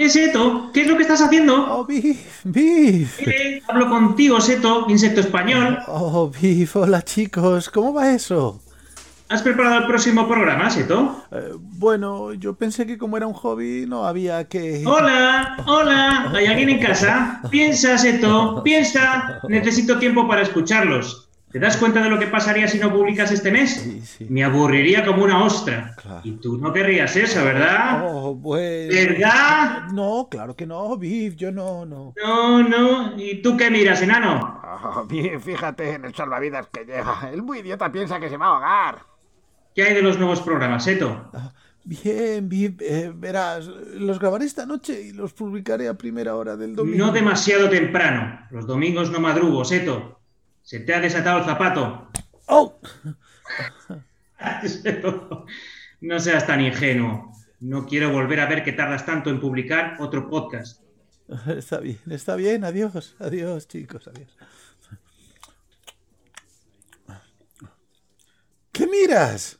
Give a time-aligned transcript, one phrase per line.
[0.00, 1.54] Eh, Seto, ¿qué es lo que estás haciendo?
[1.78, 3.20] Oh, Biff, Biff.
[3.20, 5.78] Eh, hablo contigo, Seto, insecto español.
[5.88, 8.62] Oh, Biff, hola chicos, ¿cómo va eso?
[9.28, 11.26] ¿Has preparado el próximo programa, Seto?
[11.30, 14.82] Eh, bueno, yo pensé que como era un hobby no había que...
[14.86, 17.42] Hola, hola, ¿hay alguien en casa?
[17.50, 19.38] Piensa, Seto, piensa.
[19.50, 21.28] Necesito tiempo para escucharlos.
[21.50, 23.74] ¿Te das cuenta de lo que pasaría si no publicas este mes?
[23.74, 24.26] Sí, sí.
[24.30, 25.96] Me aburriría como una ostra.
[26.00, 26.20] Claro.
[26.22, 28.04] Y tú no querrías eso, ¿verdad?
[28.06, 28.94] Oh, bueno...
[28.94, 29.88] ¿Verdad?
[29.92, 32.14] No, claro que no, Biff, yo no, no.
[32.22, 33.20] No, no.
[33.20, 34.58] ¿Y tú qué miras, enano?
[34.82, 37.28] Oh, bien, fíjate en el salvavidas que llega.
[37.30, 39.02] El muy idiota piensa que se va a ahogar.
[39.74, 41.30] ¿Qué hay de los nuevos programas, Seto?
[41.34, 41.52] Ah,
[41.84, 46.76] Bien, Biff, eh, verás, los grabaré esta noche y los publicaré a primera hora del
[46.76, 47.06] domingo.
[47.06, 48.46] No demasiado temprano.
[48.50, 50.19] Los domingos no madrugo, Seto.
[50.70, 52.08] Se te ha desatado el zapato.
[52.46, 52.78] ¡Oh!
[56.00, 57.32] No seas tan ingenuo.
[57.58, 60.80] No quiero volver a ver que tardas tanto en publicar otro podcast.
[61.48, 64.30] Está bien, está bien, adiós, adiós chicos, adiós.
[68.72, 69.59] ¿Qué miras?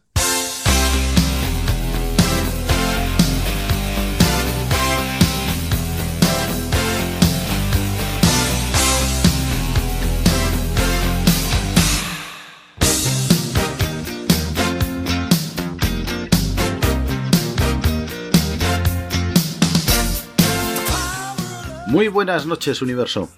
[21.90, 23.30] Muy buenas noches, universo.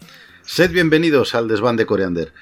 [0.43, 2.33] Sed bienvenidos al desván de Coreander.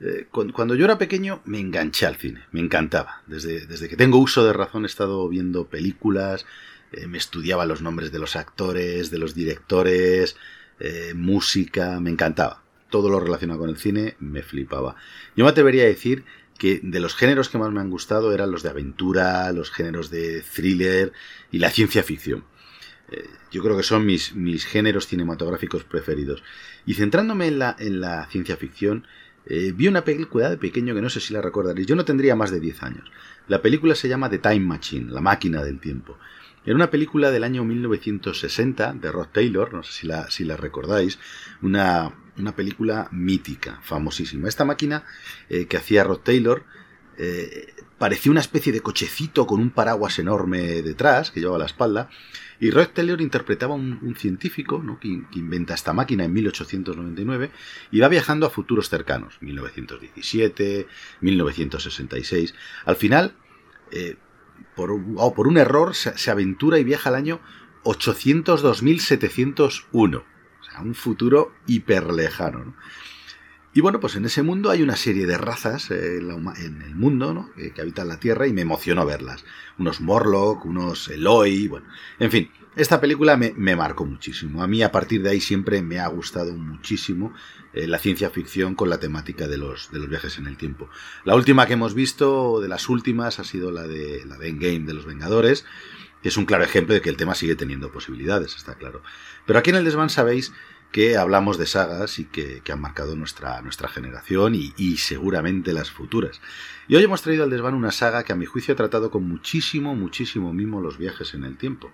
[0.00, 3.22] Eh, cu- cuando yo era pequeño me enganché al cine, me encantaba.
[3.26, 6.46] Desde, desde que tengo uso de razón he estado viendo películas,
[6.92, 10.36] eh, me estudiaba los nombres de los actores, de los directores,
[10.80, 12.62] eh, música, me encantaba.
[12.90, 14.96] Todo lo relacionado con el cine me flipaba.
[15.36, 16.24] Yo me atrevería a decir
[16.58, 20.10] que de los géneros que más me han gustado eran los de aventura, los géneros
[20.10, 21.12] de thriller
[21.52, 22.44] y la ciencia ficción.
[23.10, 26.42] Eh, yo creo que son mis, mis géneros cinematográficos preferidos.
[26.86, 29.06] Y centrándome en la, en la ciencia ficción,
[29.46, 31.86] eh, vi una película de pequeño que no sé si la recordaréis.
[31.86, 33.10] Yo no tendría más de 10 años.
[33.46, 36.18] La película se llama The Time Machine, la máquina del tiempo.
[36.66, 40.56] Era una película del año 1960 de Rod Taylor, no sé si la, si la
[40.58, 41.18] recordáis,
[41.62, 44.48] una, una película mítica, famosísima.
[44.48, 45.04] Esta máquina
[45.48, 46.64] eh, que hacía Rod Taylor
[47.98, 52.08] parecía una especie de cochecito con un paraguas enorme detrás que llevaba a la espalda.
[52.60, 54.98] Y Rod Taylor interpretaba un, un científico ¿no?
[54.98, 57.50] que, inventa esta máquina en 1899
[57.92, 60.88] y va viajando a futuros cercanos, 1917,
[61.20, 62.54] 1966.
[62.84, 63.36] Al final,
[63.92, 64.16] eh,
[64.74, 67.40] por, oh, por un error, se, aventura y viaja al año
[67.84, 70.16] 802.701.
[70.16, 70.24] O
[70.64, 72.64] sea, un futuro hiper lejano.
[72.64, 72.74] ¿no?
[73.74, 77.34] Y bueno, pues en ese mundo hay una serie de razas eh, en, el mundo
[77.34, 77.52] ¿no?
[77.54, 79.44] que, que habitan la Tierra y me emocionó verlas.
[79.78, 81.86] Unos Morlock, unos Eloi, bueno,
[82.18, 84.62] en fin, esta película me, me marcó muchísimo.
[84.62, 87.34] A mí a partir de ahí siempre me ha gustado muchísimo
[87.72, 90.88] eh, la ciencia ficción con la temática de los, de los viajes en el tiempo.
[91.24, 94.86] La última que hemos visto, de las últimas, ha sido la de, la de Endgame
[94.86, 95.66] de los Vengadores,
[96.22, 99.02] que es un claro ejemplo de que el tema sigue teniendo posibilidades, está claro.
[99.44, 100.52] Pero aquí en el desván sabéis
[100.92, 105.90] que hablamos de sagas y que, que han marcado nuestra, nuestra generación y, seguramente las
[105.90, 106.40] futuras.
[106.88, 109.28] Y hoy hemos traído al desván una saga que a mi juicio ha tratado con
[109.28, 111.92] muchísimo, muchísimo mimo los viajes en el tiempo.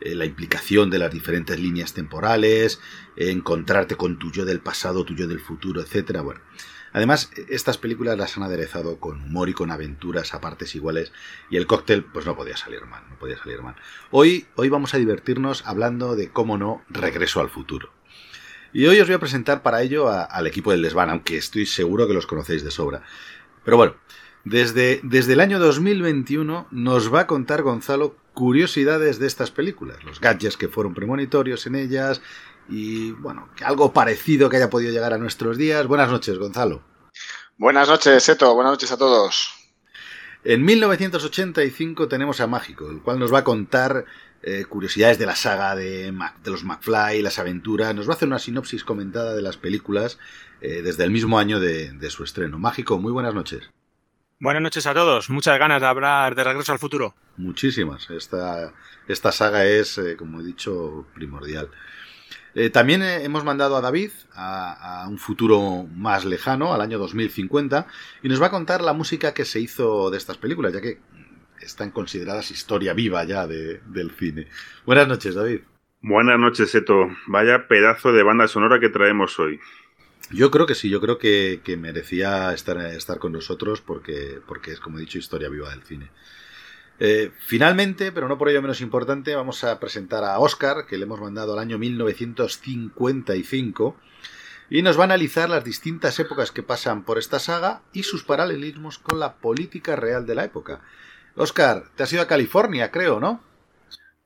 [0.00, 2.80] Eh, la implicación de las diferentes líneas temporales,
[3.16, 6.20] encontrarte con tu yo del pasado, tu yo del futuro, etcétera.
[6.20, 6.40] Bueno,
[6.92, 11.12] además, estas películas las han aderezado con humor y con aventuras a partes iguales
[11.48, 13.76] y el cóctel pues no podía salir mal, no podía salir mal.
[14.10, 17.95] Hoy, hoy vamos a divertirnos hablando de, cómo no, Regreso al futuro.
[18.76, 21.64] Y hoy os voy a presentar para ello a- al equipo del Desván, aunque estoy
[21.64, 23.02] seguro que los conocéis de sobra.
[23.64, 23.94] Pero bueno,
[24.44, 30.20] desde, desde el año 2021 nos va a contar Gonzalo curiosidades de estas películas, los
[30.20, 32.20] gadgets que fueron premonitorios en ellas
[32.68, 35.86] y, bueno, que algo parecido que haya podido llegar a nuestros días.
[35.86, 36.82] Buenas noches, Gonzalo.
[37.56, 38.54] Buenas noches, Seto.
[38.54, 39.54] Buenas noches a todos.
[40.44, 44.04] En 1985 tenemos a Mágico, el cual nos va a contar
[44.46, 48.16] eh, curiosidades de la saga de, Mac- de los McFly, las aventuras, nos va a
[48.16, 50.18] hacer una sinopsis comentada de las películas
[50.60, 52.58] eh, desde el mismo año de, de su estreno.
[52.58, 53.68] Mágico, muy buenas noches.
[54.38, 55.30] Buenas noches a todos.
[55.30, 57.14] Muchas ganas de hablar de Regreso al Futuro.
[57.36, 58.08] Muchísimas.
[58.10, 58.72] Esta,
[59.08, 61.70] esta saga es, eh, como he dicho, primordial.
[62.54, 66.98] Eh, también eh, hemos mandado a David a, a un futuro más lejano, al año
[66.98, 67.86] 2050,
[68.22, 70.98] y nos va a contar la música que se hizo de estas películas, ya que
[71.66, 74.48] están consideradas historia viva ya de- del cine.
[74.84, 75.60] Buenas noches, David.
[76.02, 77.08] Buenas noches, Eto.
[77.26, 79.60] Vaya pedazo de banda sonora que traemos hoy.
[80.30, 84.72] Yo creo que sí, yo creo que, que merecía estar, estar con nosotros porque, porque
[84.72, 86.10] es, como he dicho, historia viva del cine.
[86.98, 91.04] Eh, finalmente, pero no por ello menos importante, vamos a presentar a Oscar, que le
[91.04, 93.96] hemos mandado al año 1955,
[94.70, 98.24] y nos va a analizar las distintas épocas que pasan por esta saga y sus
[98.24, 100.80] paralelismos con la política real de la época.
[101.36, 103.42] Oscar, te has ido a California, creo, ¿no?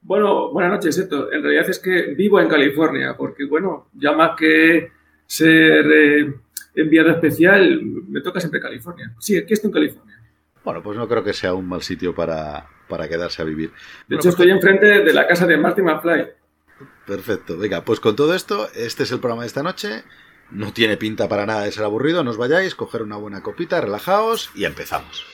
[0.02, 1.30] Bueno, buenas noches, Eto.
[1.32, 4.92] En realidad es que vivo en California, porque, bueno, ya más que
[5.26, 6.34] ser eh,
[6.74, 9.12] enviado especial, me toca siempre California.
[9.18, 10.16] Sí, aquí estoy en California.
[10.64, 13.70] Bueno, pues no creo que sea un mal sitio para, para quedarse a vivir.
[13.70, 16.28] De Bueno, hecho, pues- estoy enfrente de la casa de Marty McFly.
[17.06, 20.04] Perfecto, venga, pues con todo esto, este es el programa de esta noche.
[20.50, 23.80] No tiene pinta para nada de ser aburrido, no os vayáis, coger una buena copita,
[23.80, 25.26] relajaos y empezamos.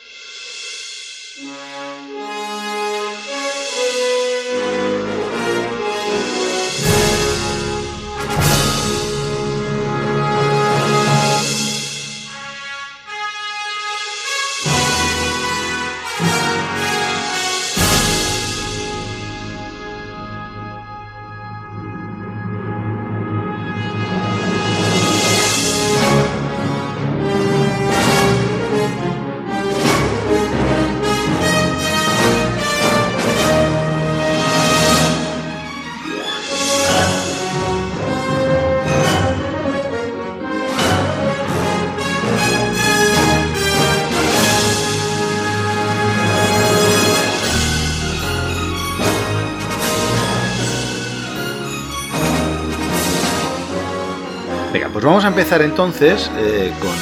[55.36, 56.96] Empezar entonces eh, con,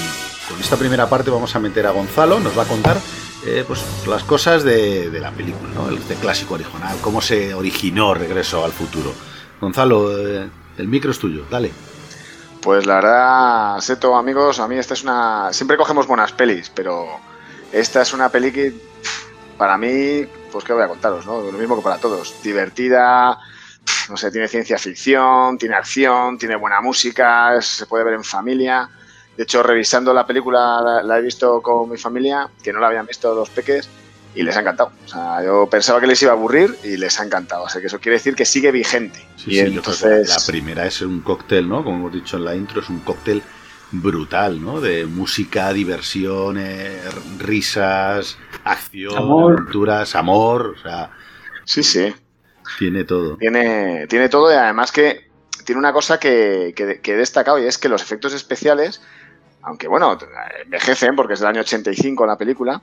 [0.48, 1.30] con esta primera parte.
[1.30, 2.96] Vamos a meter a Gonzalo, nos va a contar
[3.46, 5.88] eh, pues, las cosas de, de la película, ¿no?
[5.88, 9.12] el este clásico original, cómo se originó Regreso al Futuro.
[9.60, 11.70] Gonzalo, eh, el micro es tuyo, dale.
[12.60, 15.52] Pues la verdad, Seto, amigos, a mí esta es una...
[15.52, 17.06] Siempre cogemos buenas pelis, pero
[17.70, 18.74] esta es una peli que,
[19.56, 21.40] para mí, pues qué voy a contaros, ¿no?
[21.40, 22.34] Lo mismo que para todos.
[22.42, 23.38] Divertida,
[24.08, 28.88] no sé, tiene ciencia ficción, tiene acción, tiene buena música, se puede ver en familia.
[29.36, 32.88] De hecho, revisando la película, la, la he visto con mi familia, que no la
[32.88, 33.88] habían visto los peques,
[34.34, 34.92] y les ha encantado.
[35.04, 37.64] O sea, yo pensaba que les iba a aburrir y les ha encantado.
[37.64, 39.20] O sea, que eso quiere decir que sigue vigente.
[39.36, 40.28] Sí, y sí, entonces...
[40.28, 41.84] la primera es un cóctel, ¿no?
[41.84, 43.42] Como hemos dicho en la intro, es un cóctel
[43.92, 44.80] brutal, ¿no?
[44.80, 47.00] De música, diversión, eh,
[47.38, 49.52] risas, acción, Amor.
[49.52, 51.10] aventuras, amor, o sea,
[51.64, 52.14] Sí, sí.
[52.78, 53.36] Tiene todo.
[53.36, 55.30] Tiene, tiene todo y además que
[55.64, 59.00] tiene una cosa que, he destacado y es que los efectos especiales,
[59.62, 60.18] aunque bueno,
[60.62, 62.82] envejecen porque es del año 85 la película,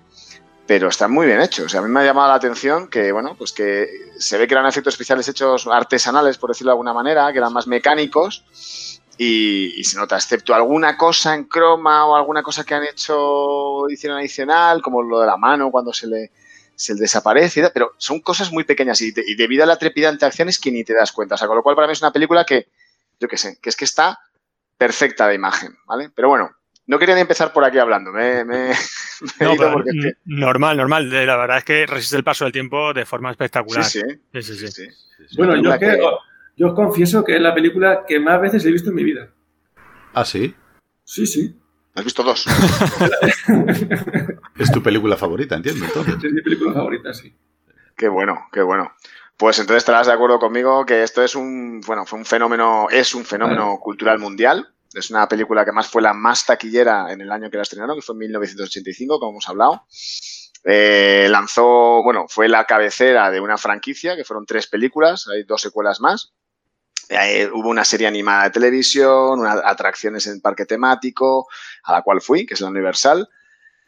[0.66, 1.66] pero están muy bien hechos.
[1.66, 3.88] O sea, a mí me ha llamado la atención que, bueno, pues que
[4.18, 7.54] se ve que eran efectos especiales hechos artesanales, por decirlo de alguna manera, que eran
[7.54, 12.74] más mecánicos y, y se nota, excepto alguna cosa en croma o alguna cosa que
[12.74, 16.31] han hecho, hicieron adicional, como lo de la mano cuando se le,
[16.81, 20.59] se le desaparece, pero son cosas muy pequeñas y, debido a la trepidante acción es
[20.59, 21.35] que ni te das cuenta.
[21.35, 22.68] O sea, con lo cual para mí es una película que,
[23.19, 24.19] yo qué sé, que es que está
[24.78, 26.09] perfecta de imagen, ¿vale?
[26.16, 26.50] Pero bueno,
[26.88, 28.69] no quería ni empezar por aquí hablando, me, me-
[29.40, 29.92] me he No, pero, porque
[30.26, 31.09] normal, normal.
[31.26, 33.83] La verdad es que resiste el paso del tiempo de forma espectacular.
[33.85, 34.02] Sí,
[34.33, 34.88] Sí, sí, sí, sí.
[35.28, 35.38] sí.
[35.38, 36.00] Bueno, yo, que-
[36.57, 39.30] yo os confieso que es la película que más veces he visto en mi vida.
[40.14, 40.56] Ah, sí.
[41.04, 41.56] Sí, sí.
[41.95, 42.45] Has visto dos.
[44.57, 46.16] Es tu película favorita, entiendo, entonces.
[46.24, 47.36] Es mi película favorita, sí.
[47.98, 48.92] Qué bueno, qué bueno.
[49.38, 53.16] Pues entonces estarás de acuerdo conmigo que esto es un, bueno, fue un fenómeno, es
[53.16, 54.71] un fenómeno cultural mundial.
[54.94, 57.95] Es una película que más fue la más taquillera en el año que la estrenaron,
[57.95, 59.86] que fue en 1985, como hemos hablado.
[60.64, 65.62] Eh, lanzó, bueno, fue la cabecera de una franquicia, que fueron tres películas, hay dos
[65.62, 66.33] secuelas más.
[67.10, 71.48] Eh, hubo una serie animada de televisión, unas atracciones en parque temático,
[71.84, 73.28] a la cual fui, que es la Universal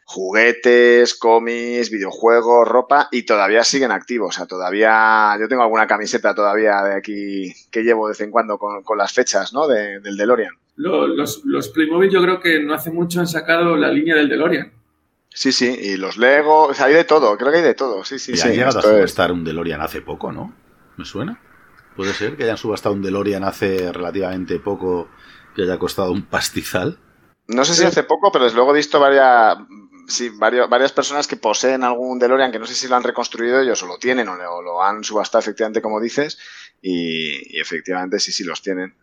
[0.06, 4.34] juguetes, cómics, videojuegos, ropa y todavía siguen activos.
[4.34, 8.30] O sea, todavía yo tengo alguna camiseta todavía de aquí que llevo de vez en
[8.30, 9.66] cuando con, con las fechas ¿no?
[9.66, 10.54] de- del DeLorean.
[10.76, 14.28] Lo- los, los Playmobil yo creo que no hace mucho han sacado la línea del
[14.28, 14.72] DeLorean.
[15.30, 18.04] Sí, sí, y los Lego, o sea, hay de todo, creo que hay de todo.
[18.04, 18.46] Sí, sí, y sí.
[18.48, 20.54] han llegado a subastar un DeLorean hace poco, ¿no?
[20.96, 21.40] ¿Me suena?
[21.96, 25.08] Puede ser que hayan subastado un DeLorean hace relativamente poco
[25.54, 26.98] que haya costado un pastizal.
[27.46, 29.58] No sé si hace poco, pero desde luego he visto varias,
[30.08, 33.60] sí, varios- varias personas que poseen algún DeLorean que no sé si lo han reconstruido
[33.60, 36.38] ellos o lo tienen o lo, han subastado efectivamente como dices
[36.82, 38.94] y, y efectivamente sí, sí los tienen.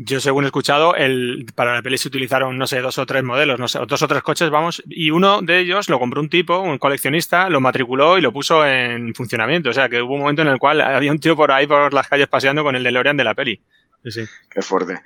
[0.00, 3.24] Yo, según he escuchado, el, para la peli se utilizaron, no sé, dos o tres
[3.24, 6.28] modelos, no sé, dos o tres coches, vamos, y uno de ellos lo compró un
[6.28, 9.70] tipo, un coleccionista, lo matriculó y lo puso en funcionamiento.
[9.70, 11.92] O sea, que hubo un momento en el cual había un tío por ahí por
[11.92, 13.60] las calles paseando con el DeLorean de la peli.
[14.04, 14.24] Sí, sí.
[14.48, 15.00] Qué fuerte.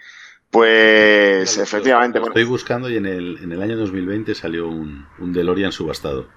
[0.51, 5.07] Pues efectivamente, Lo bueno, estoy buscando y en el, en el año 2020 salió un,
[5.19, 6.29] un DeLorean subastado.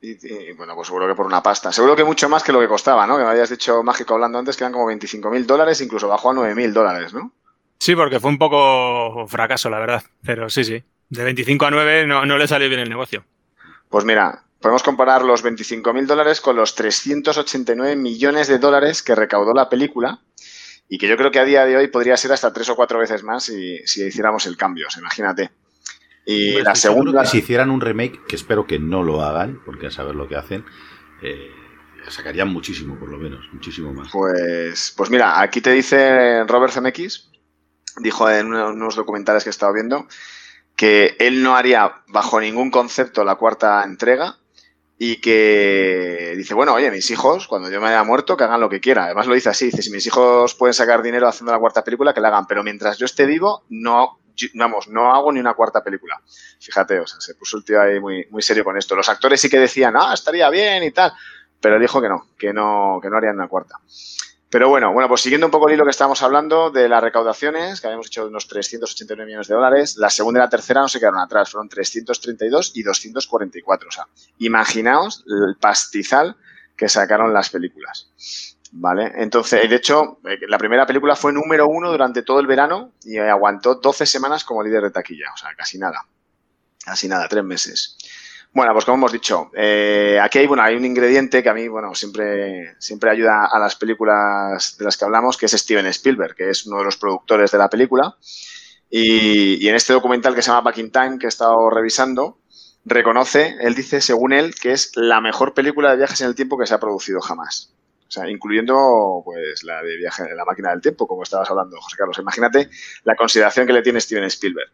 [0.00, 1.72] y, y, bueno, pues seguro que por una pasta.
[1.72, 3.16] Seguro que mucho más que lo que costaba, ¿no?
[3.18, 6.30] Que me habías dicho mágico hablando antes que eran como 25 mil dólares, incluso bajó
[6.30, 7.32] a 9 mil dólares, ¿no?
[7.78, 10.02] Sí, porque fue un poco fracaso, la verdad.
[10.24, 10.82] Pero sí, sí.
[11.08, 13.24] De 25 a 9 no, no le salió bien el negocio.
[13.88, 19.14] Pues mira, podemos comparar los 25 mil dólares con los 389 millones de dólares que
[19.14, 20.20] recaudó la película
[20.88, 22.98] y que yo creo que a día de hoy podría ser hasta tres o cuatro
[22.98, 25.50] veces más si, si hiciéramos el cambio, imagínate.
[26.24, 27.22] Y la segunda...
[27.22, 30.28] que si hicieran un remake, que espero que no lo hagan, porque a saber lo
[30.28, 30.64] que hacen,
[31.22, 31.50] eh,
[32.08, 34.08] sacarían muchísimo, por lo menos, muchísimo más.
[34.12, 37.30] Pues, pues mira, aquí te dice Robert Zemeckis,
[38.00, 40.06] dijo en uno- unos documentales que he estado viendo,
[40.76, 44.36] que él no haría bajo ningún concepto la cuarta entrega
[44.96, 48.68] y que dice, bueno, oye, mis hijos, cuando yo me haya muerto, que hagan lo
[48.68, 49.04] que quieran.
[49.04, 52.12] Además lo dice así, dice, si mis hijos pueden sacar dinero haciendo la cuarta película,
[52.12, 54.20] que la hagan, pero mientras yo esté vivo, no,
[54.54, 56.20] vamos, no hago ni una cuarta película.
[56.60, 58.96] Fíjate, o sea, se puso el tío ahí muy, muy serio con esto.
[58.96, 61.12] Los actores sí que decían, ah, estaría bien y tal,
[61.60, 63.80] pero dijo que no, que no, que no harían una cuarta.
[64.50, 67.80] Pero bueno, bueno, pues siguiendo un poco el hilo que estábamos hablando de las recaudaciones,
[67.80, 70.98] que habíamos hecho unos 389 millones de dólares, la segunda y la tercera no se
[70.98, 73.88] quedaron atrás, fueron 332 y 244.
[73.88, 74.06] O sea,
[74.38, 76.36] imaginaos el pastizal
[76.76, 78.10] que sacaron las películas.
[78.70, 79.12] ¿Vale?
[79.16, 83.16] Entonces, de hecho, eh, la primera película fue número uno durante todo el verano y
[83.18, 86.06] aguantó 12 semanas como líder de taquilla, o sea, casi nada.
[86.84, 87.97] Casi nada, tres meses.
[88.52, 91.68] Bueno, pues como hemos dicho, eh, aquí hay, bueno, hay un ingrediente que a mí,
[91.68, 96.34] bueno, siempre, siempre ayuda a las películas de las que hablamos, que es Steven Spielberg,
[96.34, 98.16] que es uno de los productores de la película.
[98.90, 102.38] Y, y en este documental que se llama Back in Time, que he estado revisando,
[102.84, 106.58] reconoce, él dice, según él, que es la mejor película de viajes en el tiempo
[106.58, 107.74] que se ha producido jamás.
[108.08, 111.78] O sea, incluyendo pues la de viaje en la máquina del tiempo, como estabas hablando,
[111.78, 112.18] José Carlos.
[112.18, 112.70] Imagínate
[113.04, 114.70] la consideración que le tiene Steven Spielberg.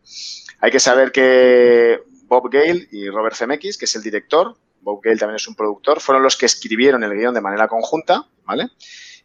[0.60, 5.16] Hay que saber que Bob Gale y Robert Zemeckis, que es el director, Bob Gale
[5.16, 8.68] también es un productor, fueron los que escribieron el guion de manera conjunta, ¿vale?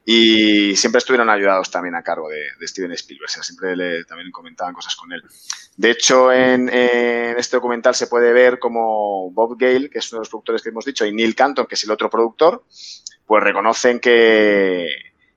[0.05, 4.31] Y siempre estuvieron ayudados también a cargo de, Steven Spielberg, o sea, siempre le, también
[4.31, 5.21] comentaban cosas con él.
[5.75, 10.19] De hecho, en, en este documental se puede ver como Bob Gale, que es uno
[10.19, 12.63] de los productores que hemos dicho, y Neil Canton, que es el otro productor,
[13.25, 14.87] pues reconocen que,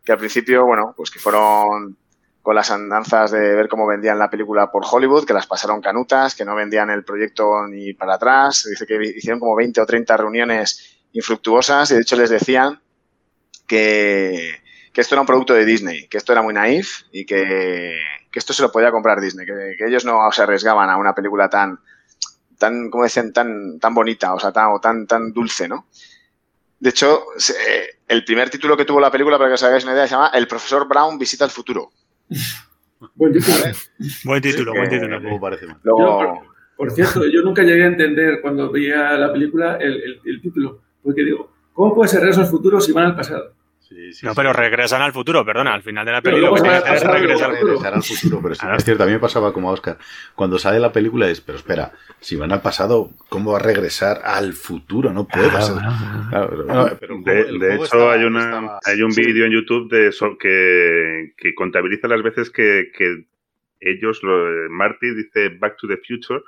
[0.05, 1.99] que al principio, bueno, pues que fueron
[2.43, 6.35] con las andanzas de ver cómo vendían la película por Hollywood, que las pasaron canutas,
[6.35, 8.67] que no vendían el proyecto ni para atrás.
[8.69, 12.81] Dice que hicieron como 20 o 30 reuniones infructuosas y de hecho les decían
[13.67, 14.61] que,
[14.93, 17.97] que esto era un producto de Disney, que esto era muy naif y que,
[18.31, 21.15] que esto se lo podía comprar Disney, que, que ellos no se arriesgaban a una
[21.15, 21.79] película tan,
[22.59, 25.87] tan como decían, tan, tan bonita, o sea, tan, o tan, tan dulce, ¿no?
[26.81, 27.27] De hecho,
[28.09, 30.33] el primer título que tuvo la película, para que os hagáis una idea, se llama
[30.35, 31.93] El profesor Brown visita el futuro.
[33.15, 33.57] Buen título.
[34.25, 35.11] Buen título, Sí, buen título.
[35.17, 35.77] Tampoco parece mal.
[35.83, 36.35] Luego, Yo,
[36.77, 40.41] por, por cierto, yo nunca llegué a entender cuando veía la película el, el- el
[40.41, 40.81] título.
[41.03, 43.55] Porque digo, ¿cómo puede ser regresos futuros si van al pasado?
[43.95, 44.37] Sí, sí, No, sí.
[44.37, 47.51] pero regresan al futuro, perdona, al final de la Pero lo que al y regresar.
[47.95, 49.99] al futuro, pero sí, es cierto, a mí me pasaba como a Oscar.
[50.35, 54.23] Cuando sale la película es, pero espera, si van al pasado, ¿cómo va a regresar
[54.25, 55.13] al futuro?
[55.13, 55.51] No puede.
[56.31, 59.23] Claro, pero el De, hecho, estaba- hay, una, estaba- hay un sí.
[59.25, 63.27] vídeo en YouTube de eso que, que contabiliza las veces que, que
[63.81, 66.41] ellos, lo, Marty dice Back to the Future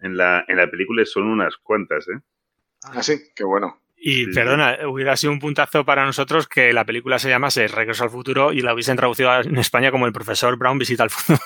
[0.00, 2.18] en la, en la película y son unas cuantas, ¿eh?
[2.94, 3.78] así, qué bueno.
[4.02, 8.04] Y Sí, perdona, hubiera sido un puntazo para nosotros que la película se llamase Regreso
[8.04, 11.38] al futuro y la hubiesen traducido en España como El profesor Brown visita al futuro.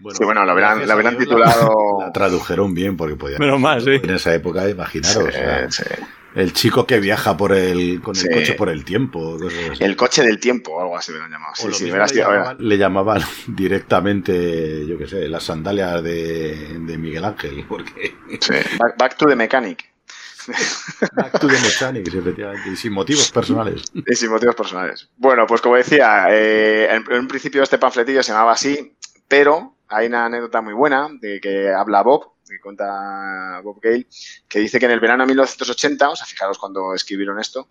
[0.00, 2.96] Bueno, Sí, bueno, lo habrán- gracias lo a habrán Dios titulado- La, la tradujeron bien
[2.98, 3.38] porque podía.
[3.38, 3.92] Menos mal, sí.
[4.02, 5.16] En esa época, imaginaros.
[5.24, 6.02] o sea, Sí, sí.
[6.34, 9.38] el chico que viaja por el, con el coche por el tiempo.
[9.80, 11.52] El coche del tiempo, o algo así me lo han llamado.
[11.52, 15.28] O Sí, lo sí, mismo verás, le, tío, llamaban, le llamaban directamente, yo qué sé,
[15.28, 18.52] las sandalias de, de Miguel Ángel, porque sí.
[18.78, 19.90] Back, back to the mechanic.
[21.14, 23.84] Back the Mechanics, efectivamente, y sin motivos personales.
[23.94, 25.08] Y sin motivos personales.
[25.16, 28.96] Bueno, pues como decía, eh, en, en un principio este panfletillo se llamaba así,
[29.28, 34.06] pero hay una anécdota muy buena de que habla Bob, que cuenta Bob Gale,
[34.48, 37.68] que dice que en el verano de 1980, o sea, fijaros cuando escribieron esto,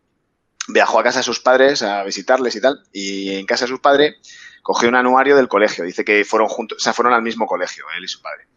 [0.67, 3.79] viajó a casa de sus padres a visitarles y tal, y en casa de sus
[3.79, 4.15] padres
[4.61, 5.83] cogió un anuario del colegio.
[5.83, 8.47] Dice que fueron juntos, o sea, fueron al mismo colegio, él y su padre.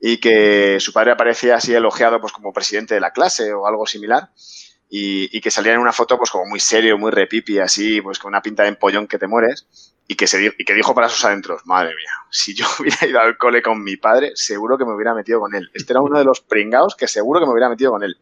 [0.00, 3.86] Y que su padre aparecía así elogiado pues como presidente de la clase o algo
[3.86, 4.30] similar
[4.90, 8.30] y, que salía en una foto pues como muy serio, muy repipi, así, pues con
[8.30, 9.66] una pinta de empollón que te mueres
[10.06, 13.20] y que, se, y que dijo para sus adentros, madre mía, si yo hubiera ido
[13.20, 15.70] al cole con mi padre, seguro que me hubiera metido con él.
[15.74, 18.16] Este era uno de los pringaos que seguro que me hubiera metido con él.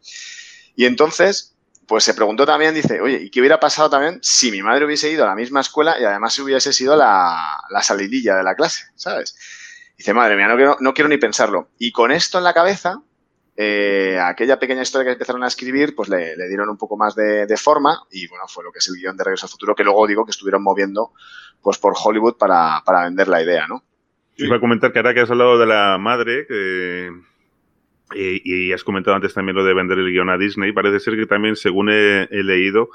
[0.75, 1.55] Y entonces,
[1.87, 5.09] pues se preguntó también, dice, oye, ¿y qué hubiera pasado también si mi madre hubiese
[5.09, 8.83] ido a la misma escuela y además hubiese sido la, la salidilla de la clase,
[8.95, 9.37] ¿sabes?
[9.97, 10.47] Dice, madre mía,
[10.79, 11.69] no quiero, ni pensarlo.
[11.79, 13.01] Y con esto en la cabeza,
[13.55, 17.57] eh, aquella pequeña historia que empezaron a escribir, pues le, dieron un poco más de,
[17.57, 20.05] forma y bueno, fue lo que es el guion de Regreso al Futuro, que luego
[20.05, 21.13] digo que estuvieron moviendo
[21.63, 23.83] pues por Hollywood para, para vender la idea, ¿no?
[24.35, 27.09] Iba a comentar que ahora que has hablado de la madre, que,
[28.13, 31.25] y, has comentado antes también lo de vender el guion a Disney, parece ser que
[31.25, 32.91] también, según he leído,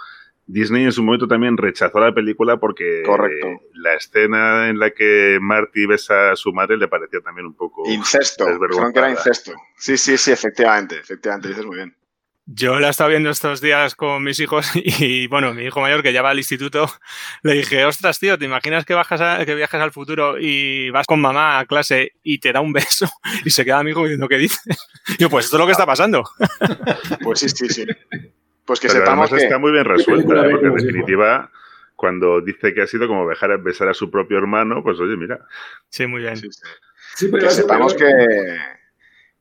[0.53, 3.47] Disney en su momento también rechazó la película porque Correcto.
[3.75, 7.89] la escena en la que Marty besa a su madre le parecía también un poco
[7.91, 9.53] Incesto, dijeron que era incesto.
[9.79, 11.97] Sí, sí, sí, efectivamente, efectivamente, dices muy bien.
[12.45, 16.03] Yo la he estado viendo estos días con mis hijos y, bueno, mi hijo mayor
[16.03, 16.87] que ya va al instituto,
[17.43, 21.07] le dije, ostras, tío, ¿te imaginas que, bajas a- que viajas al futuro y vas
[21.07, 23.09] con mamá a clase y te da un beso?
[23.47, 24.61] Y se queda mi hijo diciendo, ¿qué dices?
[25.09, 26.25] Y yo, pues esto es lo que está pasando.
[27.23, 27.87] Pues sí, sí, sí.
[28.73, 29.37] Pues que Pero sepamos que...
[29.37, 30.51] está muy bien ¿Qué resuelta, ¿eh?
[30.51, 31.51] porque en definitiva,
[31.95, 35.41] cuando dice que ha sido como besar, besar a su propio hermano, pues oye, mira,
[35.91, 36.37] Sí, muy bien.
[36.39, 36.63] Sí, sí.
[37.15, 38.07] Sí, pero que sepamos que,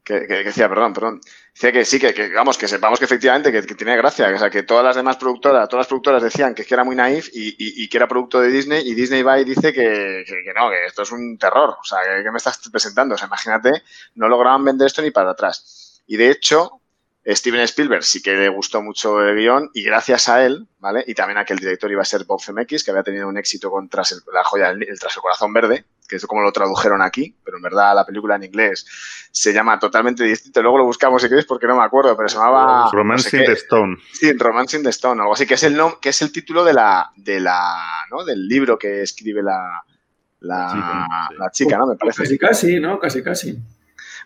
[0.03, 1.21] que, que- que decía, perdón, perdón.
[1.53, 4.33] Decía que sí, que, que, vamos, que sepamos que efectivamente que, que tiene gracia, que,
[4.33, 7.29] o sea, que todas las demás productoras, todas las productoras decían que, era muy naif
[7.31, 10.43] y, y- y que era producto de Disney y Disney va y dice que, que-
[10.43, 13.17] que no, que esto es un terror, o sea, que, que me estás presentando, o
[13.17, 13.71] sea, imagínate,
[14.15, 16.03] no lograban vender esto ni para atrás.
[16.07, 16.80] Y de hecho,
[17.25, 21.03] Steven Spielberg sí que le gustó mucho el guion y gracias a él, ¿vale?
[21.05, 23.37] Y también a que el director iba a ser Bob Zemeckis, que había tenido un
[23.37, 26.51] éxito con Tras el- la joya, el, Tras el corazón verde, que es como lo
[26.51, 28.85] tradujeron aquí, pero en verdad la película en inglés
[29.31, 30.63] se llama totalmente distinto.
[30.63, 32.85] Luego lo buscamos si queréis porque no me acuerdo, pero se llamaba...
[32.85, 33.45] no Romancing sé qué.
[33.45, 33.97] the Stone.
[34.13, 36.73] Sí, Romancing the Stone, algo así, que es el nom- que es el título de
[36.73, 37.77] la, de la,
[38.09, 38.25] ¿no?
[38.25, 39.83] Del libro que escribe la,
[40.39, 41.35] la, chica, sí.
[41.37, 41.85] la chica, ¿no?
[41.87, 42.23] Me parece.
[42.23, 42.97] Casi, casi, ¿no?
[42.99, 43.59] Casi, casi.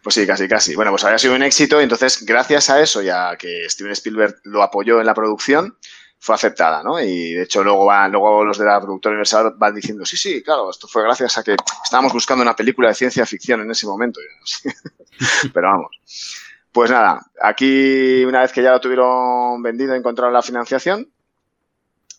[0.06, 0.76] Pues sí, casi, casi.
[0.76, 3.91] Bueno, pues había sido un éxito y entonces, gracias a eso y a que Steven
[3.94, 5.80] Spielberg lo apoyó en la producción,
[6.20, 7.00] fue aceptada, ¿no?
[7.00, 10.44] Y de hecho luego, van, luego los de la productora universal van diciendo, sí, sí,
[10.44, 13.88] claro, esto fue gracias a que estábamos buscando una película de ciencia ficción en ese
[13.88, 14.20] momento.
[15.52, 15.98] Pero vamos.
[16.72, 21.12] Pues nada, aquí una vez que ya lo tuvieron vendido encontraron la financiación,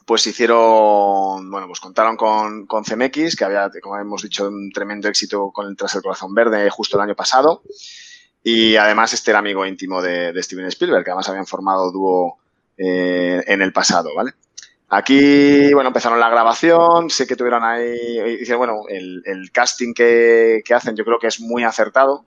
[0.07, 5.09] pues hicieron, bueno, pues contaron con, con CMX, que había, como hemos dicho, un tremendo
[5.09, 7.63] éxito con el Tras el Corazón Verde justo el año pasado.
[8.43, 12.39] Y además este era amigo íntimo de, Steven Spielberg, que además habían formado dúo
[12.79, 14.31] eh, en el pasado, ¿vale?
[14.89, 20.75] Aquí, bueno, empezaron la grabación, sé que tuvieron ahí, bueno, el, el casting que, que
[20.75, 22.25] hacen yo creo que es muy acertado,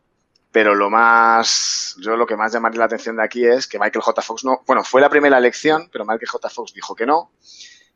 [0.52, 4.02] pero lo más, yo lo que más llamaría la atención de aquí es que Michael
[4.02, 4.22] J.
[4.22, 6.50] Fox no, bueno, fue la primera elección, pero Michael J.
[6.50, 7.32] Fox dijo que no,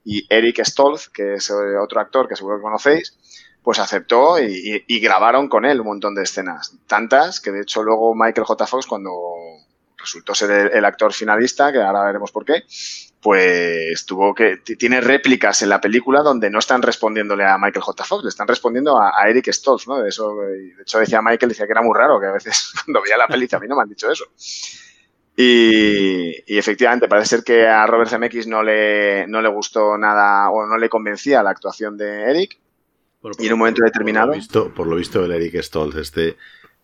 [0.03, 3.17] y Eric Stoltz, que es eh, otro actor que seguro que conocéis,
[3.63, 8.13] pues aceptó y, grabaron con él un montón de escenas, tantas que de hecho luego
[8.13, 8.67] Michael J.
[8.67, 9.11] Fox cuando
[9.97, 12.63] resultó ser el actor finalista, que ahora veremos por qué,
[13.23, 18.03] pues tuvo que tiene réplicas en la película donde no están respondiéndole a Michael J.
[18.03, 20.03] Fox, le están respondiendo a, a Eric Stoltz, ¿no?
[20.03, 23.01] De eso, de hecho decía Michael, decía que era muy raro, que a veces cuando
[23.01, 24.25] veía la peli a mí no me han dicho eso.
[25.35, 30.49] Y, y efectivamente, parece ser que a Robert Zemeckis no le, no le gustó nada
[30.51, 32.59] o no le convencía la actuación de Eric.
[33.39, 36.37] Y en un momento determinado- Por lo visto, por lo visto el Eric Stoltz este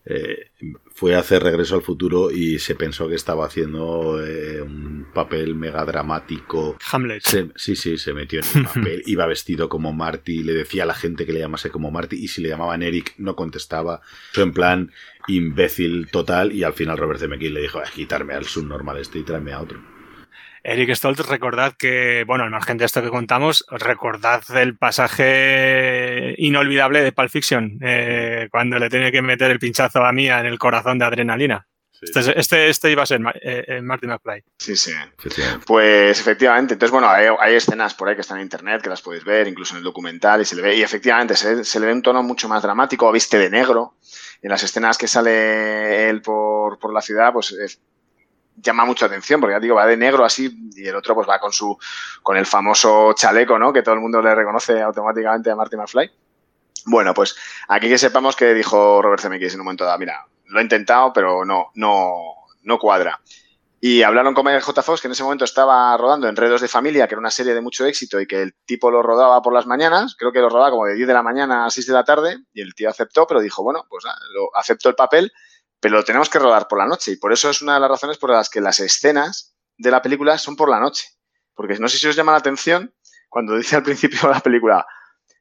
[0.06, 0.50] eh,
[0.94, 5.54] fue a hacer Regreso al Futuro y se pensó que estaba haciendo eh, un papel
[5.54, 6.76] mega dramático.
[6.90, 7.22] Hamlet.
[7.22, 9.02] Se- sí, sí, se metió en el papel.
[9.06, 12.28] Iba vestido como Marty, le decía a la gente que le llamase como Marty y
[12.28, 14.00] si le llamaban Eric no contestaba.
[14.32, 14.90] Eso en plan
[15.28, 19.22] imbécil total y al final Robert Zemeckis le dijo, "Ah, quitarme al subnormal este y
[19.22, 19.80] tráeme a otro.
[20.62, 27.02] Eric Stoltz, recordad que, bueno, al margen de esto que contamos, recordad el pasaje inolvidable
[27.02, 30.58] de Pulp Fiction, eh, cuando le tiene que meter el pinchazo a Mia en el
[30.58, 31.66] corazón de adrenalina.
[32.02, 34.42] Este, es- este, este iba a ser eh, eh, Marty McFly.
[34.58, 34.92] Sí, sí.
[35.66, 39.02] Pues efectivamente, entonces bueno, hay, hay escenas por ahí que están en internet, que las
[39.02, 41.86] podéis ver, incluso en el documental, y se le ve, y efectivamente se, se le
[41.86, 43.96] ve un tono mucho más dramático, viste de negro.
[44.42, 47.54] En las escenas que sale él por, por la ciudad, pues
[48.56, 51.38] llama mucha atención, porque ya digo, va de negro así, y el otro pues va
[51.38, 51.76] con su,
[52.22, 53.72] con el famoso chaleco, ¿no?
[53.72, 56.10] Que todo el mundo le reconoce automáticamente a Marty McFly.
[56.86, 57.36] Bueno, pues
[57.68, 61.12] aquí que sepamos que dijo Robert Zemeckis en un momento dado, mira, lo he intentado,
[61.12, 62.16] pero no, no,
[62.62, 63.20] no cuadra.
[63.82, 64.82] Y hablaron con Michael J.
[64.82, 67.62] Fox, que en ese momento estaba rodando Enredos de Familia, que era una serie de
[67.62, 70.16] mucho éxito y que el tipo lo rodaba por las mañanas.
[70.18, 72.40] Creo que lo rodaba como de 10 de la mañana a 6 de la tarde.
[72.52, 75.32] Y el tío aceptó, pero dijo, bueno, pues nada, lo, acepto el papel,
[75.80, 77.90] pero lo tenemos que rodar por la noche y por eso es una de las
[77.90, 81.08] razones por las que las escenas de la película son por la noche.
[81.54, 82.94] Porque no sé si os llama la atención
[83.28, 84.86] cuando dice al principio de la película,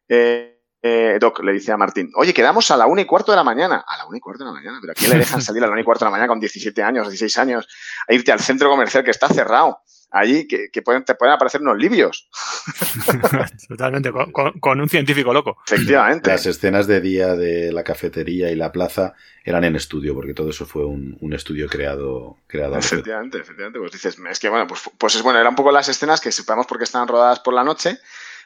[0.08, 3.36] eh, eh, Doc le dice a Martín, oye, quedamos a la una y cuarto de
[3.36, 3.84] la mañana.
[3.86, 5.68] A la una y cuarto de la mañana, pero ¿a quién le dejan salir a
[5.68, 7.68] la una y cuarto de la mañana con 17 años, 16 años,
[8.08, 9.80] a irte al centro comercial que está cerrado?
[10.12, 12.30] Allí, que, que pueden, te pueden aparecer unos libios.
[13.68, 15.58] Totalmente, con, con- con un científico loco.
[15.66, 16.30] Efectivamente.
[16.32, 20.50] Las escenas de día de la cafetería y la plaza eran en estudio, porque todo
[20.50, 23.80] eso fue un, un estudio creado, creado a Efectivamente, efectivamente.
[23.80, 26.32] Pues dices, es que bueno, pues, pues es bueno, eran un poco las escenas que
[26.32, 27.98] sepamos por qué estaban rodadas por la noche,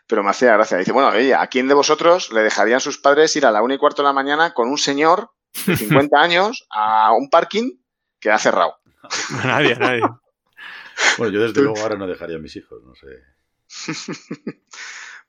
[0.08, 0.78] pero me hacía gracia.
[0.78, 3.76] Dice, bueno, oye, ¿a quién de vosotros le dejarían sus padres ir a la una
[3.76, 5.32] y cuarto de la mañana con un señor
[5.65, 7.71] de 50 años a un parking
[8.19, 8.76] que ha cerrado?
[9.41, 10.02] A nadie, a nadie.
[11.17, 13.07] Bueno, yo desde luego ahora no dejaría a mis hijos, no sé.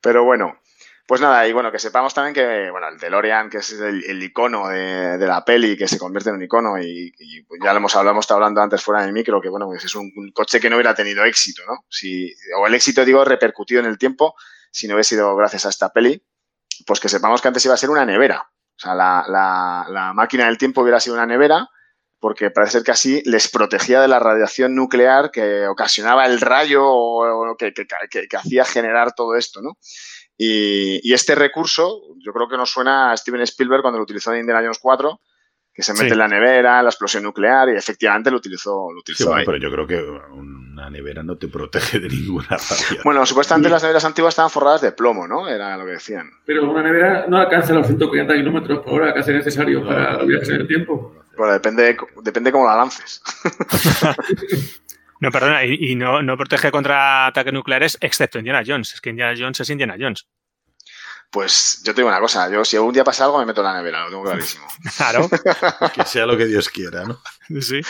[0.01, 0.59] Pero bueno,
[1.07, 4.23] pues nada, y bueno, que sepamos también que, bueno, el DeLorean, que es el, el
[4.23, 7.71] icono de, de la peli, que se convierte en un icono, y, y pues ya
[7.73, 10.11] lo hemos hablado, hemos estado hablando antes fuera del micro, que bueno, pues es un,
[10.15, 11.85] un coche que no hubiera tenido éxito, ¿no?
[11.89, 14.35] Si, o el éxito, digo, repercutido en el tiempo,
[14.71, 16.23] si no hubiera sido gracias a esta peli,
[16.85, 18.49] pues que sepamos que antes iba a ser una nevera.
[18.75, 21.69] O sea, la, la, la máquina del tiempo hubiera sido una nevera,
[22.25, 26.81] porque parece ser que así les protegía de la radiación nuclear que ocasionaba el rayo
[27.55, 29.77] que, que, que, que hacía generar todo esto, ¿no?
[30.35, 34.33] Y, y, este recurso, yo creo que nos suena a Steven Spielberg cuando lo utilizó
[34.33, 35.19] en Indiana Jones 4,
[35.71, 36.11] que se mete Sí.
[36.13, 39.45] en la nevera, la explosión nuclear, y efectivamente lo utilizó, lo Sí, utilizó bueno, ahí.
[39.45, 40.01] pero yo creo que
[40.33, 43.01] una nevera no te protege de ninguna radiación.
[43.03, 45.47] Bueno, supuestamente las neveras antiguas estaban forradas de plomo, ¿no?
[45.47, 46.27] Era lo que decían.
[46.43, 50.25] Pero una nevera no alcanza los 140 kilómetros por hora que hace necesario para los
[50.27, 51.13] viajes en el tiempo.
[51.37, 53.21] Bueno, depende, depende cómo la lances.
[55.21, 58.93] No, perdona, y, no protege contra ataques nucleares excepto Indiana Jones.
[58.93, 60.27] Es que Indiana Jones es Indiana Jones.
[61.35, 63.67] Pues yo te digo una cosa, yo si algún día pasa algo me meto en
[63.67, 64.65] la nevera, lo tengo clarísimo.
[64.95, 65.29] Claro,
[65.93, 67.19] Que sea lo que Dios quiera, ¿no?
[67.59, 67.81] sí.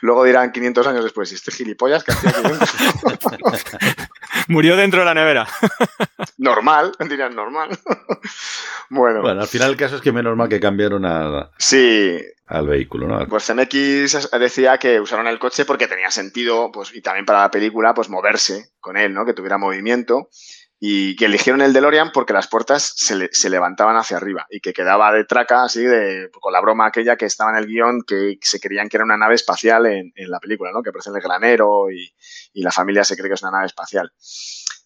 [0.00, 3.50] Luego dirán 500 años después, ¿y este gilipollas que hacía aquí dentro?".
[4.48, 5.46] Murió dentro de la nevera.
[6.38, 7.70] Normal, dirían normal.
[8.90, 11.04] bueno, Bueno, al final el caso es que menos mal que cambiaron
[11.56, 13.28] sí, al vehículo, ¿no?
[13.28, 17.50] Pues CMX decía que usaron el coche porque tenía sentido, pues, y también para la
[17.52, 19.24] película, pues moverse con él, ¿no?
[19.24, 20.30] Que tuviera movimiento.
[20.80, 24.72] Y que eligieron el DeLorean porque las puertas se, se levantaban hacia arriba y que
[24.72, 28.38] quedaba de traca, así, de, con la broma aquella que estaba en el guion, que
[28.40, 30.82] se creían que era una nave espacial en, en la película, ¿no?
[30.82, 32.14] Que aparece en el granero y,
[32.52, 34.12] y la familia se cree que es una nave espacial.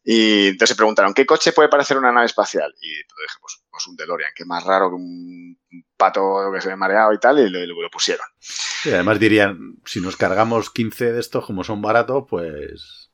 [0.05, 2.75] Y entonces se preguntaron, ¿qué coche puede parecer una nave espacial?
[2.81, 3.05] Y dije,
[3.41, 5.59] pues, pues un DeLorean, que es más raro que un
[5.97, 8.27] pato que se ve mareado y tal, y lo, lo pusieron.
[8.39, 13.12] Sí, además dirían, si nos cargamos 15 de estos, como son baratos, pues...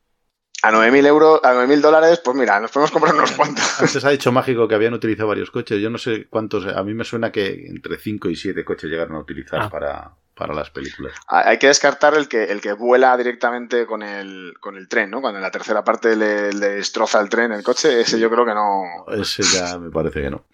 [0.63, 3.81] A 9.000 euros, a 9.000 dólares, pues mira, nos podemos comprar unos cuantos.
[3.81, 5.81] Antes ha dicho Mágico que habían utilizado varios coches.
[5.81, 6.67] Yo no sé cuántos.
[6.67, 9.71] A mí me suena que entre 5 y 7 coches llegaron a utilizar Ah.
[9.71, 11.13] para, para las películas.
[11.27, 15.21] Hay que descartar el que, el que vuela directamente con el, con el tren, ¿no?
[15.21, 18.47] Cuando en la tercera parte le, le destroza el tren, el coche, ese yo creo
[18.47, 18.83] que no.
[19.21, 20.45] Ese ya me parece que no.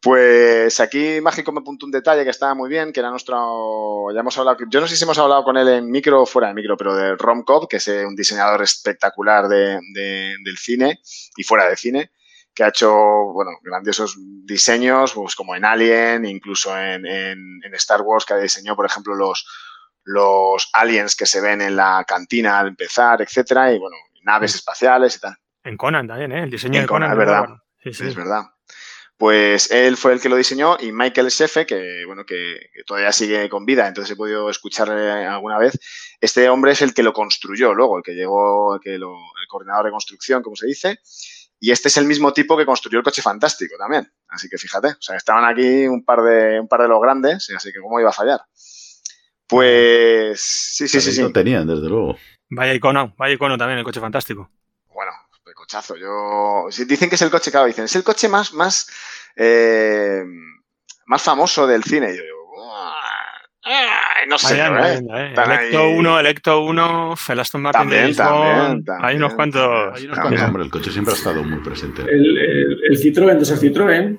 [0.00, 4.06] Pues aquí Mágico me apuntó un detalle que estaba muy bien, que era nuestro.
[4.12, 4.58] Ya hemos hablado.
[4.68, 6.94] Yo no sé si hemos hablado con él en micro o fuera de micro, pero
[6.94, 11.00] de Rom Cobb, que es eh, un diseñador espectacular de, de- del cine
[11.36, 12.10] y fuera de cine,
[12.54, 12.92] que ha hecho,
[13.32, 18.76] bueno, grandiosos diseños, pues como en Alien, incluso en, en- en Star Wars, que diseñó,
[18.76, 19.46] por ejemplo, los,
[20.04, 25.16] los aliens que se ven en la cantina al empezar, etcétera, y bueno, naves espaciales
[25.16, 25.36] y tal.
[25.64, 26.42] En Conan también, ¿eh?
[26.44, 27.10] El diseño En de Conan.
[27.10, 27.38] Conan, es verdad.
[27.40, 27.62] bueno.
[27.82, 28.06] Sí, sí.
[28.06, 28.42] Es verdad.
[29.16, 33.12] Pues él fue el que lo diseñó y Michael Shefe, que bueno, que, que todavía
[33.12, 35.78] sigue con vida, entonces he podido escucharle alguna vez.
[36.20, 39.46] Este hombre es el que lo construyó luego, el que llegó, el, que lo- el
[39.48, 40.98] coordinador de construcción, como se dice.
[41.64, 44.06] Y este es el mismo tipo que construyó el coche fantástico también.
[44.28, 47.48] Así que fíjate, o sea, estaban aquí un par de, un par de los grandes,
[47.56, 48.42] así que cómo iba a fallar.
[49.46, 51.22] Pues sí, sí, sí, sí.
[51.22, 52.18] Lo tenían, desde luego.
[52.50, 54.50] Vaya icono, vaya icono también, el coche fantástico.
[54.92, 55.12] Bueno,
[55.46, 55.96] de cochazo.
[55.96, 56.66] Yo.
[56.86, 58.86] dicen que es el coche, claro, dicen, es el coche más, más,
[59.34, 60.22] eh,
[61.06, 62.12] más famoso del cine.
[62.12, 62.44] Y yo digo,
[63.64, 64.98] "Ay, no sé, anda, ¿eh?
[64.98, 65.26] ¿eh?
[65.28, 69.04] Están El Ecto ahí- 1, el Ecto 1, el Aston Martin También, de también, también,
[69.08, 69.96] Hay unos cuantos.
[69.96, 72.02] Hay unos cuantos, hombre, el coche siempre ha estado muy presente.
[72.02, 74.18] El, el, el Citroën, de ser Citroën.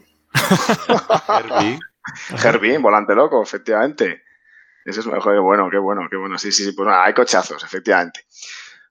[1.28, 1.80] Herbie,
[2.44, 4.24] Herbie, volante loco, efectivamente.
[4.84, 6.38] Ese es mejor, bueno, qué bueno, qué bueno.
[6.38, 8.22] Sí, sí, sí, pues nada, hay cochazos, efectivamente.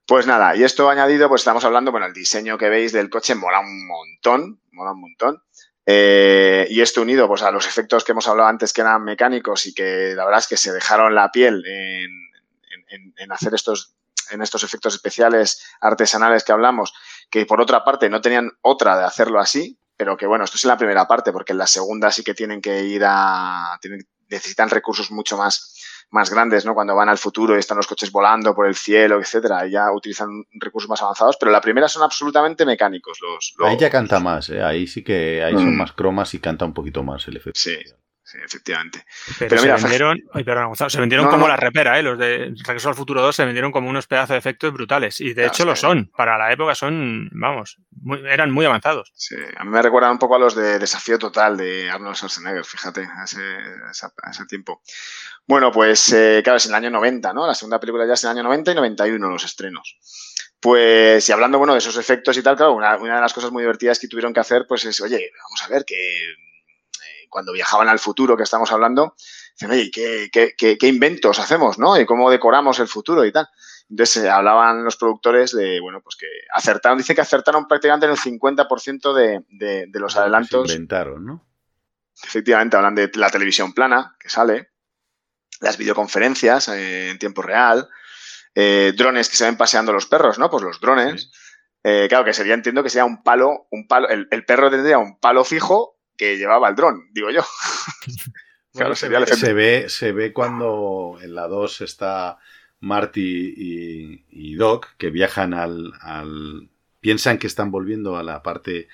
[0.07, 3.33] Pues nada, y esto añadido, pues estamos hablando, bueno, el diseño que veis del coche
[3.33, 5.41] mola un montón, mola un montón.
[5.85, 9.65] Eh, y esto unido pues a los efectos que hemos hablado antes que eran mecánicos
[9.67, 12.09] y que la verdad es que se dejaron la piel en,
[12.89, 13.95] en- en- hacer estos,
[14.31, 16.93] en estos efectos especiales artesanales que hablamos,
[17.29, 20.65] que por otra parte no tenían otra de hacerlo así, pero que bueno, esto es
[20.65, 23.77] en la primera parte, porque en la segunda sí que tienen que ir a.
[23.81, 25.74] tienen- necesitan recursos mucho más,
[26.11, 26.73] más grandes, ¿no?
[26.73, 30.29] Cuando van al futuro y están los coches volando por el cielo, etcétera, ya utilizan
[30.53, 33.53] recursos más avanzados, pero la primera son absolutamente mecánicos los.
[33.57, 34.61] los- Ahí ya canta más, ¿eh?
[34.63, 35.77] ahí sí que ahí son Mm.
[35.77, 37.59] más cromas y canta un poquito más el efecto.
[37.59, 37.75] Sí,
[38.43, 39.05] efectivamente.
[39.39, 41.49] Pero, Pero se mira, vendieron, ay, perdona, Gonzalo, se vendieron No, como no.
[41.49, 42.03] la repera, ¿eh?
[42.03, 45.21] Los de Regreso al Futuro 2 se vendieron como unos pedazos de efectos brutales.
[45.21, 46.11] Y de hecho lo son.
[46.15, 49.11] Para la época son, vamos, muy- eran muy avanzados.
[49.15, 52.65] Sí, a mí me recuerdan un poco a los de Desafío Total de Arnold Schwarzenegger,
[52.65, 53.41] fíjate, a ese,
[53.87, 54.81] a esa- a ese tiempo.
[55.47, 57.45] Bueno, pues eh, claro, es en el año 90, ¿no?
[57.45, 59.97] La segunda película ya es en el año 90 y 91 los estrenos.
[60.59, 63.51] Pues, y hablando, bueno, de esos efectos y tal, claro, una, una de las cosas
[63.51, 66.35] muy divertidas que tuvieron que hacer, pues es, oye, vamos a ver que eh,
[67.35, 69.13] cuando viajaban al futuro que estamos hablando,
[69.55, 71.99] dicen, oye, ¿qué, qué, qué, qué inventos hacemos, no?
[71.99, 73.45] Y cómo decoramos el futuro y tal.
[73.89, 78.13] Entonces eh, hablaban los productores de, bueno, pues que acertaron, dice que acertaron prácticamente en
[78.13, 80.71] el 50% de, de, de los Se adelantos.
[80.71, 81.45] inventaron, ¿no?
[82.23, 84.69] Efectivamente, hablan de la televisión plana que sale,
[85.59, 87.89] las videoconferencias eh, en tiempo real,
[88.55, 90.49] eh, drones que se ven paseando los perros, ¿no?
[90.49, 91.33] Pues los drones.
[92.09, 95.19] Claro, que sería, entiendo que sería un palo, un palo, el, el perro tendría un
[95.19, 97.41] palo fijo que llevaba el dron, digo yo.
[98.75, 102.37] Claro, Bueno, sería ve, se, ve, se ve cuando en la 2 está
[102.81, 108.87] Marty y, y Doc, que viajan al, al- Piensan que están volviendo a la parte.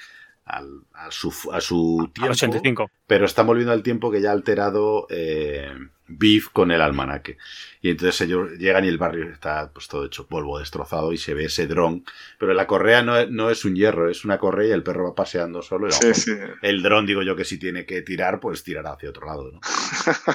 [0.53, 2.33] Al, a, su, a su tiempo.
[2.33, 2.91] 85.
[3.07, 5.71] Pero están volviendo al tiempo que ya ha alterado eh,
[6.07, 7.37] Beef con el almanaque.
[7.81, 11.33] Y entonces ellos llegan y el barrio está pues todo hecho polvo, destrozado y se
[11.33, 12.03] ve ese dron.
[12.37, 15.05] Pero la correa no, es- no es un hierro, es una correa y el perro
[15.05, 15.87] va paseando solo.
[15.87, 16.31] y Sí, vamos, sí.
[16.61, 19.51] El dron, digo yo que si tiene que tirar, pues tirará hacia otro lado.
[19.53, 19.61] ¿no?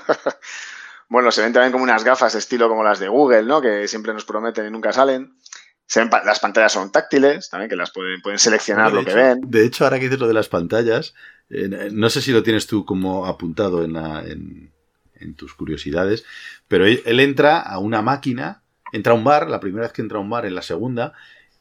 [1.09, 3.61] Bueno, se ven también como unas gafas estilo como las de Google, ¿no?
[3.62, 5.37] Que siempre nos prometen y nunca salen.
[5.87, 9.07] Se ven pa- las pantallas son táctiles, también que las pueden, pueden seleccionar Bueno, lo
[9.07, 9.40] que ven.
[9.42, 11.14] De hecho, ahora que dices lo de las pantallas,
[11.51, 14.72] eh, no sé si lo tienes tú como apuntado en, la- en-
[15.18, 16.25] en tus curiosidades,
[16.68, 20.03] pero él, él entra a una máquina, entra a un bar, la primera vez que
[20.03, 21.12] entra a un bar, en la segunda,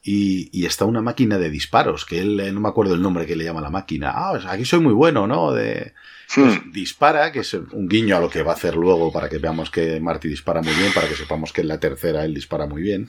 [0.02, 3.26] y, y está una máquina de disparos, que él, eh, no me acuerdo el nombre
[3.26, 4.12] que le llama la máquina.
[4.14, 5.52] Ah, pues aquí soy muy bueno, ¿no?
[5.52, 5.94] De,
[6.34, 6.70] pues, Hmm.
[6.72, 9.70] dispara, que es un guiño a lo que va a hacer luego para que veamos
[9.70, 12.82] que Marty dispara muy bien, para que sepamos que en la tercera él dispara muy
[12.82, 13.08] bien.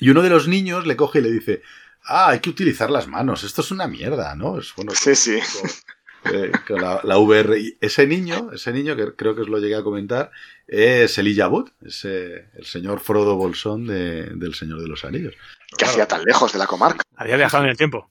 [0.00, 1.62] Y uno de los niños le coge y le dice,
[2.04, 4.58] ah, hay que utilizar las manos, esto es una mierda, ¿no?
[4.58, 4.92] Es bueno.
[4.94, 5.38] Sí, sí.
[6.24, 7.58] eh, con la, la VR.
[7.58, 10.30] Y ese niño, ese niño que creo que os lo llegué a comentar,
[10.66, 15.34] es Elijah Wood, es eh, el señor Frodo Bolsón de- del Señor de los Anillos.
[15.76, 17.02] Que hacía tan lejos de la comarca.
[17.16, 18.10] Había viajado en el tiempo.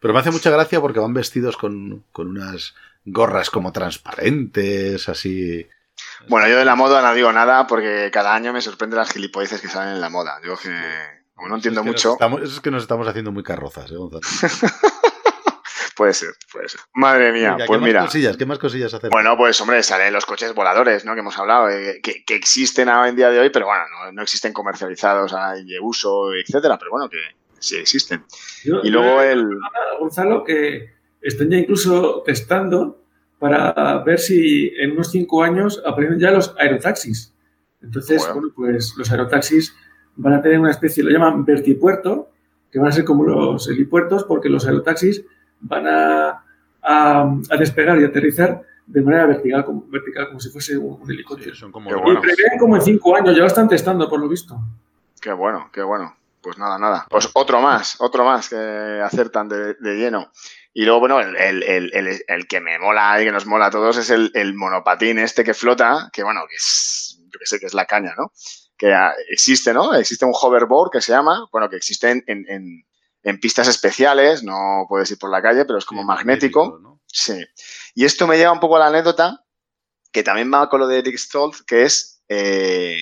[0.00, 5.66] Pero me hace mucha gracia porque van vestidos con, con unas gorras como transparentes, así.
[6.28, 9.60] Bueno, yo de la moda no digo nada porque cada año me sorprende las gilipolleces
[9.60, 10.38] que salen en la moda.
[10.44, 10.70] Yo que,
[11.40, 13.90] como no entiendo es que nos mucho, estamos- es que nos estamos haciendo muy carrozas,
[13.90, 14.20] ¿eh, Gonzalo?
[15.96, 16.80] puede ser, puede ser.
[16.94, 18.00] Madre mía, pues ¿qué mira.
[18.00, 19.10] Más cosillas, ¿Qué más cosillas hacer?
[19.10, 21.14] Bueno, pues hombre, salen los coches voladores, ¿no?
[21.14, 24.12] Que hemos hablado, eh, que, que existen ahora en día de hoy, pero bueno, no,
[24.12, 27.18] no existen comercializados hay de uso, etcétera, pero bueno, que
[27.58, 28.24] sí existen.
[28.64, 29.40] Yo- Y luego el...
[29.42, 33.04] a Gonzalo que están ya incluso testando
[33.38, 37.34] para ver si en unos cinco años aparecen ya los aerotaxis.
[37.82, 39.74] Entonces, bueno, pues los aerotaxis
[40.20, 42.30] van a tener una especie, lo llaman vertipuerto,
[42.70, 45.24] que van a ser como los helipuertos, porque los aerotaxis
[45.60, 46.44] van a,
[46.82, 51.10] a- a despegar y aterrizar de manera vertical, como, vertical, como si fuese un, un
[51.10, 51.54] helicóptero.
[51.54, 52.20] Sí, son como Y bueno.
[52.20, 54.58] prevén como en cinco años, ya lo están testando por lo visto.
[55.20, 56.16] Qué bueno, qué bueno.
[56.42, 57.06] Pues nada, nada.
[57.10, 60.30] Pues otro más, otro más que acertan de, de lleno.
[60.72, 63.66] Y luego, bueno, el, el- el- el- el que me mola y que nos mola
[63.66, 67.44] a todos es el, el monopatín este que flota, que bueno, que es, yo que
[67.46, 68.32] sé, que es la caña, ¿no?
[68.80, 69.92] Que ah, existe, ¿no?
[69.94, 75.10] Existe un hoverboard que se llama, bueno, que existe en, en- pistas especiales, no puedes
[75.10, 76.78] ir por la calle, pero es como Sí, magnético.
[76.82, 77.00] ¿no?
[77.06, 77.44] Sí.
[77.94, 79.44] Y esto me lleva un poco a la anécdota,
[80.10, 82.96] que también va con lo de Eric Stoltz, que es eh,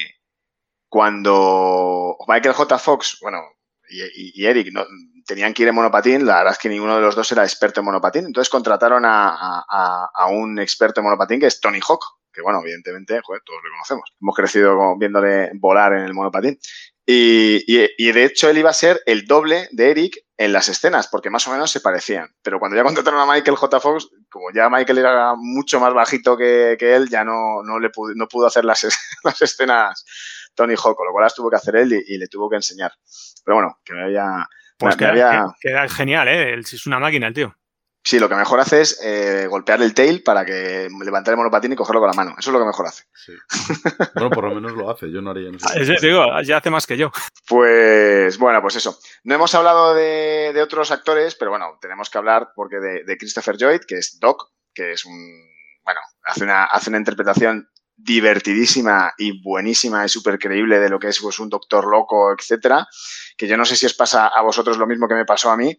[0.88, 2.78] cuando Michael J.
[2.78, 3.40] Fox, bueno,
[3.88, 4.84] y, Eric no,
[5.26, 7.80] tenían que ir en monopatín, la verdad es que ninguno de los dos era experto
[7.80, 12.02] en monopatín, entonces contrataron a- a un experto en monopatín que es Tony Hawk,
[12.38, 14.14] que bueno, evidentemente, joder, todos lo conocemos.
[14.20, 16.58] Hemos crecido como viéndole volar en el monopatín.
[17.04, 20.68] Y, y- y de hecho él iba a ser el doble de Eric en las
[20.68, 22.28] escenas, porque más o menos se parecían.
[22.42, 23.80] Pero cuando ya contrataron a Michael J.
[23.80, 27.88] Fox, como ya Michael era mucho más bajito que, que él, ya no, no, le
[27.90, 28.86] pudo, no pudo hacer las,
[29.24, 30.04] las escenas
[30.54, 32.56] Tony Hawk, con lo cual las tuvo que hacer él y, y le tuvo que
[32.56, 32.92] enseñar.
[33.44, 34.46] Pero bueno, que me había...
[34.76, 36.52] Pues me queda, había- queda genial, ¿eh?
[36.52, 37.56] El- Es una máquina el tío.
[38.08, 41.74] Sí, lo que mejor hace es eh, golpear el tail para que levantar el monopatín
[41.74, 42.34] y cogerlo con la mano.
[42.38, 43.04] Eso es lo que mejor hace.
[43.12, 43.34] Sí.
[44.14, 45.66] Bueno, por lo menos lo hace, yo no haría no sé.
[45.68, 47.10] Ah, es- digo, ya hace más que yo.
[47.46, 48.98] Pues bueno, pues eso.
[49.24, 53.18] No hemos hablado de, de otros actores, pero bueno, tenemos que hablar porque de, de
[53.18, 55.12] Christopher Lloyd, que es Doc, que es un
[55.84, 61.08] bueno, hace una, hace una interpretación divertidísima y buenísima y súper creíble de lo que
[61.08, 62.86] es pues, un doctor loco, etcétera,
[63.36, 65.58] que yo no sé si os pasa a vosotros lo mismo que me pasó a
[65.58, 65.78] mí,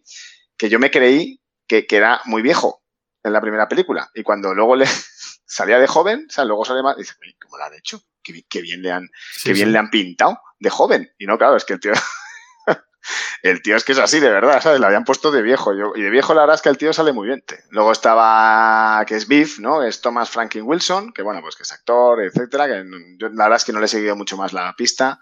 [0.56, 2.82] que yo me creí que, que era muy viejo
[3.22, 4.86] en la primera película y cuando luego le
[5.46, 8.02] salía de joven, o sea, luego sale más, dice, "Uy, ¿cómo lo han hecho?
[8.24, 9.08] Qué, bi- qué bien le han,
[9.44, 11.12] qué bien le han pintado de joven.
[11.16, 11.92] Y no, claro, es que el tío
[13.42, 14.80] el tío es que es así, de verdad, ¿sabes?
[14.80, 15.72] Le habían puesto de viejo.
[15.74, 17.42] Yo, y de viejo la verdad es que el tío sale muy bien.
[17.70, 19.82] Luego estaba, que es Biff, ¿no?
[19.82, 22.84] Es Thomas Franklin Wilson, que bueno, pues que es actor, etcétera, que
[23.16, 25.20] yo la verdad es que no le he seguido mucho más la pista.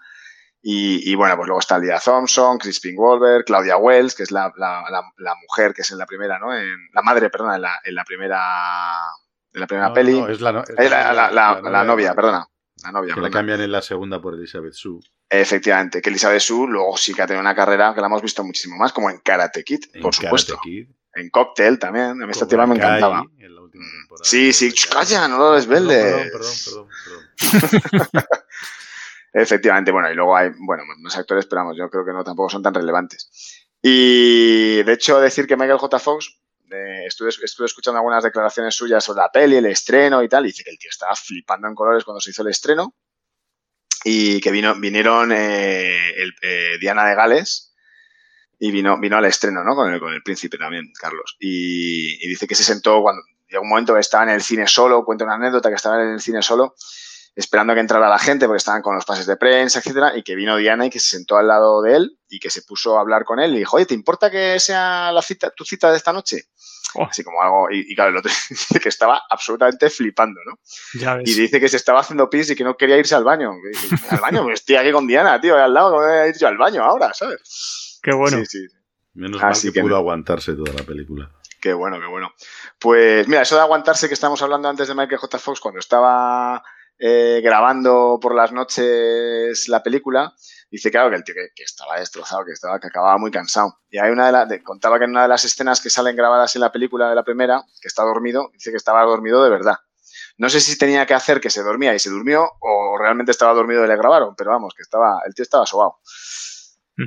[0.61, 4.51] Y, y, bueno, pues luego está Lydia Thompson, Crispin Wolver, Claudia Wells, que es la,
[4.57, 6.53] la- la- la mujer que es en la primera, ¿no?
[6.53, 8.41] En, la madre, perdona, en la, en la primera,
[9.53, 10.19] en la primera No, peli.
[10.19, 10.89] no, es la, no- es Eh,
[11.85, 12.45] novia, de- perdona.
[12.83, 14.99] La novia, Que la cambian en la segunda por Elizabeth Sue.
[15.29, 18.43] Efectivamente, que Elizabeth Sue luego sí que ha tenido una carrera que la hemos visto
[18.43, 20.53] muchísimo más, como en Karate Kid, En por supuesto.
[20.55, 22.21] Karate Kid, En Cocktail también.
[22.21, 23.23] A mí esta tipa me encantaba.
[23.37, 26.31] en la última temporada Sí, sí, calla, no lo desveles.
[26.31, 28.23] Perdón, perdón, perdón, perdón.
[29.33, 32.49] Efectivamente, bueno, y luego hay, bueno, más actores, pero vamos, yo creo que no tampoco
[32.49, 33.67] son tan relevantes.
[33.81, 35.99] Y de hecho, decir que Michael J.
[35.99, 36.39] Fox,
[36.71, 40.49] eh, estuve, estuve escuchando algunas declaraciones suyas sobre la peli, el estreno y tal, y
[40.49, 42.95] dice que el tío estaba flipando en colores cuando se hizo el estreno
[44.03, 47.73] y que vino, vinieron eh, el, eh, Diana de Gales
[48.59, 49.75] y vino, vino al estreno, ¿no?
[49.75, 51.37] Con el, con el príncipe también, Carlos.
[51.39, 54.67] Y, y dice que se sentó cuando llegó un momento que estaba en el cine
[54.67, 56.75] solo, cuenta una anécdota que estaba en el cine solo,
[57.39, 60.23] esperando a que entrara la gente porque estaban con los pases de prensa, etcétera, y
[60.23, 62.97] que vino Diana y que se sentó al lado de él y que se puso
[62.97, 65.89] a hablar con él y dijo, oye, ¿te importa que sea la cita, tu cita
[65.89, 66.49] de esta noche?
[66.95, 67.05] Oh.
[67.05, 70.59] Así como algo, y, y claro, el otro dice que estaba absolutamente flipando, ¿no?
[70.99, 71.29] Ya ves.
[71.29, 73.53] Y dice que se estaba haciendo pis y que no quería irse al baño.
[73.71, 76.37] Dice, al baño, pues estoy aquí con Diana, tío, al lado, ¿cómo voy a ir
[76.37, 77.99] yo al baño ahora, ¿sabes?
[78.03, 78.37] Qué bueno.
[78.39, 78.75] Sí, sí,
[79.13, 79.97] Menos Así mal que, que pudo no.
[79.97, 81.31] aguantarse toda la película.
[81.61, 82.33] Qué bueno, qué bueno.
[82.79, 85.39] Pues mira, eso de aguantarse que estábamos hablando antes de Michael J.
[85.39, 86.63] Fox cuando estaba
[86.99, 90.35] eh, grabando por las noches la película,
[90.69, 93.79] dice claro que el tío que, estaba destrozado, que estaba, que acababa muy cansado.
[93.89, 96.55] Y hay una de las, contaba que en una de las escenas que salen grabadas
[96.55, 99.77] en la película de la primera, que está dormido, dice que estaba dormido de verdad.
[100.37, 103.53] No sé si tenía que hacer que se dormía y se durmió o realmente estaba
[103.53, 105.99] dormido y le grabaron, pero vamos, que estaba, el tío estaba sobado.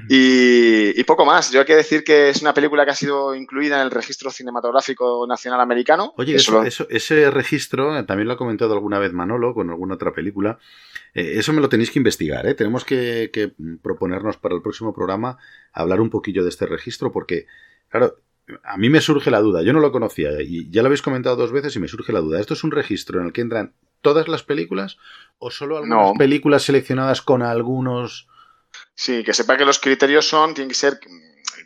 [0.09, 1.51] Y, y poco más.
[1.53, 4.31] Yo hay que decir que es una película que ha sido incluida en el Registro
[4.31, 6.15] Cinematográfico Nacional Americano.
[6.17, 9.55] Oye, Eso eso- lo- eso- ese registro, eh, también lo ha comentado alguna vez Manolo
[9.55, 10.59] con alguna otra película,
[11.15, 12.55] eh, eso me lo tenéis que investigar, ¿eh?
[12.55, 13.53] Tenemos que, que
[13.83, 15.39] proponernos para el próximo programa
[15.73, 17.47] hablar un poquillo de este registro porque,
[17.89, 18.17] claro,
[18.65, 21.37] a mí me surge la duda, yo no lo conocía y ya lo habéis comentado
[21.37, 22.41] dos veces y me surge la duda.
[22.41, 24.97] ¿Esto es un registro en el que entran todas las películas
[25.39, 26.13] o solo algunas No.
[26.19, 28.29] películas seleccionadas con algunos...
[28.95, 31.01] Sí, que sepa que los criterios son, tienen que ser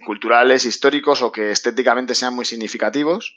[0.05, 3.37] culturales, históricos o que estéticamente sean muy significativos.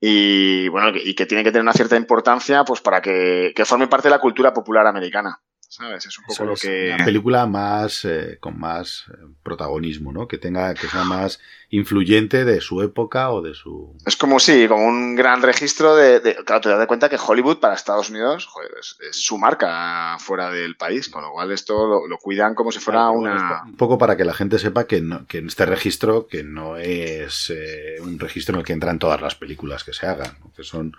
[0.00, 3.86] Y bueno, y que tiene que tener una cierta importancia pues para que, que forme
[3.86, 5.40] parte de la cultura popular americana.
[5.76, 6.06] ¿Sabes?
[6.06, 6.92] Es un poco Eso lo es, que.
[6.94, 10.28] Una película más eh, con más eh, protagonismo, ¿no?
[10.28, 14.68] Que tenga que sea más influyente de su época o de su Es como sí,
[14.68, 18.46] como un gran registro de, de- Claro, te das cuenta que Hollywood para Estados Unidos
[18.46, 22.54] joder, es, es su marca fuera del país, con lo cual esto lo, lo cuidan
[22.54, 23.62] como si fuera Claro, una.
[23.66, 26.76] un poco para que la gente sepa que, no- que en este registro que no
[26.76, 30.52] es eh, un registro en el que entran todas las películas que se hagan, ¿no?
[30.52, 30.96] que son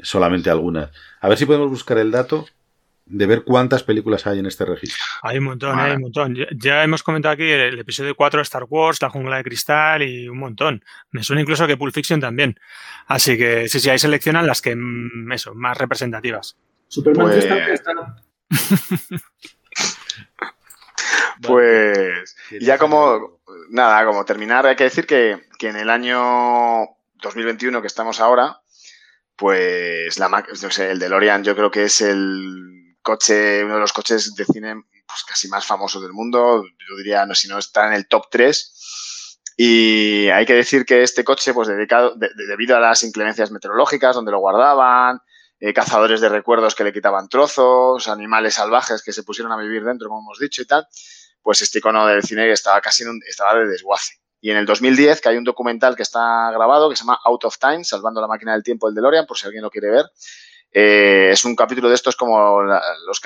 [0.00, 0.90] solamente algunas.
[1.20, 2.46] A ver si podemos buscar el dato
[3.10, 5.02] de ver cuántas películas hay en este registro.
[5.22, 5.90] Hay un montón, Vale.
[5.90, 6.34] hay un montón.
[6.34, 10.02] Ya, ya hemos comentado aquí el episodio 4 de Star Wars, La Jungla de Cristal
[10.02, 10.84] y un montón.
[11.10, 12.58] Me suena incluso que Pulp Fiction también.
[13.06, 16.56] Así que sí, sí, ahí seleccionan las que, mm, eso, más representativas.
[16.88, 18.16] Superman Pues- 3 también está.
[21.42, 22.36] Pues.
[22.60, 23.40] Ya como,
[23.70, 26.88] nada, como terminar, hay que decir que, que en el año
[27.22, 28.60] 2021 que estamos ahora,
[29.36, 32.77] pues la, no sé, el DeLorean yo creo que es el
[33.08, 34.74] coche, uno de los coches de cine
[35.06, 38.26] pues casi más famosos del mundo, yo diría, no si no está en el top
[38.30, 39.40] 3.
[39.56, 43.50] Y hay que decir que este coche, pues dedicado, de- de- debido a las inclemencias
[43.50, 45.20] meteorológicas, donde lo guardaban,
[45.60, 49.82] eh, cazadores de recuerdos que le quitaban trozos, animales salvajes que se pusieron a vivir
[49.82, 50.86] dentro, como hemos dicho y tal,
[51.42, 54.12] pues este icono del cine estaba casi en un- estaba de desguace.
[54.40, 57.44] Y en el 2010, que hay un documental que está grabado que se llama Out
[57.46, 60.04] of Time, Salvando la máquina del tiempo del DeLorean, por si alguien lo quiere ver.
[60.72, 63.20] Eh, es un capítulo de estos como la- los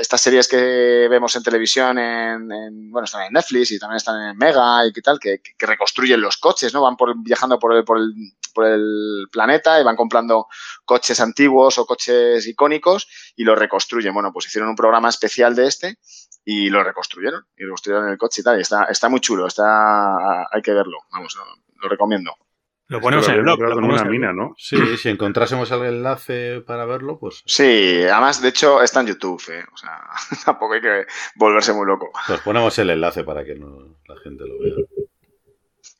[0.00, 4.20] estas series que vemos en televisión, en, en- bueno, están en Netflix y también están
[4.30, 6.82] en Mega y qué tal, que, que reconstruyen los coches, ¿no?
[6.82, 8.12] Van por, viajando por el, por, el,
[8.52, 10.48] por el planeta y van comprando
[10.84, 13.06] coches antiguos o coches icónicos
[13.36, 14.12] y los reconstruyen.
[14.12, 15.98] Bueno, pues hicieron un programa especial de este
[16.44, 18.58] y lo reconstruyeron y reconstruyeron el coche y tal.
[18.58, 21.44] Y está, está muy chulo, está, hay que verlo, vamos, lo,
[21.82, 22.32] lo recomiendo.
[22.88, 23.80] Lo ponemos en el lo blog.
[23.80, 24.32] lo una mina.
[24.32, 24.54] ¿no?
[24.58, 29.42] Sí, si encontrásemos el enlace para verlo, pues, Sí, además, de hecho, está en YouTube,
[29.50, 29.64] ¿eh?
[29.72, 30.00] O sea,
[30.44, 31.06] tampoco hay que
[31.36, 32.10] volverse muy loco.
[32.26, 34.74] pues ponemos el enlace para que no- la gente lo vea.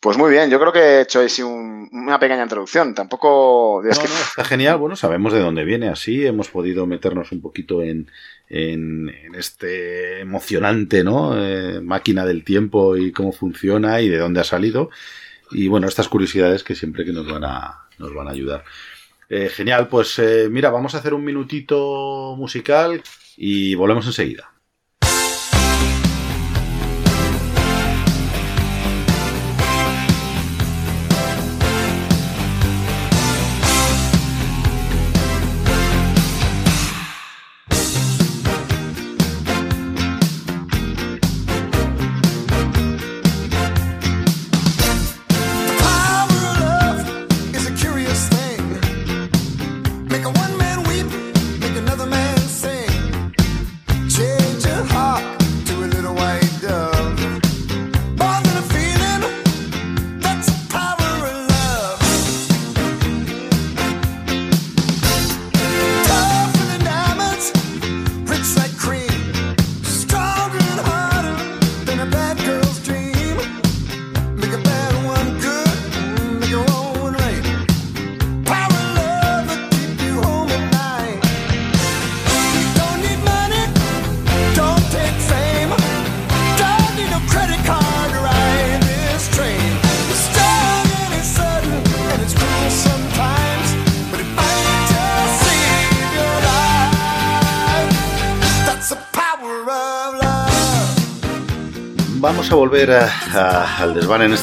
[0.01, 2.95] Pues muy bien, yo creo que he hecho así un- una pequeña introducción.
[2.95, 3.83] Tampoco.
[3.89, 4.77] es No, que- no, está genial.
[4.77, 6.27] Bueno, sabemos de dónde viene así.
[6.27, 8.11] Hemos podido meternos un poquito en,
[8.51, 11.33] en, en este emocionante ¿no?
[11.43, 14.91] Eh, máquina del tiempo y cómo funciona y de dónde ha salido.
[15.51, 18.65] Y bueno, estas curiosidades que siempre que nos van a, nos van a ayudar.
[19.29, 23.03] Eh, genial, pues eh, mira, vamos a hacer un minutito musical
[23.37, 24.54] y volvemos enseguida.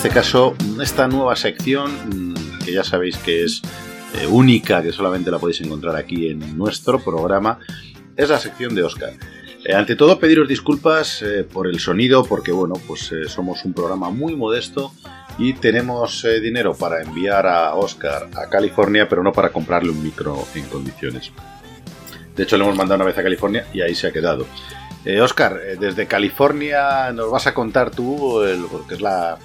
[0.03, 3.61] Este caso, esta nueva sección, mm, que ya sabéis que es
[4.15, 7.59] eh, única, que solamente la podéis encontrar aquí en nuestro programa,
[8.15, 9.13] es la sección de Oscar.
[9.63, 14.09] Eh, ante todo, pediros disculpas eh, por el sonido, porque bueno, pues somos un programa
[14.09, 14.91] muy modesto
[15.37, 20.47] y tenemos dinero para enviar a Oscar a California, pero no para comprarle un micro
[20.55, 21.31] en condiciones.
[22.35, 24.47] De hecho, le hemos mandado una vez a California y ahí se ha quedado.
[25.21, 29.37] Oscar, desde California nos vas a contar tú, el, porque es la,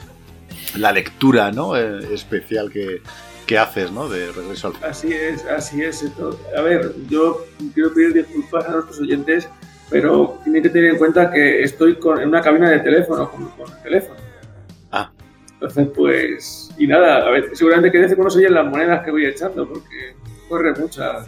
[0.76, 1.76] la lectura ¿no?
[1.76, 3.00] Eh, especial que,
[3.46, 4.08] que haces ¿no?
[4.08, 4.90] de Regreso al Futuro.
[4.90, 6.02] Así es, así es.
[6.02, 6.38] esto.
[6.56, 7.44] A ver, yo
[7.74, 9.48] quiero pedir disculpas a nuestros oyentes,
[9.90, 13.46] pero tienen que tener en cuenta que estoy con- en una cabina de teléfono, con,
[13.50, 14.18] con el teléfono.
[14.92, 15.10] Ah.
[15.54, 19.26] Entonces, pues, y nada, a ver, seguramente que cuando se oyen las monedas que voy
[19.26, 20.14] echando, porque
[20.48, 21.24] corre mucha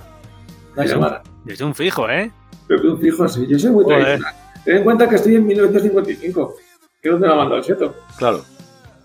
[0.75, 1.23] la llamada.
[1.45, 2.31] Desde un fijo, ¿eh?
[2.67, 4.35] Pero que un fijo así, yo soy muy tradicional.
[4.65, 6.55] Ten en cuenta que estoy en 1955,
[7.01, 7.95] que es donde me ha mandado el seto.
[8.19, 8.45] Claro,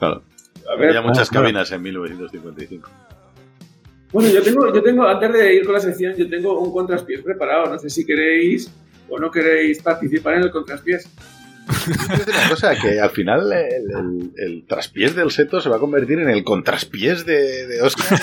[0.10, 0.24] claro.
[0.72, 1.44] A ver, Había muchas claro.
[1.46, 2.90] cabinas en 1955.
[4.12, 7.22] Bueno, yo tengo, yo tengo, antes de ir con la sección, yo tengo un contraspiés
[7.22, 7.66] preparado.
[7.72, 8.72] No sé si queréis
[9.10, 11.10] o no queréis participar en el contraspiés.
[11.88, 16.20] Una cosa, que al final el, el- el traspiés del seto se va a convertir
[16.20, 18.20] en el contraspiés de, de Oscar.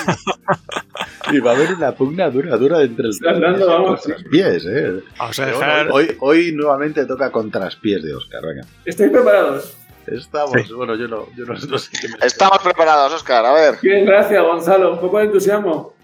[1.32, 4.64] y va a haber una pugna dura, dura entre el traspiés.
[4.66, 5.00] ¿eh?
[5.18, 5.88] Vamos a Pero dejar.
[5.90, 8.42] hoy, hoy nuevamente toca contraspiés de Oscar.
[8.44, 8.66] Venga.
[8.84, 9.76] ¿Estáis preparados?
[10.10, 13.74] Estamos, bueno, yo no, yo no, no sé qué me Estamos preparados, Oscar, a ver.
[13.82, 14.92] Bien, gracias, Gonzalo.
[14.94, 15.94] Un poco de entusiasmo.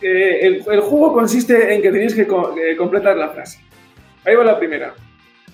[0.00, 3.60] Eh, el, el juego consiste en que tenéis que co- eh, completar la frase.
[4.24, 4.94] Ahí va la primera.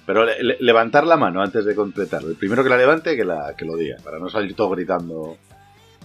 [0.04, 2.28] Pero le- le- levantar la mano antes de completarlo.
[2.30, 5.36] El primero que la levante, que, la, que lo diga, para no salir todo gritando.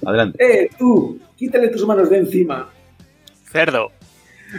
[0.06, 0.38] Adelante.
[0.64, 2.70] Eh, tú, quítale tus manos de encima.
[3.46, 3.92] Cerdo.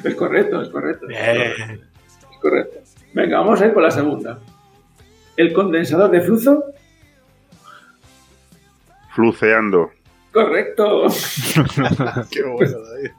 [0.05, 1.07] Es correcto, es correcto.
[1.07, 1.81] Bien.
[2.33, 2.79] Es correcto.
[3.15, 4.39] Venga, vamos a ir con la segunda.
[5.39, 6.65] El condensador de flujo.
[9.15, 9.93] Fluceando.
[10.33, 11.07] Correcto.
[12.31, 13.11] Qué bueno, David.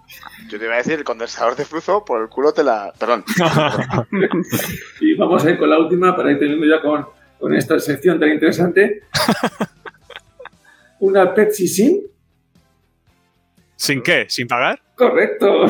[0.49, 2.91] Yo te iba a decir el condensador de flujo, por el culo te la.
[2.99, 3.23] Perdón.
[4.99, 7.07] Y vamos a ir con la última para ir teniendo ya con,
[7.39, 9.03] con esta sección tan interesante.
[10.99, 12.01] Una Pepsi sin.
[13.77, 14.25] ¿Sin qué?
[14.27, 14.81] ¿Sin pagar?
[14.95, 15.67] Correcto.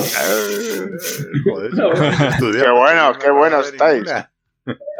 [1.43, 2.65] Joder, No, estudiar.
[2.65, 4.03] Qué bueno, qué buenos estáis.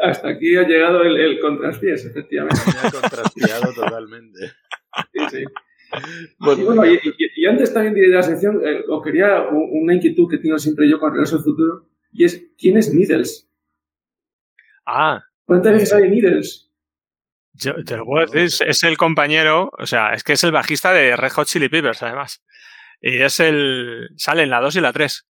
[0.02, 2.60] Hasta aquí ha llegado el, el efectivamente.
[2.66, 4.38] Me ha contraspiado totalmente.
[5.12, 5.44] Sí, sí.
[6.38, 9.68] Bueno, Y, bueno, y, y- y antes también de la sección, eh, os quería un-
[9.82, 13.48] una inquietud que tengo siempre yo con Regreso al Futuro, y es, ¿quién es Needles?
[14.86, 16.68] Ah, ¿Cuántas veces sale Needles?
[17.52, 18.40] yo te lo puedo decir.
[18.40, 21.68] Es, es el compañero, o sea, es que es el bajista de Red Hot Chili
[21.68, 22.42] Peppers, además.
[23.02, 24.08] Y es el.
[24.16, 25.26] Sale en la 2 y la 3.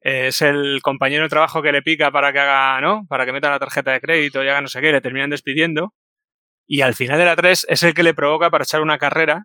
[0.00, 3.04] Es el compañero de trabajo que le pica para que haga, ¿no?
[3.08, 5.30] Para que meta la tarjeta de crédito y haga no sé qué, y le terminan
[5.30, 5.92] despidiendo.
[6.66, 9.44] Y al final de la 3 es el que le provoca para echar una carrera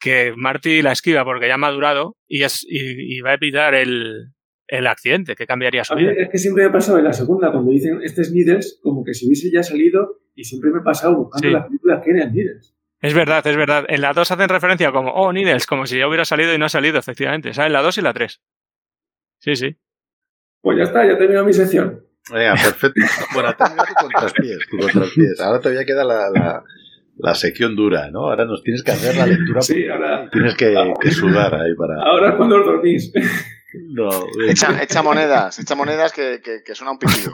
[0.00, 3.74] que Marty la esquiva porque ya ha madurado y, es, y, y va a evitar
[3.74, 4.32] el,
[4.66, 6.12] el accidente que cambiaría su vida.
[6.16, 9.04] es que siempre me ha pasado en la segunda, cuando dicen este es Needles, como
[9.04, 11.52] que si hubiese ya salido y siempre me he pasado buscando Sí.
[11.52, 12.74] las películas que eran Needles.
[13.00, 13.84] Es verdad, es verdad.
[13.88, 16.64] En la 2 hacen referencia como, oh, Needles, como si ya hubiera salido y no
[16.64, 17.50] ha salido, efectivamente.
[17.50, 18.40] O sea, en la 2 y la 3.
[19.40, 19.76] Sí, sí.
[20.64, 22.00] Pues ya está, ya terminado mi sección.
[22.32, 23.02] Venga, perfecto.
[23.34, 25.40] Bueno, has terminado tu contrapiés, tu contrapiés.
[25.40, 26.64] Ahora todavía queda la, la,
[27.18, 28.20] la sección dura, ¿no?
[28.30, 29.60] Ahora nos tienes que hacer la lectura.
[29.60, 32.02] Sí, ahora, Tienes que, que sudar ahí para...
[32.02, 33.12] ahora es cuando os dormís.
[33.90, 34.08] No,
[34.48, 37.30] Echa, echa monedas, echa monedas que, que, que suena un pitido.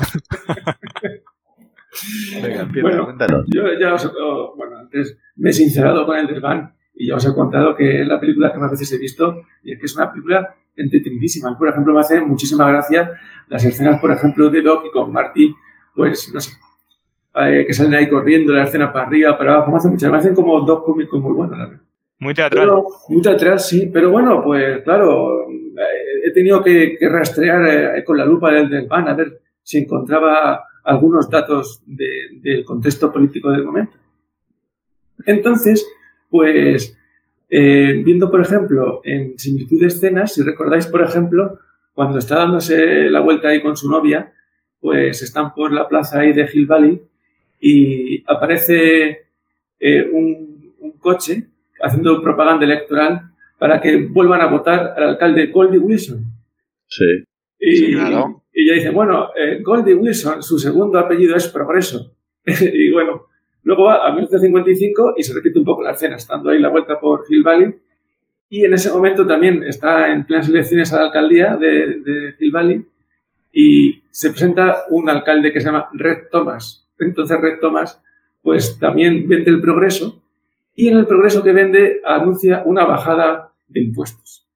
[2.43, 3.47] Venga, empieza, Bueno, cuéntanos.
[3.55, 7.27] Yo ya os, oh, bueno, antes me he sincerado con el desván y ya os
[7.27, 9.95] he contado que es la película que más veces he visto y es que es
[9.97, 11.57] una película entretenidísima.
[11.59, 13.13] Por ejemplo, me hace muchísima gracia
[13.49, 15.55] las escenas, por ejemplo, de Doc y con Marty,
[15.95, 16.53] pues, no sé,
[17.35, 20.19] eh, que salen ahí corriendo, la escena para arriba, para abajo, me hacen muchas, me
[20.19, 21.83] hacen como dos cómicos muy buenos, la verdad.
[22.21, 22.65] Muy teatral.
[22.65, 28.05] Pero, muy atrás, sí, pero bueno, pues claro, eh, he tenido que, que rastrear eh,
[28.05, 33.11] con la lupa del, del van a ver si encontraba algunos datos de- del contexto
[33.13, 33.97] político del momento.
[35.27, 35.87] Entonces,
[36.29, 36.97] pues,
[37.51, 41.59] eh, viendo, por ejemplo, en similitud de escenas, si recordáis, por ejemplo,
[41.93, 44.33] cuando está dándose la vuelta ahí con su novia,
[44.81, 47.03] pues están por la plaza ahí de Hill Valley
[47.61, 49.27] y aparece
[49.79, 51.49] eh, un, un coche
[51.83, 56.25] haciendo propaganda electoral para que vuelvan a votar al alcalde Goldie Wilson.
[56.87, 57.25] Sí.
[57.59, 58.45] Y, Sí, claro.
[58.55, 62.15] y ella dice, bueno, eh, Goldie Wilson, su segundo apellido es Progreso.
[62.47, 63.27] y bueno,
[63.63, 66.99] luego va a 1955 y se repite un poco la escena, estando ahí la vuelta
[66.99, 67.75] por Hill Valley.
[68.49, 72.87] Y en ese momento también está en plenas elecciones a la alcaldía de, Hill Valley
[73.53, 76.89] y se presenta un alcalde que se llama Red Thomas.
[76.99, 78.03] Entonces Red Thomas
[78.43, 80.23] pues también vende el progreso
[80.75, 84.49] y en el progreso que vende anuncia una bajada de impuestos.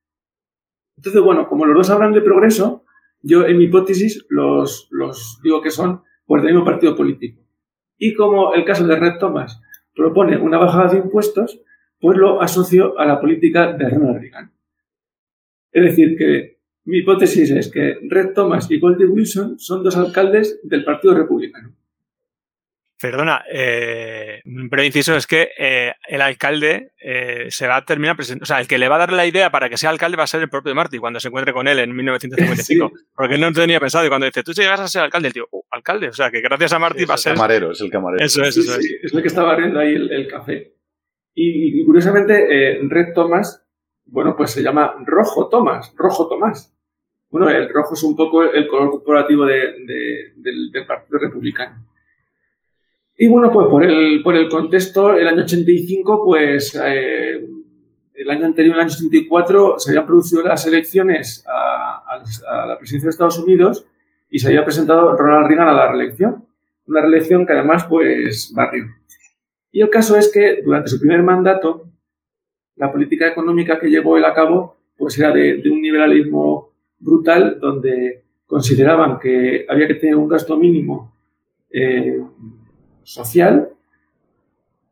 [0.96, 2.84] Entonces, bueno, como los dos hablan de progreso,
[3.22, 7.43] yo en mi hipótesis los, los digo que son por el mismo partido político.
[7.98, 9.60] Y como el caso de Red Thomas
[9.94, 11.60] propone una bajada de impuestos,
[12.00, 14.52] pues lo asocio a la política de Ronald Reagan.
[15.72, 20.60] Es decir, que mi hipótesis es que Red Thomas y Goldie Wilson son dos alcaldes
[20.62, 21.74] del Partido Republicano.
[23.00, 28.16] Perdona, eh, un breve inciso es que eh, el alcalde eh, se va a terminar
[28.16, 28.44] presentando.
[28.44, 30.22] O sea, el que le va a dar la idea para que sea alcalde va
[30.24, 32.92] a ser el propio Marty cuando se encuentre con él en 1955.
[33.14, 34.06] Porque no tenía pensado.
[34.06, 36.08] Y cuando dice, tú llegas a ser alcalde, el tío, "Oh, alcalde.
[36.08, 37.34] O sea, que gracias a Marty Es va a el ser.
[37.34, 38.24] camarero, es el camarero.
[38.24, 38.84] Eso es, eso es.
[38.86, 40.72] sí, es el que está barriendo ahí el, el café.
[41.34, 43.66] Y, y curiosamente, eh, Red Thomas,
[44.06, 46.72] bueno, pues se llama Rojo Thomas, Rojo Tomás.
[47.28, 51.84] Bueno, el rojo es un poco el color corporativo de- de- del, del Partido Republicano.
[53.16, 57.46] Y bueno, pues por el, por el contexto, el año 85, pues eh,
[58.14, 62.78] el año anterior, el año 84, se habían producido las elecciones a, a- a la
[62.78, 63.86] presidencia de Estados Unidos
[64.30, 66.44] y se había presentado Ronald Reagan a la reelección.
[66.86, 68.84] Una reelección que además, pues, barrió.
[69.70, 71.86] Y el caso es que durante su primer mandato,
[72.76, 78.24] la política económica que llevó él a cabo, pues era de, un liberalismo brutal, donde
[78.46, 81.14] consideraban que había que tener un gasto mínimo
[81.70, 82.20] eh,
[83.04, 83.68] social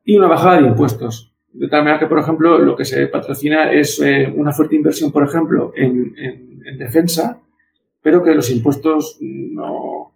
[0.05, 1.33] y una bajada de impuestos.
[1.53, 5.13] De tal manera que, por ejemplo, lo que se patrocina es eh, una fuerte inversión,
[5.13, 7.41] por ejemplo, en, en- en defensa,
[8.01, 10.13] pero que los impuestos no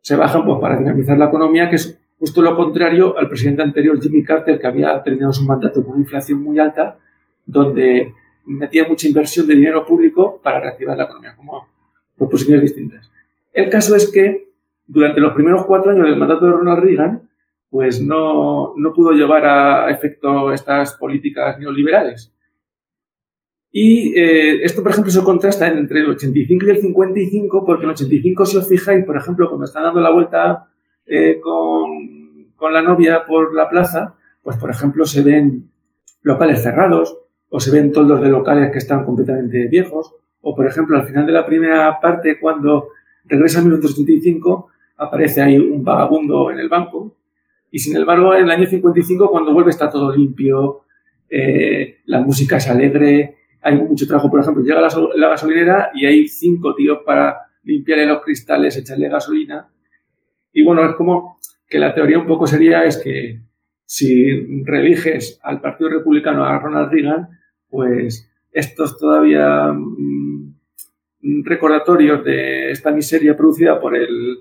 [0.00, 4.24] se bajan para dinamizar la economía, que es justo lo contrario al presidente anterior, Jimmy
[4.24, 6.98] Carter, que había terminado su mandato con una inflación muy alta,
[7.46, 8.12] donde
[8.46, 11.68] metía mucha inversión de dinero público para reactivar la economía, como
[12.16, 13.10] proposiciones distintas.
[13.52, 14.48] El caso es que
[14.86, 17.22] durante los primeros cuatro años del mandato de Ronald Reagan,
[17.70, 22.32] pues no, no pudo llevar a efecto estas políticas neoliberales.
[23.72, 27.90] Y eh, esto, por ejemplo, se contrasta entre el 85 y el 55, porque en
[27.90, 30.68] el 85, si os fijáis, por ejemplo, cuando están dando la vuelta
[31.06, 35.70] eh, con, con la novia por la plaza, pues, por ejemplo, se ven
[36.22, 37.16] locales cerrados,
[37.48, 41.26] o se ven toldos de locales que están completamente viejos, o, por ejemplo, al final
[41.26, 42.88] de la primera parte, cuando
[43.24, 47.16] regresa a 1985, aparece ahí un vagabundo en el banco,
[47.70, 50.82] y sin embargo, en el año 55, cuando vuelve, está todo limpio,
[51.28, 54.30] eh, la música es alegre, hay mucho trabajo.
[54.30, 58.76] Por ejemplo, llega la, sol- la gasolinera y hay cinco tíos para limpiarle los cristales,
[58.76, 59.68] echarle gasolina.
[60.52, 63.40] Y bueno, es como que la teoría un poco sería es que
[63.84, 67.28] si reeliges al Partido Republicano a Ronald Reagan,
[67.68, 70.54] pues estos todavía mm,
[71.44, 74.38] recordatorios de esta miseria producida por el,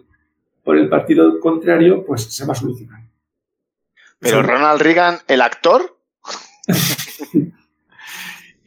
[0.64, 3.02] por el partido contrario, pues se va a solucionar.
[4.20, 5.98] Pero Ronald Reagan, el actor,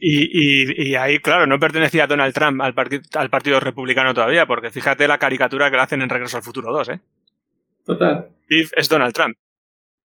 [0.05, 0.23] Y,
[0.65, 4.69] y- y ahí, claro, no pertenecía Donald Trump al, parti- al Partido Republicano todavía, porque
[4.69, 6.99] fíjate la caricatura que le hacen en Regreso al Futuro 2, ¿eh?
[7.85, 8.27] Total.
[8.49, 9.37] Es Donald Trump.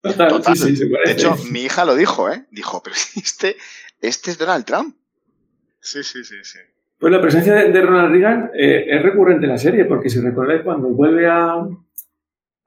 [0.01, 0.55] Total, Total.
[0.55, 2.45] sí, sí, se De hecho, mi hija lo dijo, ¿eh?
[2.51, 3.57] Dijo, pero este,
[3.99, 4.95] este es Donald Trump.
[5.79, 6.59] Sí, sí, sí, sí.
[6.99, 10.19] Pues la presencia de, de Ronald Reagan eh, es recurrente en la serie, porque si
[10.21, 11.55] recordáis, cuando vuelve a,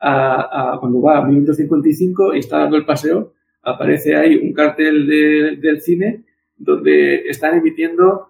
[0.03, 3.33] a- a- cuando va a 1955 y está dando el paseo,
[3.63, 6.25] aparece ahí un cartel de- del cine
[6.57, 8.29] donde están emitiendo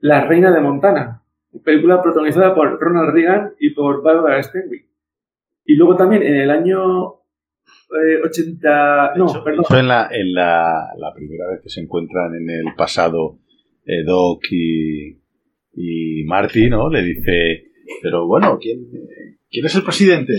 [0.00, 1.22] La Reina de Montana,
[1.64, 4.86] película protagonizada por Ronald Reagan y por Barbara Stanwyck.
[5.64, 7.14] Y luego también en el año
[7.90, 9.14] eh, 80...
[9.16, 9.64] No, Eso- perdón.
[9.68, 13.38] eso en, la, en la, la primera vez que se encuentran en el pasado
[13.84, 15.18] eh, Doc y,
[15.72, 16.88] y Marty, ¿no?
[16.90, 17.64] Le dice,
[18.02, 20.32] pero bueno, ¿quién, eh, ¿quién es el presidente?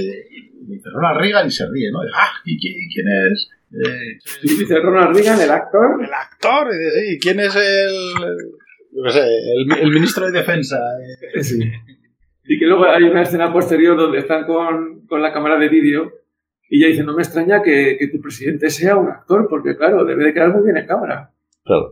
[0.61, 1.99] Dice Ronald Reagan y se ríe, ¿no?
[2.15, 3.49] Ah, ¿y quién, y quién es?
[3.71, 7.93] Eh, Y dice Ronald Reagan, el actor, el actor, y dice, ¿y quién es el,
[9.05, 10.77] qué sé, el, el ministro de defensa?
[11.33, 11.59] Eh, Sí.
[12.49, 16.11] Y que luego hay una escena posterior donde están con, con la cámara de vídeo
[16.69, 20.05] y ella dice, no me extraña que, que tu presidente sea un actor, porque claro,
[20.05, 21.31] debe de quedar muy bien en cámara.
[21.65, 21.91] Claro.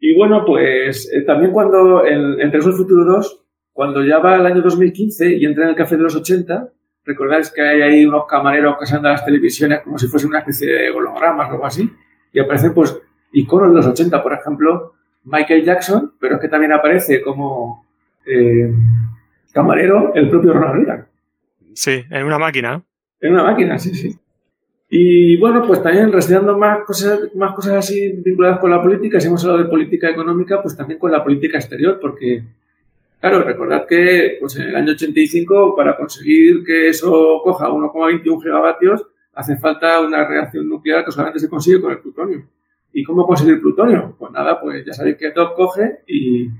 [0.00, 4.36] Y bueno, pues eh, también cuando en, en Regreso al Futuro 2, cuando ya va
[4.36, 6.72] el año 2015 y entra en el Café de los 80,
[7.04, 10.38] recordáis que hay ahí unos camareros que se andan las televisiones como si fuese una
[10.38, 11.90] especie de hologramas o algo así,
[12.32, 12.98] y aparecen pues
[13.32, 14.94] iconos de los 80, por ejemplo,
[15.24, 17.86] Michael Jackson, pero es que también aparece como
[18.26, 18.72] eh,
[19.52, 21.06] camarero el propio Ronald Reagan.
[21.74, 22.82] Sí, en una máquina.
[23.20, 24.18] En una máquina, sí, sí.
[24.88, 29.26] Y bueno, pues también rastreando más cosas, más cosas así vinculadas con la política, si
[29.26, 32.44] hemos hablado de política económica, pues también con la política exterior, porque,
[33.24, 39.06] claro, recordad que pues en el año 85, para conseguir que eso coja 1,21 gigavatios,
[39.32, 42.46] hace falta una reacción nuclear que solamente se consigue con el plutonio.
[42.92, 44.14] ¿Y cómo conseguir plutonio?
[44.18, 46.50] Pues nada, pues ya sabéis que Doc coge y,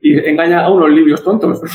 [0.00, 1.60] y engaña a unos libios tontos.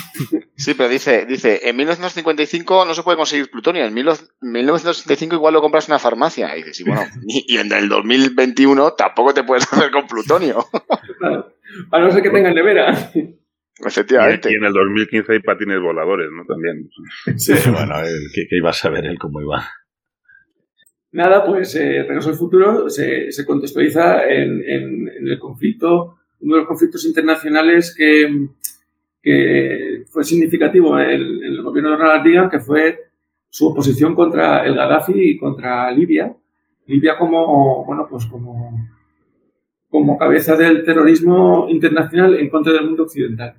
[0.56, 5.62] Sí, pero dice, dice, en 1955 no se puede conseguir plutonio, en 1965 igual lo
[5.62, 6.56] compras en una farmacia.
[6.56, 10.66] Y dices, sí, bueno, y, y en el 2021 tampoco te puedes hacer con plutonio.
[11.92, 13.12] a no ser que tengan nevera.
[13.80, 14.52] Y, Efectivamente.
[14.52, 16.46] y en el 2015 hay patines voladores, ¿no?
[16.46, 16.90] También.
[17.38, 17.54] Sí.
[17.72, 19.66] bueno, él, ¿qué, qué iba a saber él cómo iba?
[21.12, 26.56] Nada, pues eh, Regreso al Futuro se, se contextualiza en, en- en el conflicto, uno
[26.56, 28.48] de los conflictos internacionales que,
[29.22, 33.00] que fue significativo en el, en el gobierno de Ronald Reagan, que fue
[33.50, 36.36] su oposición contra el Gaddafi y contra Libia.
[36.88, 38.72] Libia como, bueno, pues como,
[39.94, 43.54] como cabeza del terrorismo internacional en contra del mundo occidental.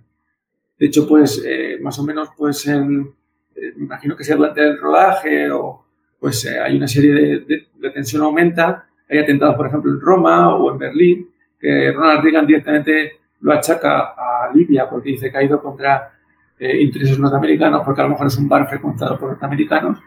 [0.77, 3.09] De hecho, pues, eh, más o menos, pues, en,
[3.55, 5.85] eh, me imagino que sea durante el rodaje o,
[6.19, 10.01] pues eh, hay una serie de, de- la tensión aumenta, hay atentados, por ejemplo, en
[10.01, 11.29] Roma o en Berlín,
[11.61, 16.11] que Ronald Reagan directamente lo achaca a Libia porque dice que ha ido contra
[16.59, 19.99] eh, intereses norteamericanos, porque a lo mejor es un bar frecuentado por norteamericanos.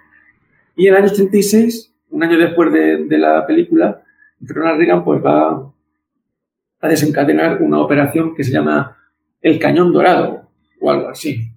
[0.75, 4.01] Y en el año 36, un año después de, de la película,
[4.41, 5.71] Ronald Reagan pues va
[6.79, 8.97] a desencadenar una operación que se llama
[9.41, 10.49] el Cañón Dorado
[10.79, 11.51] o algo así.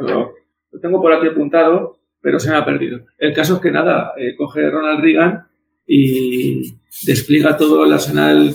[0.00, 0.32] Lo,
[0.80, 3.04] tengo por aquí apuntado, pero se me ha perdido.
[3.18, 5.46] El caso es que nada, eh, coge Ronald Reagan
[5.86, 6.74] y
[7.06, 8.54] despliega todo el arsenal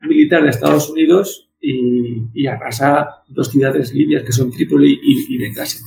[0.00, 5.38] militar de Estados Unidos y, y arrasa dos ciudades libias que son Trípoli y, y
[5.38, 5.78] Benghazi.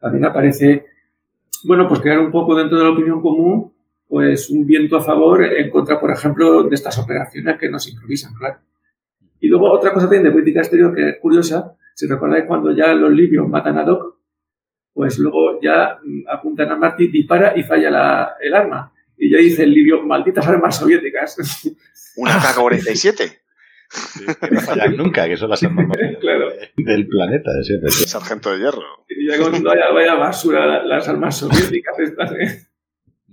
[0.00, 0.86] También aparece,
[1.64, 3.72] bueno, pues crear un poco dentro de la opinión común,
[4.08, 7.90] pues un viento a favor en contra, por ejemplo, de estas operaciones que no se
[7.90, 8.58] improvisan, claro.
[9.40, 12.94] Y luego otra cosa también de política exterior que es curiosa, si recordáis cuando ya
[12.94, 14.16] los libios matan a Doc,
[14.92, 18.92] pues luego ya mm, apuntan a Marty, dispara y falla la- el arma.
[19.18, 21.36] Y ya dice el libio, malditas armas soviéticas.
[22.16, 23.16] Una K-47.
[24.40, 26.48] Que no fallan nunca, que son las armas más Claro.
[26.76, 27.52] del planeta.
[27.52, 27.90] de siempre.
[27.90, 28.82] Sargento de hierro.
[29.08, 32.32] Y ya con vaya, vaya basura la- las armas soviéticas estas.
[32.32, 32.66] ¿eh?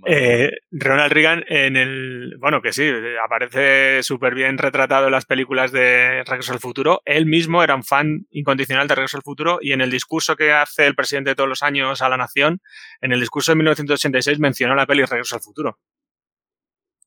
[0.06, 2.36] Eh, Ronald Reagan en el.
[2.38, 2.88] Bueno, que sí,
[3.22, 7.02] aparece súper bien retratado en las películas de Regreso al Futuro.
[7.04, 10.52] Él mismo era un fan incondicional de Regreso al Futuro y en el discurso que
[10.52, 12.60] hace el presidente todos los años a la nación,
[13.00, 15.78] en el discurso de 1986 mencionó la peli Regreso al Futuro.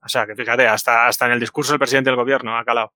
[0.03, 2.93] O sea, que fíjate, hasta, hasta en el discurso del presidente del gobierno ha calado.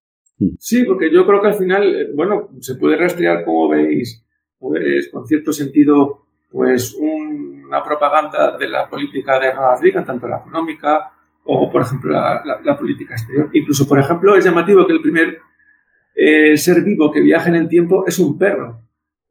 [0.60, 4.26] Sí, porque yo creo que al final, eh, bueno, se puede rastrear, como veis,
[4.58, 6.21] pues con cierto sentido,
[6.52, 11.12] pues un- una propaganda de la política de Ronald Reagan, tanto la económica
[11.46, 13.50] o, por ejemplo, la, la- la política exterior.
[13.54, 15.40] Incluso, por ejemplo, es llamativo que el primer
[16.14, 18.82] eh, ser vivo que viaja en el tiempo es un perro,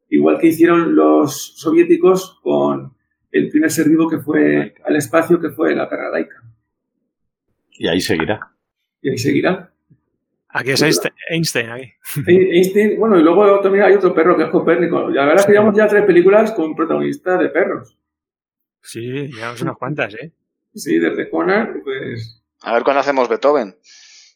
[0.08, 2.94] igual que hicieron los soviéticos con
[3.30, 6.42] el primer ser vivo que fue al espacio, que fue la perra laica.
[7.72, 8.40] Y ahí seguirá.
[9.02, 9.72] Y ahí seguirá.
[10.52, 11.92] Aquí es Einstein, Einstein aquí.
[12.26, 15.10] Einstein, bueno, y luego también hay otro perro que es Copérnico.
[15.10, 17.96] Y la verdad es que llevamos ya tres películas con protagonistas de perros.
[18.82, 20.32] Sí, llevamos unas cuantas, ¿eh?
[20.74, 22.42] Sí, desde Conan, pues.
[22.62, 23.76] A ver cuándo hacemos Beethoven.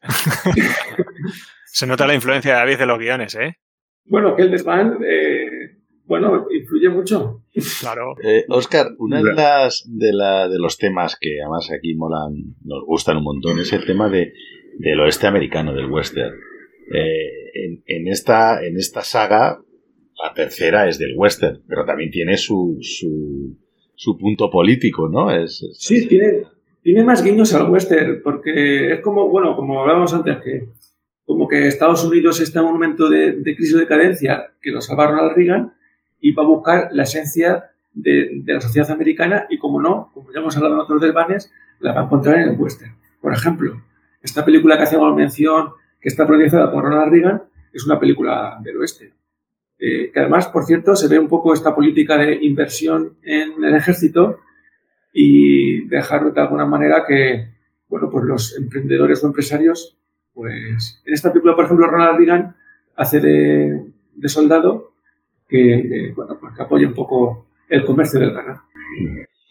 [1.67, 3.59] Se nota la influencia de David de los guiones, ¿eh?
[4.05, 7.43] Bueno, que el desván, eh, bueno, influye mucho.
[7.81, 8.15] Claro.
[8.23, 12.85] Eh, Oscar, una de las de, la, de los temas que además aquí molan, nos
[12.85, 14.33] gustan un montón, es el tema de,
[14.79, 16.35] del oeste americano, del western.
[16.93, 19.59] Eh, en, en esta, en esta saga,
[20.23, 23.57] la tercera es del western, pero también tiene su, su,
[23.95, 25.31] su punto político, ¿no?
[25.31, 26.43] Es, es- Sí, tiene,
[26.83, 30.69] tiene más guiños al western, porque es como, bueno, como hablábamos antes, que
[31.27, 34.81] como que Estados Unidos está en un momento de, de crisis o decadencia que lo
[34.83, 35.73] salva Ronald Reagan
[36.21, 40.31] y va a buscar la esencia de, de la sociedad americana y, como no, como
[40.33, 41.51] ya hemos hablado en otros desvanes,
[41.81, 42.93] la va a encontrar en el western.
[43.23, 43.83] Por ejemplo,
[44.25, 48.79] esta película que hacemos mención, que está protagonizada por Ronald Reagan, es una película del
[48.79, 49.13] oeste.
[49.79, 53.75] Eh, que además, por cierto, se ve un poco esta política de inversión en el
[53.75, 54.41] ejército
[55.13, 57.51] y dejar de alguna manera que,
[57.87, 59.99] bueno, pues los emprendedores o empresarios,
[60.33, 62.57] pues en esta película, por ejemplo, Ronald Reagan
[62.97, 64.95] hace de, soldado
[65.47, 68.63] que, eh, bueno, pues que apoya un poco el comercio del ganado.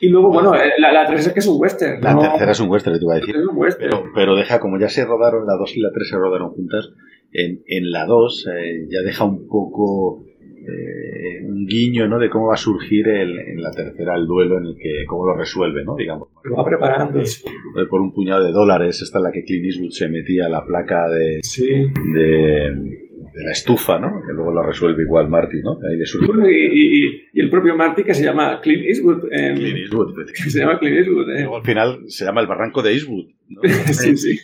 [0.06, 2.02] Y luego, bueno, eh, la, la tercera es que es un western.
[2.02, 2.22] La ¿no?
[2.22, 3.36] tercera es un western, te iba a decir.
[3.38, 3.90] Es un western.
[3.90, 6.90] Pero, pero deja, como ya se rodaron, la 2 y la 3 se rodaron juntas,
[7.32, 10.24] en, en la 2 eh, ya deja un poco
[10.66, 12.20] eh, un guiño ¿no?
[12.20, 15.26] de cómo va a surgir el- en la tercera el duelo, en el que cómo
[15.26, 15.96] lo resuelve, ¿no?
[15.96, 16.30] digamos.
[16.44, 17.20] Lo va preparando.
[17.20, 20.64] Eh, Por un puñado de dólares, esta es la que Clint Eastwood se metía la
[20.66, 21.68] placa de, Sí.
[22.14, 23.03] de,
[23.34, 24.22] de la estufa, ¿no?
[24.26, 25.78] que luego lo resuelve igual Marty, ¿no?
[25.90, 29.30] Ahí le surge Bueno, y, y- y el propio Marty que se llama Clint Eastwood.
[29.30, 30.16] Clint Eastwood.
[30.26, 31.30] que se llama Clint Eastwood.
[31.32, 31.40] eh.
[31.42, 33.26] Luego al final se llama el barranco de Eastwood.
[33.50, 33.62] ¿no?
[33.94, 34.38] sí, sí.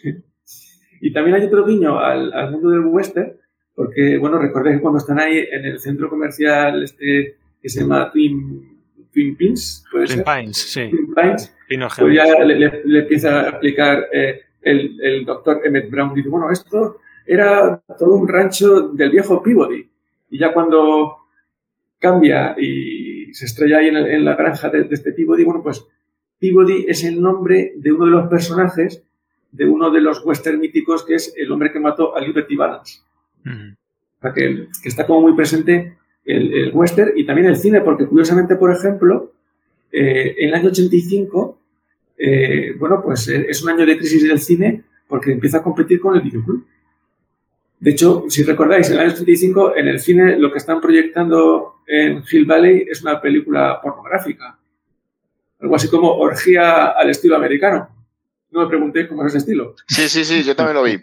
[1.02, 3.34] Y también hay otro guiño al, al mundo del western,
[3.76, 8.12] porque, bueno, recordéis que cuando están ahí en el centro comercial este que se llama
[8.12, 8.78] Twin,
[9.14, 10.26] Twin Pins, ¿puede Twin ser?
[10.26, 10.90] Pines, sí.
[10.90, 11.56] Twin Pines,
[11.98, 16.14] pues ya le, le- le empieza a explicar eh, el, el doctor Emmett Brown.
[16.14, 16.98] Dice, bueno, esto
[17.32, 19.88] era todo un rancho del viejo Peabody.
[20.32, 21.18] Y ya cuando
[22.00, 25.62] cambia y se estrella ahí en, el- en la granja de, de este Peabody, bueno,
[25.62, 25.86] pues
[26.40, 29.04] Peabody es el nombre de uno de los personajes
[29.52, 33.00] de uno de los western míticos que es el hombre que mató a Liberty Balance.
[34.20, 37.82] O sea, que, que está como muy presente el, el western y también el cine,
[37.82, 39.32] porque curiosamente, por ejemplo,
[39.92, 41.58] eh, en el año 85,
[42.18, 46.00] eh, bueno, pues eh, es un año de crisis del cine porque empieza a competir
[46.00, 46.64] con el videoclub.
[47.80, 51.76] De hecho, si recordáis, en el año 85, en el cine lo que están proyectando
[51.88, 54.60] en Hill Valley es una película pornográfica.
[55.62, 57.90] Algo así como orgía al estilo americano.
[58.52, 59.76] No me preguntéis cómo es ese estilo.
[59.88, 60.98] Sí, sí, sí, yo también lo vi.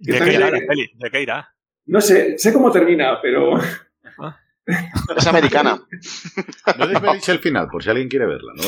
[0.00, 0.90] ¿De qué irá hay- la peli?
[0.94, 1.48] ¿De qué irá?
[1.86, 3.58] No sé, sé cómo termina, pero
[5.16, 5.80] Es americana.
[6.78, 8.52] No desveléis el final, por si alguien quiere verla.
[8.56, 8.62] ¿no?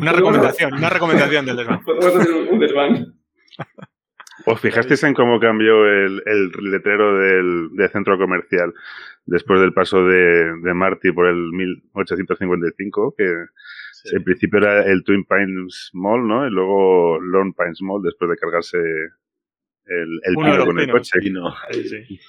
[0.00, 1.82] Una recomendación, una recomendación del desván.
[1.84, 3.14] podemos hacer un, un desván.
[4.46, 8.72] ¿Os fijasteis en cómo cambió el, el letrero del, del centro comercial
[9.26, 13.14] después del paso de, de Marty por el 1855?
[13.16, 13.24] Que
[14.12, 16.46] en principio era el Twin Pines Mall, ¿no?
[16.46, 21.18] Y luego Lone Pines Mall después de cargarse el, el pino con el coche.
[21.20, 21.54] Vino.
[21.70, 22.20] Sí, sí.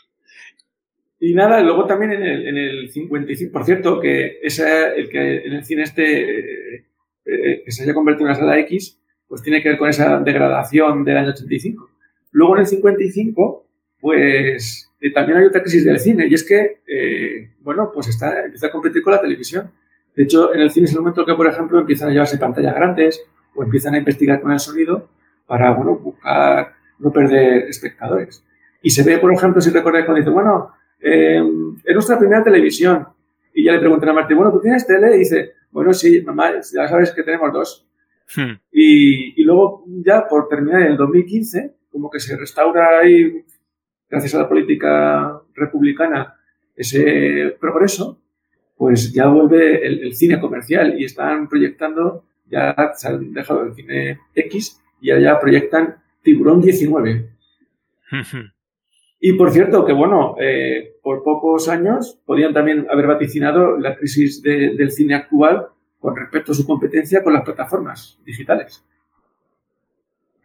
[1.20, 5.46] Y nada, luego también en el, en el 55, por cierto, que esa, el que
[5.46, 6.86] en el cine este eh,
[7.26, 10.20] eh, que se haya convertido en una sala X, pues tiene que ver con esa
[10.20, 11.90] degradación del año 85.
[12.34, 13.66] Luego en el 55,
[14.02, 18.44] pues eh, también hay otra crisis del cine, y es que, eh, bueno, pues está,
[18.44, 19.72] empieza a competir con la televisión.
[20.16, 22.76] De hecho, en el cine es el momento que, por ejemplo, empiezan a llevarse pantallas
[22.76, 23.24] grandes
[23.56, 25.10] o empiezan a investigar con el sonido
[25.46, 28.44] para, bueno, buscar no perder espectadores.
[28.82, 31.42] Y se ve, por ejemplo, si recordáis cuando dice, bueno, eh,
[31.84, 33.08] es nuestra primera televisión.
[33.54, 35.16] Y ya le preguntan a Martín, bueno, ¿tú tienes tele?
[35.16, 37.88] Y dice, bueno, sí, mamá, ya sabes que tenemos dos.
[38.36, 38.54] Hmm.
[38.72, 43.46] Y, y luego, ya por terminar en el 2015, como que se restaura ahí,
[44.10, 46.36] gracias a la política republicana,
[46.76, 48.20] ese progreso,
[48.76, 53.74] pues ya vuelve el, el cine comercial y están proyectando, ya se han dejado el
[53.76, 57.30] cine X y ya proyectan Tiburón 19.
[59.26, 64.42] Y por cierto, que bueno, eh, por pocos años podían también haber vaticinado la crisis
[64.42, 65.68] de- del cine actual
[66.00, 68.84] con respecto a su competencia con las plataformas digitales.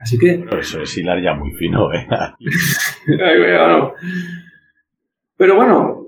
[0.01, 2.07] Así que, Pero eso es hilar ya muy fino, ¿eh?
[2.11, 3.93] Ay, bueno.
[5.37, 6.07] pero bueno,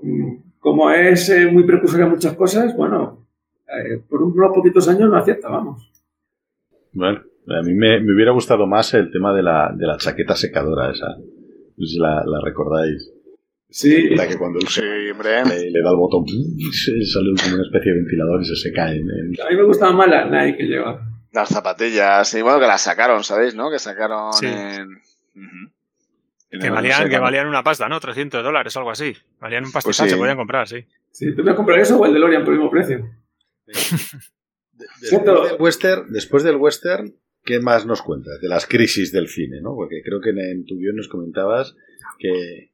[0.59, 3.25] como es eh, muy precursor en muchas cosas, bueno,
[3.67, 5.91] eh, por unos poquitos años no acierta, vamos.
[6.93, 10.35] Bueno, A mí me, me hubiera gustado más el tema de la, de la chaqueta
[10.35, 11.07] secadora esa.
[11.77, 13.11] No sé si la, la recordáis.
[13.69, 14.81] Sí, La que cuando Sí,
[15.13, 15.43] hombre.
[15.45, 18.91] le, le da el botón, se- sale como una especie de ventilador y se seca
[18.93, 21.01] en, en- a mí me gustaba más la Nike que lleva.
[21.31, 23.55] Las zapatillas, y bueno, que las sacaron, ¿sabéis?
[23.55, 23.71] ¿No?
[23.71, 24.47] Que sacaron Sí.
[24.47, 25.01] en...
[26.49, 27.99] Que valían, que valían una pasta, ¿no?
[28.01, 29.15] 300 dólares, algo así.
[29.39, 30.15] Valían un pastizal, Pues sí.
[30.15, 30.85] se podían comprar, sí.
[31.11, 33.09] Sí, ¿tú me comprar eso o el DeLorean por el mismo precio?
[34.99, 37.15] Después del western, después del western,
[37.45, 38.39] ¿qué más nos cuentas?
[38.41, 39.75] De las crisis del cine, ¿no?
[39.75, 41.75] Porque creo que en, en tu guion nos comentabas
[42.19, 42.71] que...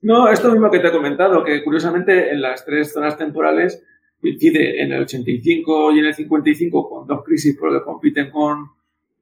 [0.00, 3.84] No, esto mismo que te he comentado, que curiosamente en las tres zonas temporales
[4.20, 8.70] coincide en el 85 y en el 55 con dos crisis porque compiten con,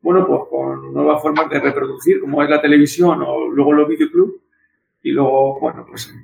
[0.01, 4.40] bueno, pues con nuevas formas de reproducir, como es la televisión o luego los videoclubs.
[5.03, 6.14] Y luego, bueno, pues...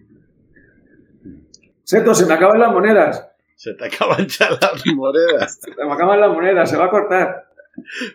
[1.82, 3.28] Seto, se me acaban las monedas.
[3.56, 5.60] Se te acaban ya las monedas.
[5.60, 7.46] Se me acaban las monedas, se va a cortar.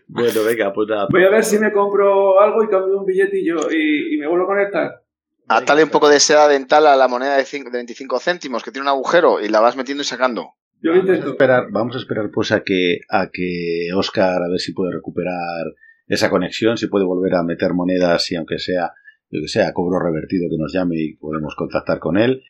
[0.08, 1.08] Bueno, venga, pues nada.
[1.12, 4.46] Voy a ver si me compro algo y cambio un billetillo y, y me vuelvo
[4.46, 5.05] a conectar.
[5.48, 8.72] Atale un poco de seda dental a la moneda de, cinco- de 25 céntimos que
[8.72, 10.54] tiene un agujero y la vas metiendo y sacando.
[10.82, 11.32] Yo lo Vamos a intento.
[11.32, 15.66] esperar, vamos a esperar pues a que, a que Oscar a ver si puede recuperar
[16.08, 18.92] esa conexión, si puede volver a meter monedas y aunque sea,
[19.32, 22.44] yo que sea, cobro revertido que nos llame y podemos contactar con él.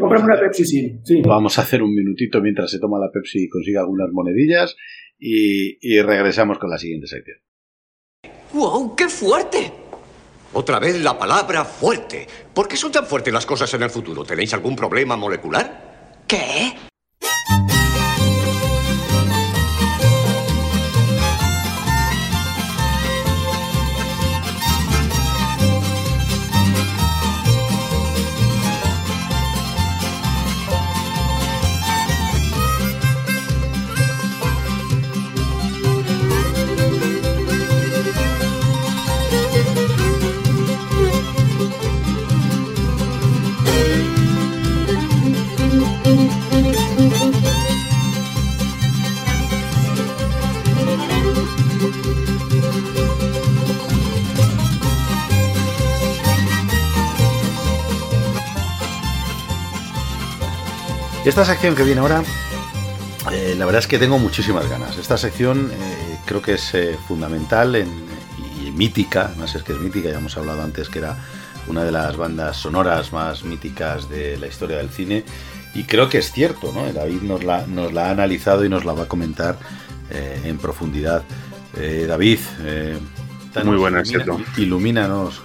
[0.00, 1.00] Comprarme una Pepsi sí.
[1.04, 1.22] sí.
[1.22, 4.74] Vamos a hacer un minutito mientras se toma la Pepsi y consigue algunas monedillas
[5.18, 7.38] y, y regresamos con la siguiente sección.
[8.54, 8.94] ¡Wow!
[8.96, 9.72] ¡Qué fuerte!
[10.54, 12.26] Otra vez la palabra fuerte.
[12.52, 14.24] ¿Por qué son tan fuertes las cosas en el futuro?
[14.24, 16.22] ¿Tenéis algún problema molecular?
[16.26, 16.91] ¿Qué?
[61.24, 62.22] Esta sección que viene ahora,
[63.32, 64.96] eh, la verdad es que tengo muchísimas ganas.
[64.98, 68.02] Esta sección eh, creo que es eh, fundamental en-
[68.64, 71.16] y mítica, además es que es mítica, ya hemos hablado antes que era
[71.68, 75.24] una de las bandas sonoras más míticas de la historia del cine.
[75.74, 76.92] Y creo que es cierto, ¿no?
[76.92, 79.56] David nos la, nos la ha analizado y nos la va a comentar
[80.10, 81.22] en profundidad.
[81.74, 82.38] David,
[83.64, 84.40] Muy buenas, ilumina- cierto.
[84.60, 85.40] ilumínanos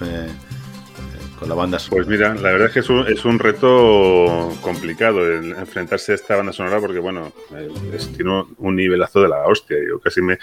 [1.38, 2.06] con la banda sonora.
[2.06, 2.80] Pues mira, la verdad es que
[3.14, 7.70] es un, reto complicado el enfrentarse a esta banda sonora porque, bueno, eh,
[8.16, 9.78] tiene un nivelazo de la hostia.
[9.88, 10.38] Yo casi me,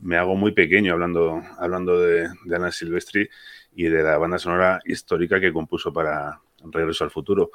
[0.00, 3.28] me hago muy pequeño hablando, hablando de, de Alan Silvestri
[3.74, 7.50] y de la banda sonora histórica que compuso para Regreso al Futuro.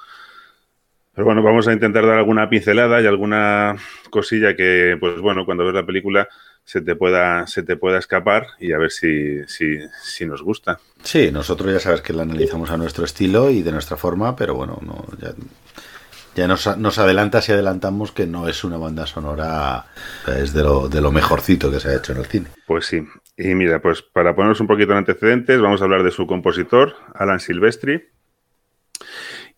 [1.13, 3.75] Pero bueno, vamos a intentar dar alguna pincelada y alguna
[4.09, 6.27] cosilla que, pues bueno, cuando ves la película
[6.63, 10.79] se te pueda, se te pueda escapar y a ver si, si, si nos gusta.
[11.03, 14.55] Sí, nosotros ya sabes que la analizamos a nuestro estilo y de nuestra forma, pero
[14.55, 15.33] bueno, no, ya,
[16.35, 19.85] ya nos, nos adelantas y adelantamos que no es una banda sonora,
[20.27, 22.47] es de lo, de lo mejorcito que se ha hecho en el cine.
[22.65, 23.05] Pues sí.
[23.37, 26.95] Y mira, pues para ponernos un poquito en antecedentes, vamos a hablar de su compositor,
[27.15, 28.09] Alan Silvestri.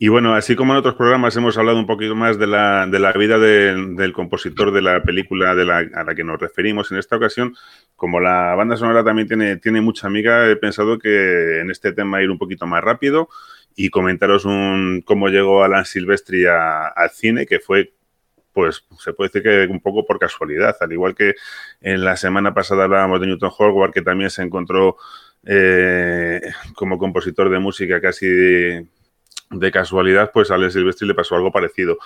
[0.04, 3.00] Y bueno, así como en otros programas hemos hablado un poquito más de la, de
[3.00, 7.56] la vida del- compositor de la película a la que nos referimos en esta ocasión,
[7.96, 12.22] como la banda sonora también tiene, tiene mucha amiga, he pensado que en este tema
[12.22, 13.30] ir un poquito más rápido
[13.78, 17.94] y comentaros un, cómo llegó Alan Silvestri a- al cine, que fue
[18.52, 21.36] pues se puede decir que un poco por casualidad, al igual que
[21.80, 24.98] en la semana pasada hablábamos de Newton Howard, que también se encontró
[25.46, 26.42] eh,
[26.76, 28.28] como compositor de música casi
[29.54, 31.98] de, casualidad, pues a Alex Silvestri le pasó algo parecido.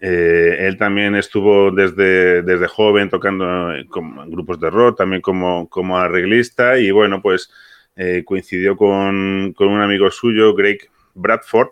[0.00, 5.68] Eh, él también estuvo desde, desde joven tocando como en grupos de rock, también como,
[5.68, 7.50] como arreglista, y bueno, pues
[7.94, 11.68] eh, coincidió con, con un amigo suyo, Greg Bradford,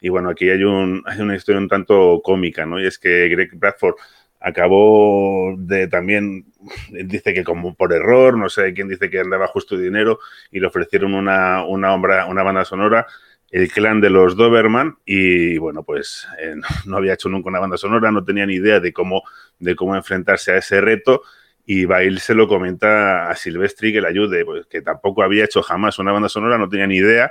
[0.00, 2.80] y bueno, aquí hay, un, hay una historia un tanto cómica, ¿no?
[2.80, 3.96] Y es que Greg Bradford
[4.38, 6.44] acabó de también,
[6.90, 10.18] dice que como por error, no sé quién dice que andaba justo dinero,
[10.50, 13.06] y le ofrecieron una, una, obra, una banda sonora,
[13.54, 17.76] el clan de los Doberman, y bueno, pues eh, no, había hecho nunca una banda
[17.76, 19.22] sonora, no tenía ni idea de cómo,
[19.60, 21.22] de cómo enfrentarse a ese reto,
[21.64, 25.62] y Bail se lo comenta a Silvestri que le ayude, pues que tampoco había hecho
[25.62, 27.30] jamás una banda sonora, no tenía ni idea,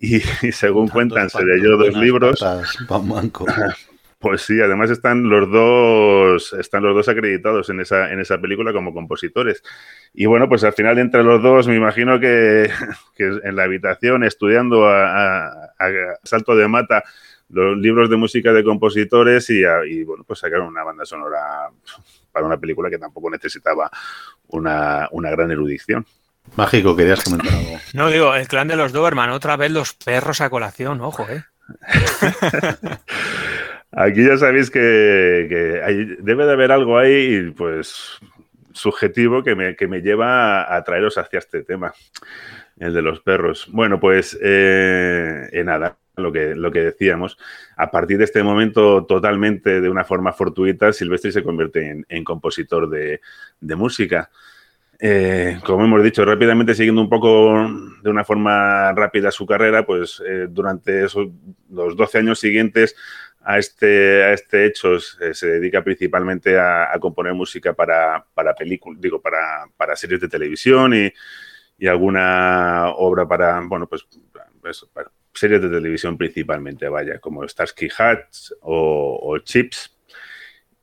[0.00, 2.40] y, y según cuentan, se leyó dos libros.
[2.40, 3.46] Patas, pan manco.
[4.20, 8.70] Pues sí, además están los dos, están los dos acreditados en esa, en esa película
[8.72, 9.62] como compositores.
[10.12, 12.70] Y bueno, pues al final entre los dos me imagino que,
[13.16, 15.88] que en la habitación estudiando a, a- a
[16.22, 17.02] salto de mata
[17.48, 21.70] los libros de música de compositores y, a- y, bueno, pues sacaron una banda sonora
[22.30, 23.90] para una película que tampoco necesitaba
[24.48, 26.04] una, una gran erudición.
[26.56, 27.78] Mágico, querías comentar algo.
[27.94, 31.42] No, digo, el clan de los Doberman, otra vez los perros a colación, ojo, ¿eh?
[33.92, 38.18] Aquí ya sabéis que, que hay- debe de haber algo ahí, pues,
[38.72, 41.92] subjetivo que me, que me lleva a, traeros hacia este tema,
[42.78, 43.68] el de los perros.
[43.72, 47.36] Bueno, pues, eh, en nada, lo que, lo que decíamos,
[47.76, 52.22] a partir de este momento, totalmente de una forma fortuita, Silvestri se convierte en, en
[52.24, 53.20] compositor de,
[53.60, 54.30] de música.
[55.02, 57.54] Eh, como hemos dicho, rápidamente siguiendo un poco
[58.02, 61.26] de una forma rápida su carrera, pues eh, durante esos,
[61.70, 62.94] los 12 años siguientes
[63.42, 68.54] a este, a este hecho se, se dedica principalmente a, a componer música para, para
[68.54, 71.12] películas, digo, para, para series de televisión y,
[71.78, 74.06] y alguna obra para, bueno, pues
[74.92, 79.96] para series de televisión principalmente, vaya, como Starsky Hutch o, o Chips.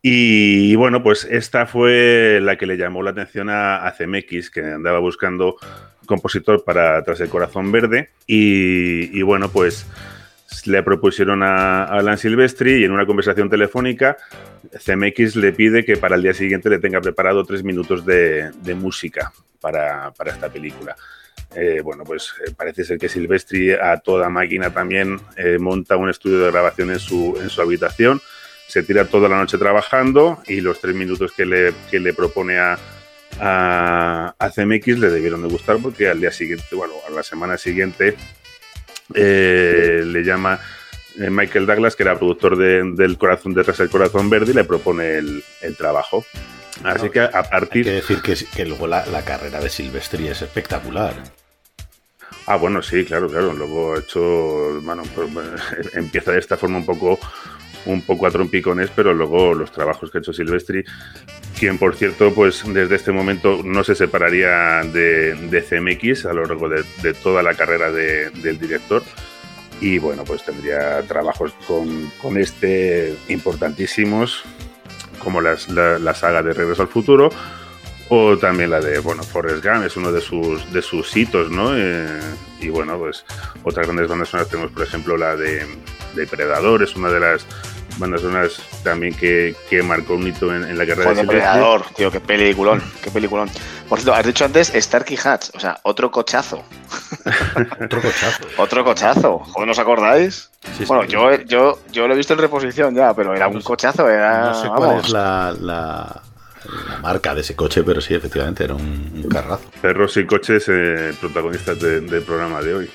[0.02, 4.62] Y bueno, pues esta fue la que le llamó la atención a, a CMX, que
[4.62, 5.58] andaba buscando
[6.06, 8.12] compositor para Tras el Corazón Verde.
[8.26, 9.86] Y, y bueno, pues
[10.66, 14.18] le propusieron a, Alan Silvestri y en una conversación telefónica
[14.84, 18.76] CMX le pide que para el día siguiente le tenga preparado tres minutos de, de
[18.76, 20.96] música para, para esta película.
[21.56, 26.10] Eh, bueno, pues eh, parece ser que Silvestri a toda máquina también eh, monta un
[26.10, 28.22] estudio de grabación en su, en su habitación,
[28.68, 32.60] se tira toda la noche trabajando y los tres minutos que le, que le propone
[32.60, 32.78] a,
[33.40, 37.58] a, a CMX le debieron de gustar porque al día siguiente, bueno, a la semana
[37.58, 38.18] siguiente
[39.14, 40.60] eh, le llama
[41.20, 44.64] eh, Michael Douglas, que era productor de- del corazón detrás del corazón verde, y le
[44.64, 46.26] propone el, el trabajo.
[46.84, 47.88] Así que a partir.
[47.88, 51.16] Hay que decir que, que luego la, la carrera de Silvestri es espectacular.
[52.46, 53.52] Ah, bueno, sí, claro, claro.
[53.54, 55.50] Luego ha hecho, bueno, pues, bueno,
[55.94, 57.20] empieza de esta forma un poco,
[57.88, 60.86] un poco a trompicones, pero luego los trabajos que ha hecho Silvestri,
[61.58, 66.46] quien por cierto, pues desde este momento no se separaría de, de CMX a lo
[66.46, 69.04] largo de, de toda la carrera de- del director.
[69.82, 74.44] Y bueno, pues tendría trabajos con, con este importantísimos,
[75.20, 77.30] como las- la, la saga de Regreso al Futuro,
[78.10, 81.78] o también la de, bueno, Forrest Gump es uno de sus, de sus hitos, ¿no?
[81.78, 82.08] Eh,
[82.62, 83.26] y bueno, pues
[83.64, 85.66] otras grandes bandas sonoras tenemos, por ejemplo, la de
[86.16, 87.46] Depredador, es una de las
[87.98, 91.22] bandas sonoras también que, que marcó un hito en, en la carrera Joder, de.
[91.34, 93.50] Depredador, tío, qué peliculón, qué peliculón.
[93.90, 96.64] Por cierto, has dicho antes Starkey Hatch, o sea, otro cochazo.
[97.84, 98.44] otro cochazo.
[98.58, 99.40] Otro cochazo.
[99.40, 100.50] Joder, ¿no os acordáis?
[100.78, 101.10] Sí, bueno, sí.
[101.12, 104.42] yo, yo, yo lo he visto en reposición ya, pero era un cochazo, era.
[104.48, 105.06] No sé cuál vamos.
[105.06, 106.22] es la, la-
[106.90, 109.64] la marca de ese coche, pero sí, efectivamente, era un, un carrazo.
[109.82, 112.90] Perros y coches, eh, protagonistas de- del programa de hoy.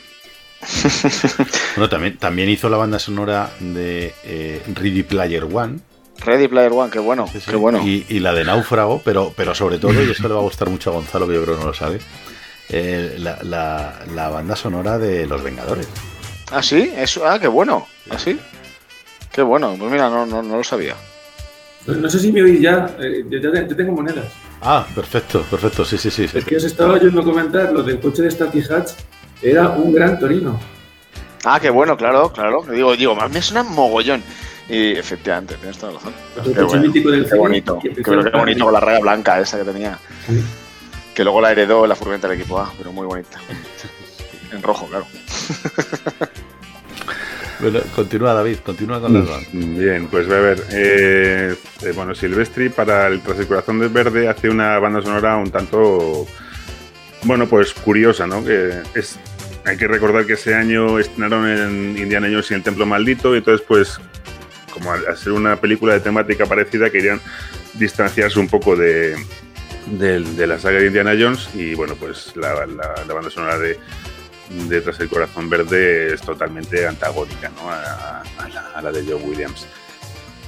[1.76, 5.78] Bueno, también, también hizo la banda sonora de eh, Ready Player One.
[6.24, 7.80] Ready Player One, qué bueno, qué bueno.
[7.84, 10.68] Y, y la de Náufrago, pero, pero sobre todo, y eso le va a gustar
[10.70, 11.98] mucho a Gonzalo, que yo creo que no lo sabe,
[12.68, 15.88] eh, la, la- la banda sonora de Los Vengadores.
[16.52, 17.86] Ah, sí, eso, ah, qué bueno.
[18.10, 18.38] Ah, sí.
[19.32, 20.94] Qué bueno, pues mira, no, no, no lo sabía.
[21.86, 22.94] No, no sé si me oís ya.
[23.00, 24.26] eh, yo, ya te- yo tengo monedas.
[24.60, 26.28] Ah, perfecto, perfecto, sí, sí, sí.
[26.28, 26.38] sí.
[26.38, 28.90] Es que os estaba oyendo comentar lo del coche de Starkey Hatch.
[29.42, 30.58] Era un gran torino.
[31.44, 32.64] Ah, qué bueno, claro, claro.
[32.70, 34.22] Digo, digo, más me suena mogollón.
[34.68, 36.14] Y efectivamente, tienes toda la razón.
[36.54, 37.78] Qué, bueno, mítico del qué bonito.
[37.80, 39.98] que Qué, bonito con la raya blanca esa que tenía.
[41.14, 43.38] Que luego la heredó en la furgoneta del equipo A, pero muy bonita.
[44.52, 45.06] En rojo, claro.
[47.60, 49.48] Bueno, continúa David, continúa con las bandas.
[49.52, 50.64] Bien, pues a ver.
[50.70, 55.36] eh, eh, bueno, Silvestri para el Tras el Corazón del Verde hace una banda sonora
[55.36, 56.26] un tanto,
[57.22, 58.44] bueno, pues curiosa, ¿no?
[58.44, 59.16] Que es,
[59.64, 63.38] hay que recordar que ese año estrenaron en Indiana Jones y el Templo Maldito, y
[63.38, 64.00] entonces, pues,
[64.72, 67.20] como al, ser una película de temática parecida, querían
[67.74, 69.16] distanciarse un poco de,
[69.86, 73.78] de la saga de Indiana Jones, y bueno, pues la, banda sonora de,
[74.68, 77.70] de Tras el Corazón Verde es totalmente antagónica ¿no?
[77.70, 79.66] a, a la, a la de John Williams.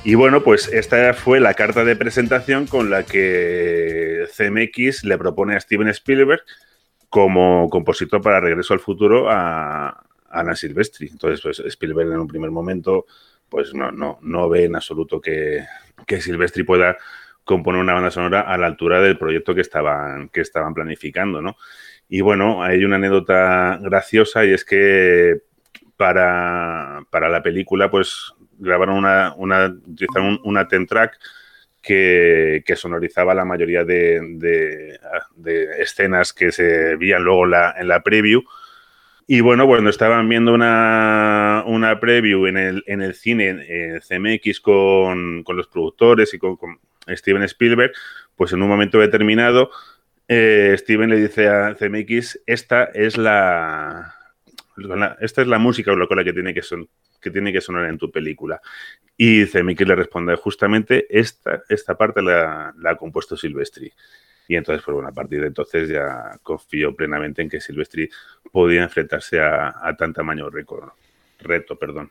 [0.04, 5.56] Y bueno, pues esta fue la carta de presentación con la que CMX le propone
[5.56, 6.42] a Steven Spielberg
[7.14, 11.06] como compositor para Regreso al Futuro a, a Alan Silvestri.
[11.12, 13.06] Entonces, pues Spielberg en un primer momento
[13.48, 15.64] pues no, no, no ve en absoluto que,
[16.08, 16.96] que Silvestri pueda
[17.44, 21.56] componer una banda sonora a la altura del proyecto que estaban, que estaban planificando, ¿no?
[22.08, 25.42] Y bueno, hay una anécdota graciosa y es que
[25.96, 31.16] para, para la película, pues grabaron una, una utilizaron un- una ten track
[31.84, 34.98] que, que sonorizaba la mayoría de, de-
[35.36, 38.42] de escenas que se veían luego la, en la preview.
[39.26, 44.60] Y bueno, cuando estaban viendo una, una preview en el, en el cine en CMX
[44.60, 46.78] con, con los productores y con, con
[47.08, 47.92] Steven Spielberg,
[48.36, 49.70] pues en un momento determinado
[50.28, 54.14] eh, Steven le dice a CMX, esta es la-
[55.20, 56.88] esta es la música con la que tiene que, son,
[57.20, 58.60] que tiene que sonar en tu película.
[59.16, 63.92] Y CMX le responde, justamente esta, esta parte la, la ha compuesto Silvestri.
[64.48, 68.10] Y entonces, pues bueno, a partir de entonces ya confío plenamente en que Silvestri
[68.52, 70.90] podía enfrentarse a, a tan tamaño récord,
[71.40, 71.76] reto.
[71.78, 72.10] Perdón.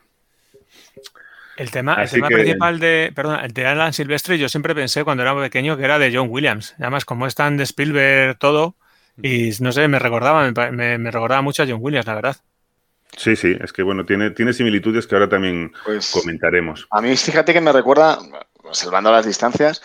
[1.56, 4.74] El tema, el Así tema que- principal de, perdón, el de Alan Silvestre, yo siempre
[4.74, 6.74] pensé cuando era pequeño que era de John Williams.
[6.80, 8.74] Además, como es tan de Spielberg todo,
[9.22, 12.36] y no sé, me recordaba, me- me recordaba mucho a John Williams, la verdad.
[13.16, 16.86] Sí, sí, es que bueno, tiene, tiene similitudes que ahora también Pues- comentaremos.
[16.90, 18.18] A mí, fíjate que me recuerda,
[18.72, 19.82] salvando las distancias,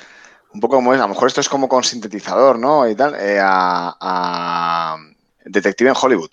[0.54, 2.90] un poco como es, a lo mejor esto es como con sintetizador, ¿no?
[2.90, 4.98] Y tal, eh, a, a
[5.46, 6.32] Detective en Hollywood.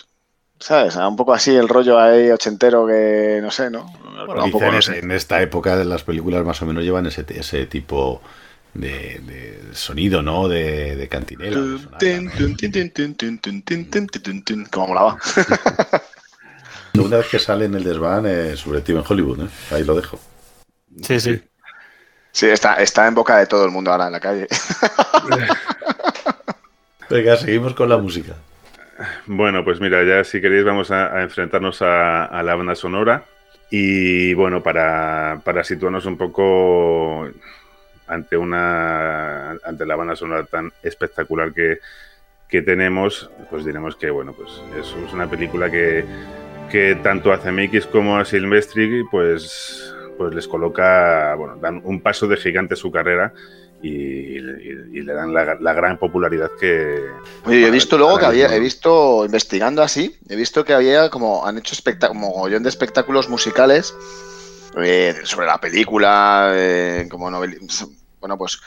[0.59, 0.97] ¿Sabes?
[0.97, 3.93] Un poco así el rollo ahí ochentero que no sé, ¿no?
[4.27, 4.99] Bueno, un poco, quizá en, no ese- sé.
[5.01, 8.23] en esta época de las películas más o menos llevan ese, ese tipo
[8.73, 10.49] de, de sonido, ¿no?
[10.49, 11.57] De, de cantinela.
[14.71, 15.19] Como molaba.
[15.19, 15.99] ¿no?
[17.05, 19.49] Una vez que sale en el desván eh, sobre Steven Hollywood, ¿eh?
[19.71, 20.19] Ahí lo dejo.
[21.03, 21.43] Sí, sí.
[22.33, 24.47] Sí, está, está en boca de todo el mundo ahora en la calle.
[27.11, 28.35] Venga, seguimos con la música.
[29.27, 33.25] Bueno, pues mira, ya si queréis vamos a, a enfrentarnos a, a la banda sonora.
[33.71, 37.29] Y bueno, para, para situarnos un poco
[38.07, 41.81] ante una ante la banda sonora tan espectacular que,
[42.49, 46.05] que tenemos, pues diremos que bueno, pues es, es una película que,
[46.71, 52.27] que tanto a CMX como a Silvestri pues, pues les coloca, bueno, dan un paso
[52.27, 53.33] de gigante en su carrera
[53.83, 57.05] y, y- y le dan la, la gran popularidad que...
[57.45, 61.11] Oye, yo he visto luego que había, he visto, investigando así, he visto que había
[61.11, 61.75] como, han hecho
[62.15, 63.95] mogollón de espectáculos musicales
[64.83, 67.59] eh, sobre la película, eh, como novel
[68.21, 68.61] bueno, pues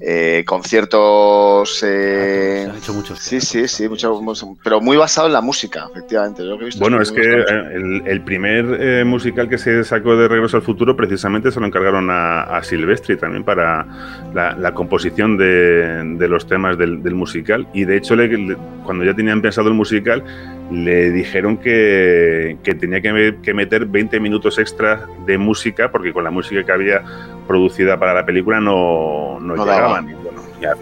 [0.00, 1.82] eh, conciertos.
[1.82, 3.18] eh, Se han hecho muchos.
[3.18, 6.42] sí, sí, sí, mucho- mucho- pero muy basado en la música, efectivamente.
[6.42, 9.58] Yo lo que he visto Bueno, es que eh, el, el primer eh, musical que
[9.58, 13.86] se sacó de Regreso al Futuro precisamente se lo encargaron a, a Silvestri también para
[14.34, 17.66] la, la composición de, de los temas del, del musical.
[17.72, 20.22] Y de hecho, le- le- cuando ya tenían pensado el musical,
[20.70, 26.30] le dijeron que, que tenía que meter 20 minutos extra de música porque con la
[26.30, 27.02] música que había
[27.46, 30.08] producida para la película no, no, No llegaban.
[30.10, 30.74] Y bueno, ya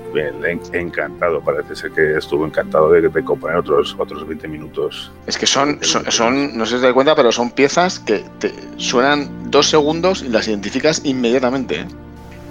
[0.72, 5.10] encantado, parece ser que estuvo encantado de, de componer otros, otros 20 minutos.
[5.26, 8.24] Es que son, son, son- no sé si os dais cuenta, pero son piezas que
[8.38, 11.80] te suenan dos segundos y las identificas inmediatamente.
[11.80, 11.86] ¿eh?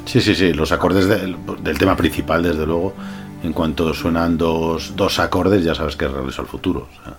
[0.05, 2.93] Sí, sí, sí, los acordes del, del tema principal, desde luego.
[3.43, 6.87] En cuanto suenan dos, dos acordes, ya sabes que es regreso al futuro.
[6.91, 7.13] o sea.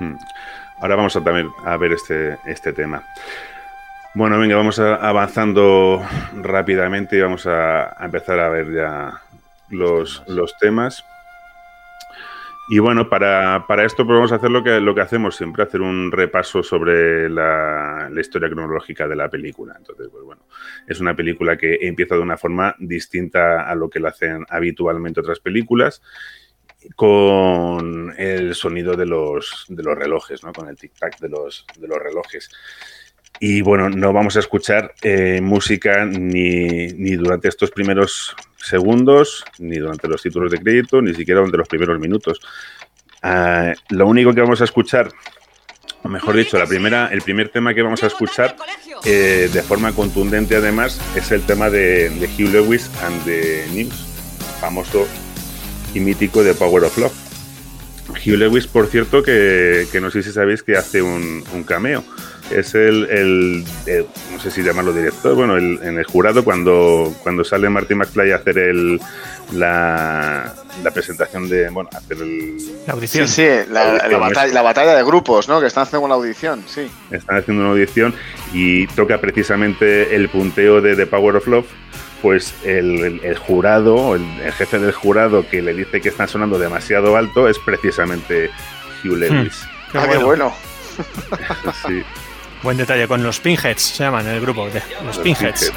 [0.00, 0.16] Hmm.
[0.80, 3.02] Ahora vamos a también a ver este, este tema.
[4.16, 6.00] Bueno, venga, vamos avanzando
[6.36, 9.20] rápidamente y vamos a, empezar a ver ya
[9.70, 11.04] los, los temas.
[12.68, 15.64] Y bueno, para, para esto pues vamos a hacer lo que, lo que hacemos siempre,
[15.64, 19.74] hacer un repaso sobre la, la historia cronológica de la película.
[19.76, 20.42] Entonces, pues bueno,
[20.86, 25.18] es una película que empieza de una forma distinta a lo que lo hacen habitualmente
[25.18, 26.00] otras películas
[26.94, 30.52] con el sonido de los, de los relojes, ¿no?
[30.52, 32.48] con el tic-tac de los, de los relojes.
[33.40, 39.76] Y bueno, no vamos a escuchar eh, música ni, ni durante estos primeros segundos, ni
[39.76, 42.40] durante los títulos de crédito, ni siquiera durante los primeros minutos.
[43.22, 45.08] Ah, lo único que vamos a escuchar,
[46.02, 48.56] o mejor dicho, la primera, el primer tema que vamos a escuchar
[49.04, 54.06] eh, de forma contundente además es el tema de, de Hugh Lewis and the News,
[54.60, 55.06] famoso
[55.94, 57.14] y mítico de Power of Love.
[58.10, 62.04] Hugh Lewis, por cierto, que, no sé si sabéis que hace un cameo.
[62.50, 67.12] Es el, el- el- no sé si llamarlo director, bueno, el- en el jurado cuando,
[67.22, 69.00] cuando sale Martin McFly a hacer el,
[69.52, 70.52] la,
[70.82, 72.56] la presentación de, bueno, hacer el,
[72.86, 73.28] La audición.
[73.28, 74.20] Sí, sí, la, Audición, la ¿no?
[74.20, 75.60] batalla, la batalla de grupos, ¿no?
[75.60, 76.86] Que están haciendo una audición, sí.
[77.10, 78.14] están haciendo una audición
[78.52, 81.66] y toca precisamente el punteo de The Power of Love,
[82.20, 86.28] pues el, el- el jurado, el, el jefe del jurado que le dice que están
[86.28, 88.50] sonando demasiado alto es precisamente
[89.04, 89.62] Hugh Lewis.
[89.92, 90.52] Qué ah, qué bueno.
[91.86, 92.02] Sí.
[92.64, 95.70] Buen detalle, con los Pinheads se llaman el grupo, de, los Pinheads.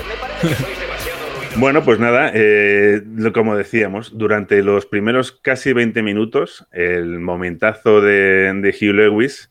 [1.57, 3.01] Bueno, pues nada, eh,
[3.34, 9.49] como decíamos, durante los primeros casi 20 minutos, el momentazo de, de Hugh Lewis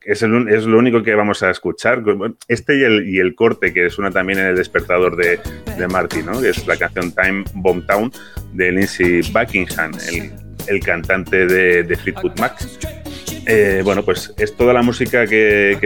[0.00, 2.02] es, el es lo único que vamos a escuchar.
[2.48, 5.38] Este y el, y el corte que suena también en el despertador de,
[5.76, 6.40] de Marty, ¿no?
[6.40, 8.12] que es la canción Time Bomb Town
[8.52, 10.32] de Lindsey Buckingham, el,
[10.66, 12.56] el cantante de, de Fleetwood Mac.
[13.46, 15.78] Eh, bueno, pues es toda la música que,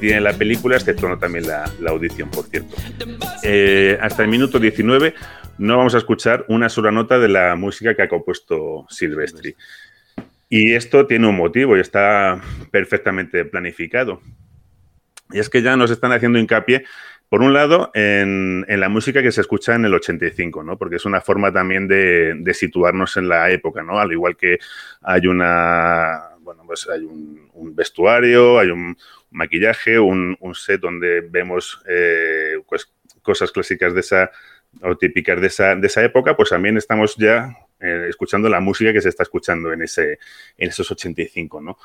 [0.00, 2.76] tiene la película, excepto también la, audición, por cierto.
[3.42, 5.14] Eh, hasta el minuto 19
[5.58, 9.54] no vamos a escuchar una sola nota de la música que ha compuesto Silvestri.
[10.48, 14.20] Y esto tiene un motivo y está perfectamente planificado.
[15.32, 16.84] Y es que ya nos están haciendo hincapié,
[17.28, 20.76] por un lado, en, la música que se escucha en el 85, ¿no?
[20.76, 24.00] Porque es una forma también de, de situarnos en la época, ¿no?
[24.00, 24.58] Al igual que
[25.02, 26.30] hay una,
[26.70, 28.96] pues hay un, un vestuario, hay un
[29.32, 32.92] maquillaje, un, un set donde vemos eh, pues,
[33.22, 34.30] cosas clásicas de esa
[34.80, 38.92] o típicas de esa, de esa época, pues también estamos ya eh, escuchando la música
[38.92, 40.20] que se está escuchando en, ese,
[40.56, 41.76] en esos 85, ¿no?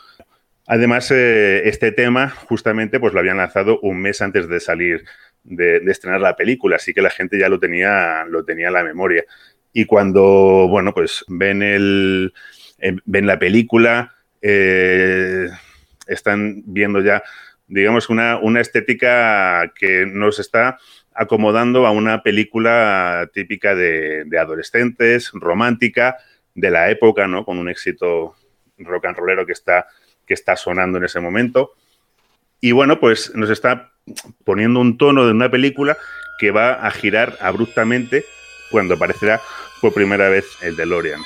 [0.67, 5.03] Además, eh, este tema justamente pues lo habían lanzado un mes antes de salir,
[5.43, 8.73] de, de estrenar la película, así que la gente ya lo tenía, lo tenía en
[8.73, 9.25] la memoria.
[9.73, 12.35] Y cuando, bueno, pues ven, el,
[12.77, 14.14] eh, ven la película,
[14.47, 15.49] eh,
[16.05, 17.23] están viendo ya,
[17.65, 20.77] digamos, una, una estética que nos está
[21.15, 26.17] acomodando a una película típica de, adolescentes, romántica,
[26.53, 27.43] de la época, ¿no?
[27.43, 28.35] Con un éxito
[28.77, 29.87] rock and rollero que está,
[30.27, 31.71] que está sonando en ese momento.
[32.61, 33.93] Y bueno, pues nos está
[34.43, 35.97] poniendo un tono de una película
[36.39, 38.25] que va a girar abruptamente
[38.69, 39.41] cuando aparecerá
[39.81, 41.21] por primera vez el DeLorean.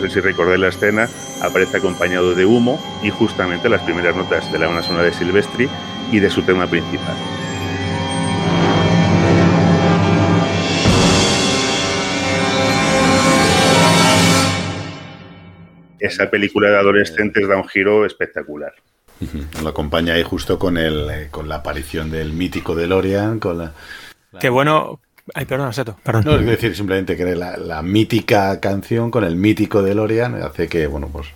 [0.00, 1.08] No sé si recordáis la escena,
[1.42, 5.68] aparece acompañado de humo y justamente las primeras notas de la banda sonora de Silvestri
[6.10, 7.14] y de su tema principal.
[15.98, 18.72] Esa película de adolescentes da un giro espectacular.
[19.62, 23.74] Lo acompaña ahí justo con el eh, con la aparición del mítico DeLorean, con la...
[24.40, 24.98] Qué bueno.
[25.34, 26.24] Ay, perdón, Seto, perdón.
[26.24, 30.86] No, es decir, simplemente que la, la mítica canción con el mítico DeLorean hace que,
[30.86, 31.28] bueno, pues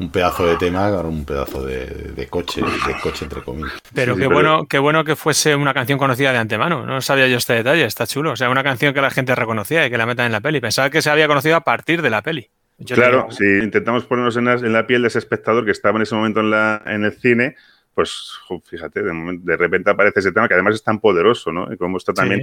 [0.00, 3.72] un pedazo de tema con un pedazo de, de coche, de coche entre comillas.
[3.94, 6.86] Pero Sí, qué sí, bueno, qué bueno que fuese una canción conocida de antemano.
[6.86, 8.32] No sabía yo este detalle, está chulo.
[8.32, 10.60] O sea, una canción que la gente reconocía y que la metan en la peli.
[10.60, 12.48] Pensaba que se había conocido a partir de la peli.
[12.78, 15.72] Yo claro, digo, si intentamos ponernos en la, en la piel de ese espectador que
[15.72, 17.56] estaba en ese momento en, la, en el cine,
[17.92, 21.72] pues fíjate, de, de repente aparece ese tema que además es tan poderoso, ¿no?
[21.72, 22.42] Y como esto también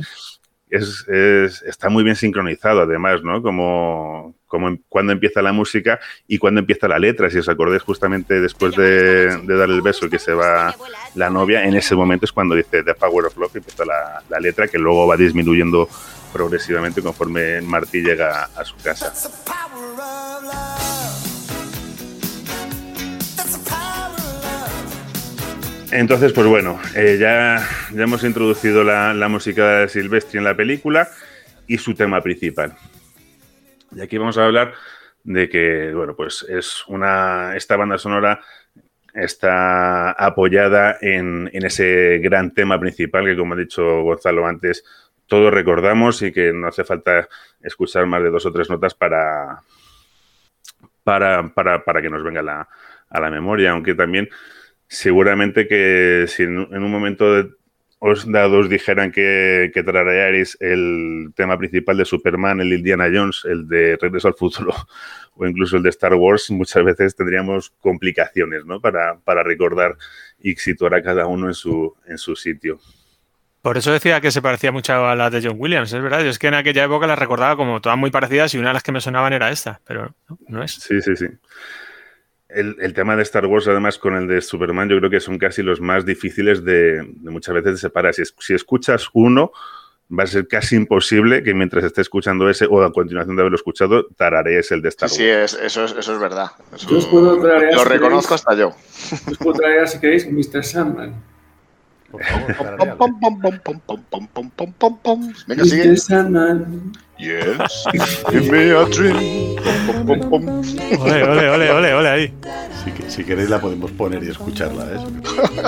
[0.69, 3.41] es, es- está muy bien sincronizado, además, ¿no?
[3.41, 7.29] Como, como cuando empieza la música y cuando empieza la letra.
[7.29, 10.75] Si os acordáis justamente después de, de dar el beso que se va
[11.15, 14.39] la novia, en ese momento es cuando dice The Power of Love empieza la, la
[14.39, 15.87] letra que luego va disminuyendo
[16.33, 19.13] progresivamente conforme Martí llega a su casa.
[25.97, 27.65] Entonces, pues bueno, eh, ya,
[27.95, 31.07] hemos introducido la, música de Silvestri en la película
[31.67, 32.75] y su tema principal.
[33.95, 34.73] Y aquí vamos a hablar
[35.23, 37.55] de que, bueno, pues es una.
[37.55, 38.41] Esta banda sonora
[39.13, 44.83] está apoyada en, ese gran tema principal que, como ha dicho Gonzalo antes,
[45.27, 47.29] todos recordamos y que no hace falta
[47.61, 49.61] escuchar más de dos o tres notas para,
[51.05, 52.67] para, para, para que nos venga
[53.09, 54.27] a la memoria, aunque también
[54.95, 57.51] seguramente que si en, un momento de-
[57.99, 63.67] os dados dijeran que, que tararearéis el tema principal de Superman, el Indiana Jones, el
[63.67, 64.73] de Regreso al Futuro
[65.35, 68.79] o incluso el de Star Wars, muchas veces tendríamos complicaciones ¿no?
[68.79, 69.95] para, para recordar
[70.39, 72.79] y situar a cada uno en su, en su sitio.
[73.61, 76.23] Por eso decía que se parecía mucho a la de John Williams, es verdad.
[76.23, 78.73] Yo es que en aquella época las recordaba como todas muy parecidas y una de
[78.75, 80.73] las que me sonaban era esta, pero no, no es.
[80.73, 81.25] Sí, sí, sí
[82.55, 85.61] el, tema de Star Wars, además, con el de Superman, yo creo que son casi
[85.61, 88.13] los más difíciles de, muchas veces de separar.
[88.13, 89.51] Si, escuchas uno,
[90.11, 93.57] va a ser casi imposible que mientras esté escuchando ese o a continuación de haberlo
[93.57, 95.17] escuchado, tararees el de Star Wars.
[95.17, 96.51] Sí, eso, es, verdad.
[96.87, 98.71] Yo os puedo traer, lo reconozco hasta yo.
[99.25, 100.63] Yo os puedo traer, si queréis, Mr.
[100.63, 101.21] Sandman.
[102.11, 103.09] Por favor,
[105.47, 105.97] Mr.
[105.97, 106.93] Sandman.
[107.17, 107.85] Yes,
[108.31, 109.55] give me a dream.
[109.87, 110.61] Pom, pom, pom.
[111.01, 112.33] Ole, ole, ole, ole, ole ahí.
[112.83, 114.97] Si, que- si queréis la podemos poner y escucharla, ¿eh?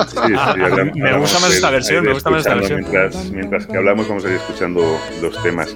[0.08, 2.80] Sí, sí, ahora- Me gusta más esta versión, me gusta más esta versión.
[2.80, 4.82] Mientras, mientras que hablamos vamos a ir escuchando
[5.22, 5.74] los temas.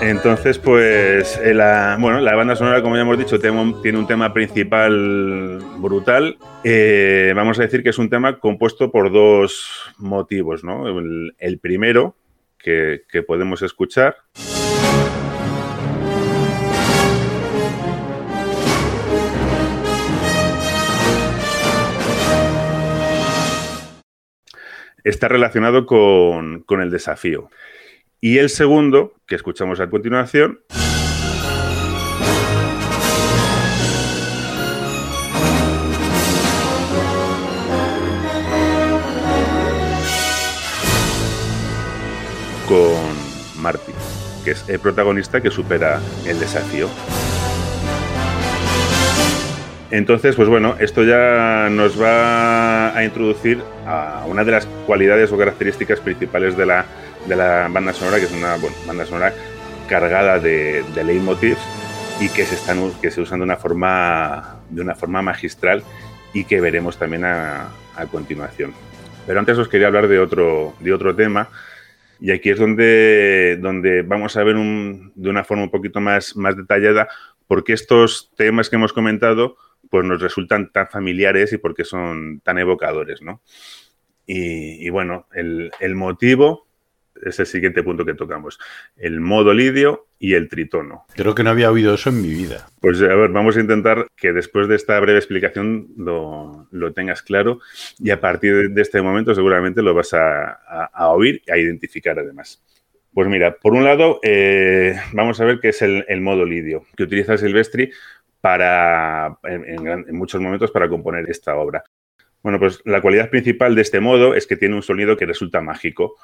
[0.00, 3.98] Entonces, pues, eh, la, bueno, la banda sonora, como ya hemos dicho, tiene un, tiene
[3.98, 6.36] un tema principal brutal.
[6.64, 9.66] Eh, vamos a decir que es un tema compuesto por dos
[9.98, 10.86] motivos, ¿no?
[10.98, 12.14] El, el primero,
[12.58, 14.16] que, podemos escuchar,
[25.04, 27.50] está relacionado con, con el desafío.
[28.20, 30.60] Y el segundo, que escuchamos a continuación,
[42.68, 43.92] con Marty,
[44.44, 46.88] que es el protagonista que supera el desafío.
[49.90, 55.38] Entonces, pues bueno, esto ya nos va a introducir a una de las cualidades o
[55.38, 56.84] características principales de la,
[57.26, 59.32] de la banda sonora, que es una banda sonora
[59.88, 61.60] cargada de, de leitmotivs
[62.20, 65.82] y que se, están, que se usan de una forma, de una forma magistral
[66.34, 68.74] y que veremos también a, a continuación.
[69.26, 71.48] Pero antes os quería hablar de otro, de otro tema
[72.20, 76.36] y aquí es donde, donde vamos a ver un- de una forma un poquito más,
[76.36, 77.08] más detallada
[77.46, 79.56] por qué estos temas que hemos comentado
[79.90, 83.40] pues nos resultan tan familiares y por qué son tan evocadores, ¿no?
[84.26, 86.67] Y, y bueno, el, el motivo
[87.24, 88.58] es el siguiente punto que tocamos,
[88.96, 91.04] el modo lidio y el tritono.
[91.14, 92.66] Creo que no había oído eso en mi vida.
[92.80, 97.22] Pues a ver, vamos a intentar que después de esta breve explicación lo, lo tengas
[97.22, 97.60] claro
[97.98, 101.56] y a partir de, este momento seguramente lo vas a, a- a oír y a
[101.56, 102.62] identificar además.
[103.14, 106.84] Pues mira, por un lado, eh, vamos a ver qué es el, el modo lidio,
[106.96, 107.90] que utiliza Silvestri
[108.40, 111.82] para, en, en gran- en muchos momentos para componer esta obra.
[112.42, 115.60] Bueno, pues la cualidad principal de este modo es que tiene un sonido que resulta
[115.60, 116.14] mágico.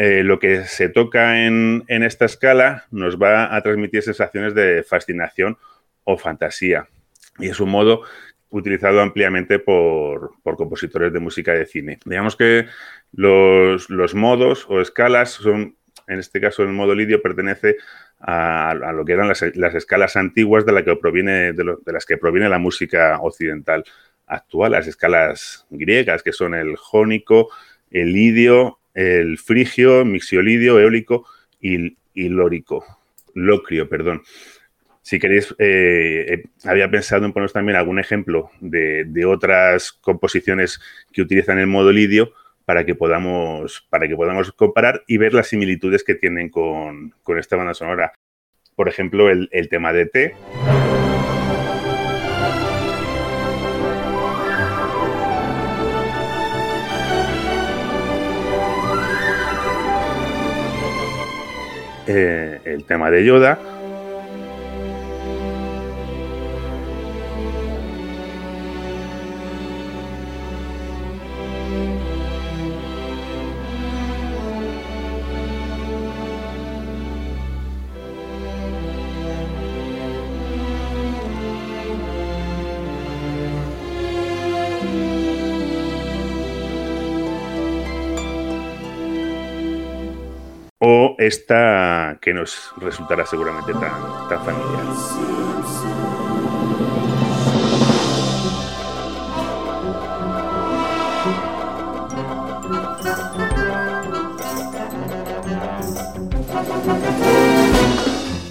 [0.00, 5.58] Eh, lo que se toca en, esta escala nos va a transmitir sensaciones de fascinación
[6.04, 6.86] o fantasía.
[7.40, 8.02] Y es un modo
[8.48, 11.98] utilizado ampliamente por, compositores de música de cine.
[12.04, 12.66] Digamos que
[13.10, 15.76] los, modos o escalas son,
[16.06, 17.76] en este caso el modo lidio pertenece
[18.20, 22.06] a, lo que eran las, las escalas antiguas de, la que proviene, de, de las
[22.06, 23.82] que proviene la música occidental
[24.28, 27.48] actual, las escalas griegas, que son el jónico,
[27.90, 31.26] el lidio, el frigio, mixiolidio, eólico
[31.60, 32.84] y, lórico.
[33.34, 34.22] Locrio, perdón.
[35.02, 40.80] Si queréis, eh, eh, había pensado en poneros también algún ejemplo de, de otras composiciones
[41.12, 42.32] que utilizan el modo lidio
[42.68, 47.38] para que podamos, para que podamos comparar y ver las similitudes que tienen con, con
[47.38, 48.12] esta banda sonora.
[48.76, 50.34] Por ejemplo, el, el tema de T.
[62.08, 63.58] eh, el tema de Yoda.
[91.18, 94.84] Esta que nos resultará seguramente tan, tan familiar.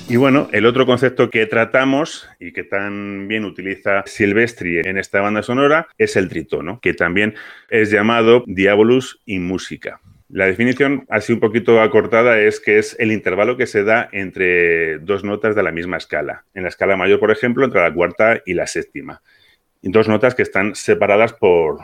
[0.10, 5.44] Y bueno, el otro concepto que tratamos y que también utiliza Silvestri en esta banda
[5.44, 7.36] sonora es el tritono, que también
[7.70, 10.00] es llamado Diabolus in Musica.
[10.30, 15.00] La definición, así un poquito acortada, es que es el intervalo que se da entre
[15.00, 16.46] dos notas de la misma escala.
[16.54, 19.22] En la escala mayor, por ejemplo, entre la cuarta y la séptima.
[19.82, 21.80] Y dos notas que están separadas por,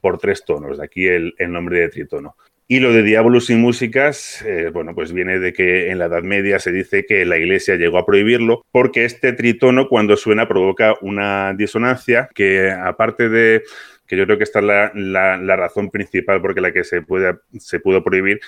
[0.00, 2.36] por tres tonos, de aquí el, nombre de tritono.
[2.66, 6.24] Y lo de Diabolus sin músicas, eh, bueno, pues viene de que en la Edad
[6.24, 10.94] Media se dice que la Iglesia llegó a prohibirlo porque este tritono cuando suena provoca
[11.00, 13.62] una disonancia que aparte de
[14.06, 17.02] que yo creo que esta es la, la- la razón principal por la que se,
[17.02, 18.40] puede, se pudo prohibir,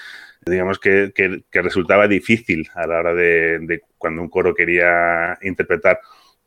[0.46, 5.36] digamos que, que- que resultaba difícil a la hora de, de cuando un coro quería
[5.42, 6.00] interpretar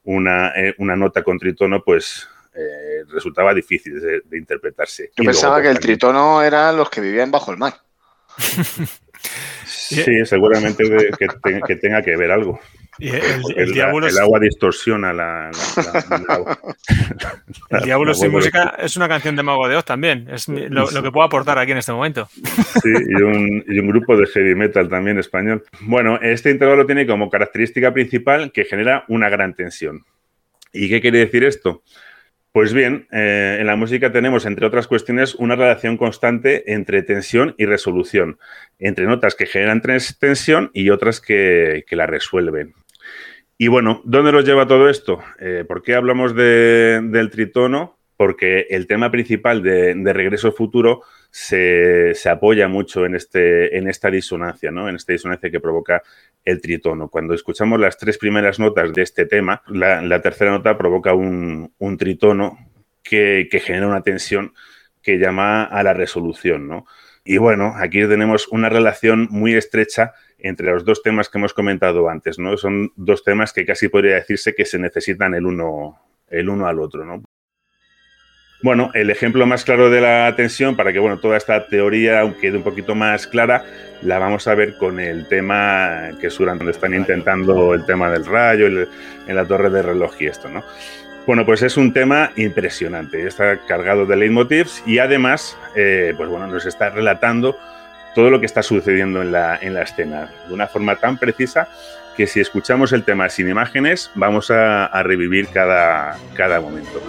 [0.04, 5.12] una, eh, una nota con tritono, pues eh, resultaba difícil de, de interpretarse.
[5.16, 7.58] Yo Y pensaba luego, que el pues, también- tritono eran los que vivían bajo el
[7.58, 7.74] mar.
[9.66, 12.60] Sí, seguramente de- que, te- que tenga que ver algo.
[13.00, 16.60] Y el, Porque el la- diablo, el agua distorsiona la, la-
[17.70, 20.28] el diablo sin música es una canción de Mago de Oz también.
[20.30, 22.28] Es lo, lo que puedo aportar aquí en este momento.
[22.34, 25.64] Sí, y un, y un grupo de heavy metal también español.
[25.82, 30.06] Bueno, este intervalo tiene como característica principal que genera una gran tensión.
[30.74, 31.84] ¿Y qué quiere decir esto?
[32.54, 37.56] Pues bien, eh, en la música tenemos, entre otras cuestiones, una relación constante entre tensión
[37.58, 38.40] y resolución,
[38.78, 42.74] entre notas que generan tensión y otras que, que la resuelven.
[43.62, 45.20] Y bueno, ¿dónde nos lleva todo esto?
[45.40, 48.00] Eh, ¿Por qué hablamos de- del tritono?
[48.18, 54.10] Porque el tema principal de, de Regreso Futuro se, apoya mucho en, este, en esta
[54.10, 54.90] disonancia, ¿no?
[54.90, 56.02] En esta disonancia que provoca
[56.44, 57.08] el tritono.
[57.10, 61.98] Cuando escuchamos las tres primeras notas de este tema, la, tercera nota provoca un, un
[61.98, 62.58] tritono
[63.04, 64.56] que, que genera una tensión
[65.04, 66.88] que llama a la resolución, ¿no?
[67.24, 72.10] Y bueno, aquí tenemos una relación muy estrecha entre los dos temas que hemos comentado
[72.10, 72.58] antes, ¿no?
[72.58, 76.00] Son dos temas que casi podría decirse que se necesitan el uno,
[76.30, 77.24] el uno al otro, ¿no?
[78.64, 82.58] Bueno, el ejemplo más claro de la tensión, para que bueno, toda esta teoría, quede
[82.58, 83.64] un poquito más clara,
[84.04, 88.12] la vamos a ver con el tema que es durante donde están intentando el tema
[88.12, 88.88] del rayo, el-
[89.28, 90.64] en la torre de reloj y esto, ¿no?
[91.26, 96.46] Bueno, pues es un tema impresionante, está cargado de leitmotivs y además, eh, pues bueno,
[96.46, 97.58] nos está relatando
[98.14, 101.68] todo lo que está sucediendo en la, en la escena de una forma tan precisa
[102.16, 107.02] que si escuchamos el tema sin imágenes vamos a, revivir cada, cada momento.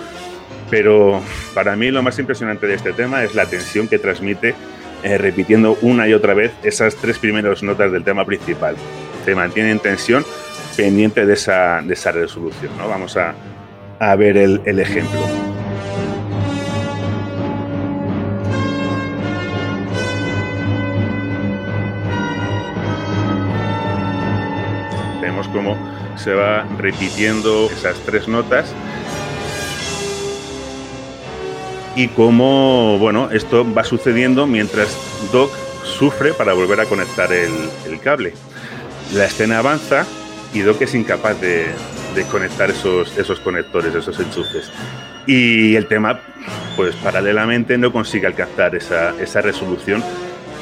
[0.71, 1.21] Pero
[1.55, 4.55] para mí lo más impresionante de este tema es la tensión que transmite
[5.03, 8.77] eh, repitiendo una y otra vez esas tres primeras notas del tema principal.
[9.25, 10.25] Se mantiene en tensión
[10.77, 12.77] pendiente de esa, de esa resolución.
[12.79, 12.89] ¿no?
[12.89, 13.35] Vamos a,
[13.99, 15.52] a ver el ejemplo.
[26.17, 28.75] Se va repitiendo esas tres notas
[31.95, 34.97] y cómo, bueno, esto va sucediendo mientras
[35.33, 35.53] Doc
[35.85, 38.35] sufre para volver a conectar el, cable.
[39.15, 40.07] La escena avanza
[40.55, 41.67] y Doc es incapaz de,
[42.15, 44.71] de conectar esos, esos conectores, esos enchufes.
[45.27, 46.21] Y el tema,
[46.77, 50.03] pues paralelamente no consigue alcanzar esa, esa resolución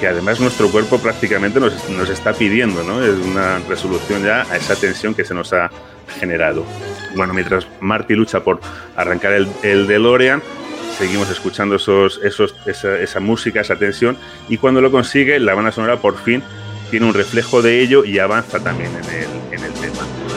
[0.01, 3.05] que además nuestro cuerpo prácticamente nos, nos está pidiendo, ¿no?
[3.05, 5.71] Es una resolución ya a esa tensión que se nos ha
[6.19, 6.65] generado.
[7.15, 8.61] Bueno, mientras Marty lucha por
[8.97, 10.43] arrancar el, el DeLorean,
[10.99, 14.17] seguimos escuchando esos, esos, esa, música, esa tensión,
[14.49, 16.43] y cuando lo consigue, la banda sonora por fin
[16.91, 20.30] tiene un reflejo de ello y avanza también en el, en el tema.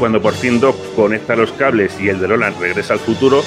[0.00, 3.44] Cuando por fin Doc conecta los cables y el DeLorean regresa al futuro,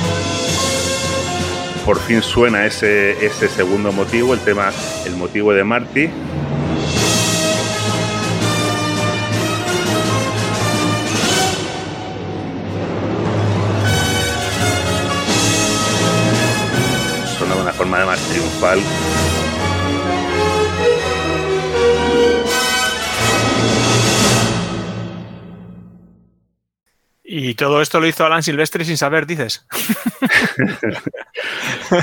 [1.84, 4.71] por fin suena ese, ese segundo motivo, el tema,
[5.07, 6.09] el motivo de Marty.
[17.35, 18.80] Suena de una forma más triunfal.
[27.35, 29.65] Y todo esto lo hizo Alan Silvestri sin saber, dices.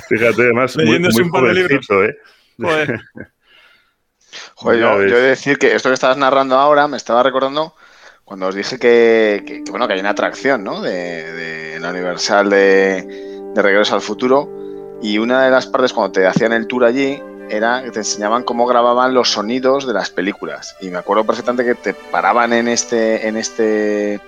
[0.09, 1.87] Fíjate, además, muy, Leyéndose muy un par de libros.
[1.91, 2.17] ¿eh?
[2.61, 3.01] Joder.
[4.57, 7.75] Joder, yo, yo he de decir que esto que estabas narrando ahora me estaba recordando
[8.25, 10.81] cuando os dije que, que- que, bueno, que hay una atracción ¿no?
[10.83, 13.03] de, de la Universal de,
[13.55, 14.49] de Regreso al Futuro
[15.03, 17.21] y una de las partes cuando te hacían el tour allí
[17.51, 21.65] era que te enseñaban cómo grababan los sonidos de las películas y me acuerdo perfectamente
[21.65, 24.21] que te paraban en este en este eh,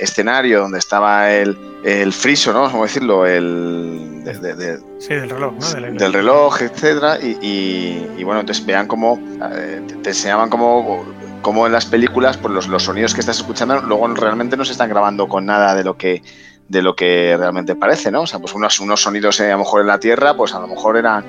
[0.00, 2.70] escenario donde estaba el, el friso, ¿no?
[2.70, 3.26] ¿Cómo decirlo?
[3.26, 5.70] El de- de- de- Sí, del reloj, ¿no?
[5.80, 9.20] Del, del reloj, etcétera, y, y- y, bueno, entonces vean cómo
[9.52, 11.04] eh, te, te enseñaban cómo,
[11.42, 14.72] cómo en las películas, pues los, los sonidos que estás escuchando luego realmente no se
[14.72, 16.22] están grabando con nada de lo que
[16.68, 18.22] de lo que realmente parece, ¿no?
[18.22, 20.58] O sea, pues unos, unos sonidos eh, a lo mejor en la tierra, pues a
[20.58, 21.24] lo mejor eran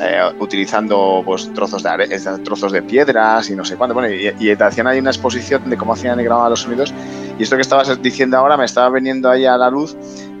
[0.00, 2.08] eh, utilizando pues trozos de are-
[2.44, 3.94] trozos de piedras y no sé cuánto.
[3.94, 6.92] Bueno, y, te hacían ahí una exposición de cómo hacían y grababan los sonidos.
[7.38, 9.96] Y esto que estabas diciendo ahora me estaba viniendo ahí a la luz,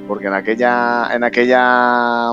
[0.08, 2.30] porque en aquella, en aquella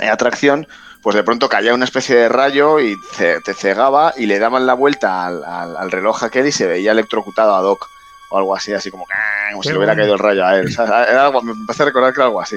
[0.00, 0.66] eh, atracción
[1.02, 4.74] pues de pronto caía una especie de rayo y te cegaba y le daban la
[4.74, 7.86] vuelta al reloj aquel y se veía electrocutado a Doc
[8.30, 10.66] o algo así, así como, "Ah", como si le hubiera caído el rayo a él.
[10.66, 12.56] O sea, era algo- me empecé a recordar que era algo así.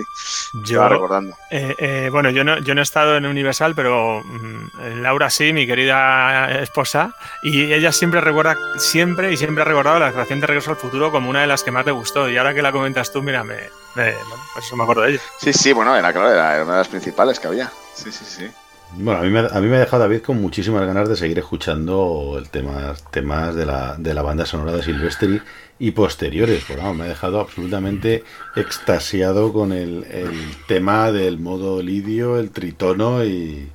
[0.54, 1.36] Yo, Estaba recordando.
[1.52, 5.52] eh, eh, bueno, yo no, yo no he estado en Universal, pero mm, Laura sí,
[5.52, 10.48] mi querida esposa, y ella siempre recuerda, siempre y siempre ha recordado la atracción de
[10.48, 12.30] Regreso al Futuro como una de las que más te gustó.
[12.30, 13.56] Y ahora que la comentas tú, mira, me,
[13.95, 15.22] me- bueno, pues eso me acuerdo de ella.
[15.40, 17.72] Sí, sí, bueno, era claro, era una de las principales que había.
[17.95, 18.52] Sí, sí, sí.
[18.95, 21.40] Bueno, a mí, me, a mí me ha dejado David con muchísimas ganas de seguir
[21.40, 25.41] escuchando el tema, temas de la, de la banda sonora de Silvestri
[25.80, 26.64] y posteriores.
[26.78, 28.24] Vamos, me ha dejado absolutamente
[28.56, 30.32] extasiado con el, el
[30.68, 33.70] tema del modo lidio, el tritono y...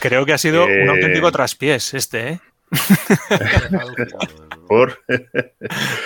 [0.00, 0.82] Creo que ha sido Eh.
[0.84, 2.40] un auténtico traspiés este, ¿eh?
[4.68, 5.00] Por.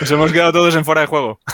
[0.01, 1.39] Nos hemos quedado todos en fuera de juego.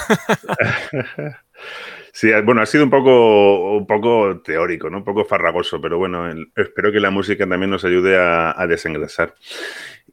[2.12, 4.98] Sí, bueno, ha sido un poco, un poco teórico, ¿no?
[4.98, 9.34] Un poco farragoso, pero bueno, espero que la música también nos ayude a, desengrasar.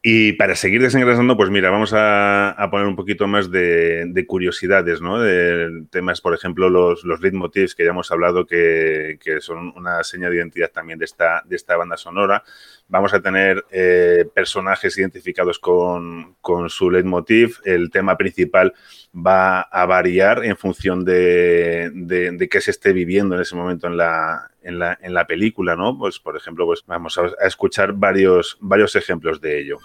[0.04, 5.02] Y para seguir desengrasando, pues mira, vamos a, poner un poquito más de, de curiosidades,
[5.02, 5.20] ¿no?
[5.20, 10.04] De temas, por ejemplo, los, los leitmotivs que ya hemos hablado que, que son una
[10.04, 12.44] seña de identidad también de esta, de esta banda sonora.
[12.90, 17.58] Vamos a tener eh, personajes identificados con, con su leitmotiv.
[17.66, 18.74] El tema principal
[19.14, 23.98] va a variar en función de, de, qué se esté viviendo en ese momento en
[23.98, 25.98] la, en la, en la película, ¿no?
[25.98, 29.80] Pues, por ejemplo, pues vamos a, a escuchar varios, varios ejemplos de ello.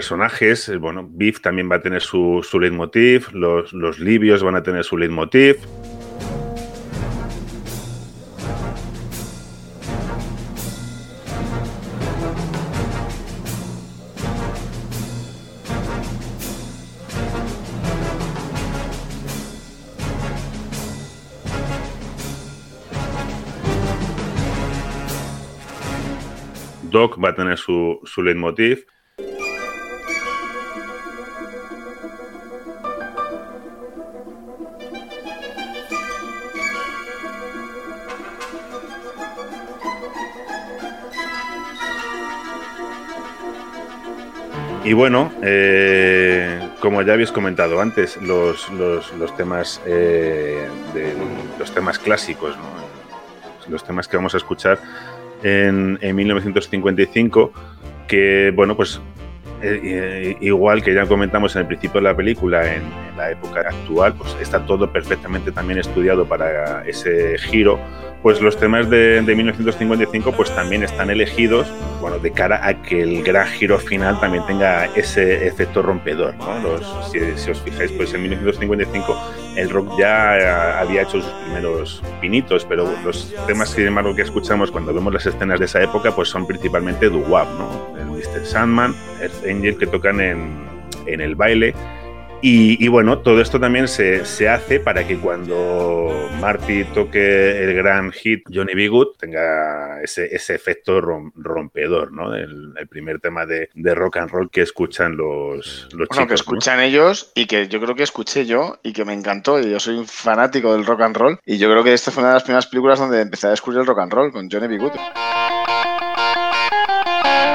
[0.00, 4.56] Personajes, eh, bueno, Biff también va a tener su, su leitmotiv, los, los libios van
[4.56, 5.56] a tener su leitmotiv.
[26.90, 28.86] Doc va a tener su, su leitmotiv.
[44.82, 51.14] Y bueno, eh, como ya habéis comentado antes, los, los- los temas eh, de-
[51.58, 52.80] los temas clásicos, ¿no?
[53.70, 54.78] los temas que vamos a escuchar
[55.42, 57.52] en, en 1955,
[58.08, 59.00] que bueno, pues
[59.62, 63.30] eh, eh, igual que ya comentamos en el principio de la película, en, en la
[63.30, 67.78] época actual, pues está todo perfectamente también estudiado para ese giro.
[68.22, 71.66] Pues los temas de, de 1955 pues también están elegidos,
[72.02, 76.58] bueno, de cara a que el gran giro final también tenga ese efecto rompedor, ¿no?
[76.60, 79.16] Los- si, si os fijáis, pues en 1955
[79.56, 80.46] el rock ya eh,
[80.80, 85.24] había hecho sus primeros pinitos, pero los temas, sin embargo, que escuchamos cuando vemos las
[85.24, 87.96] escenas de esa época, pues son principalmente doo-wop, ¿no?
[87.98, 88.44] El Mr.
[88.44, 90.66] Sandman, Earth Angel, que tocan en,
[91.06, 91.74] en el baile.
[92.42, 96.10] Y, y bueno, todo esto también se, se hace para que cuando
[96.40, 98.88] Marty toque el gran hit Johnny B.
[98.88, 102.34] Good tenga ese, ese efecto rom- rompedor, ¿no?
[102.34, 106.08] El, el primer tema de, de rock and roll que escuchan los, los Bueno, que
[106.08, 106.28] chicos.
[106.30, 106.34] ¿no?
[106.34, 109.60] escuchan ellos y que yo creo que escuché yo y que me encantó.
[109.60, 111.38] Y yo soy un fanático del rock and roll.
[111.44, 113.80] Y yo creo que esta fue una de las primeras películas donde empecé a descubrir
[113.80, 114.78] el rock and roll con Johnny B.
[114.78, 114.92] Good.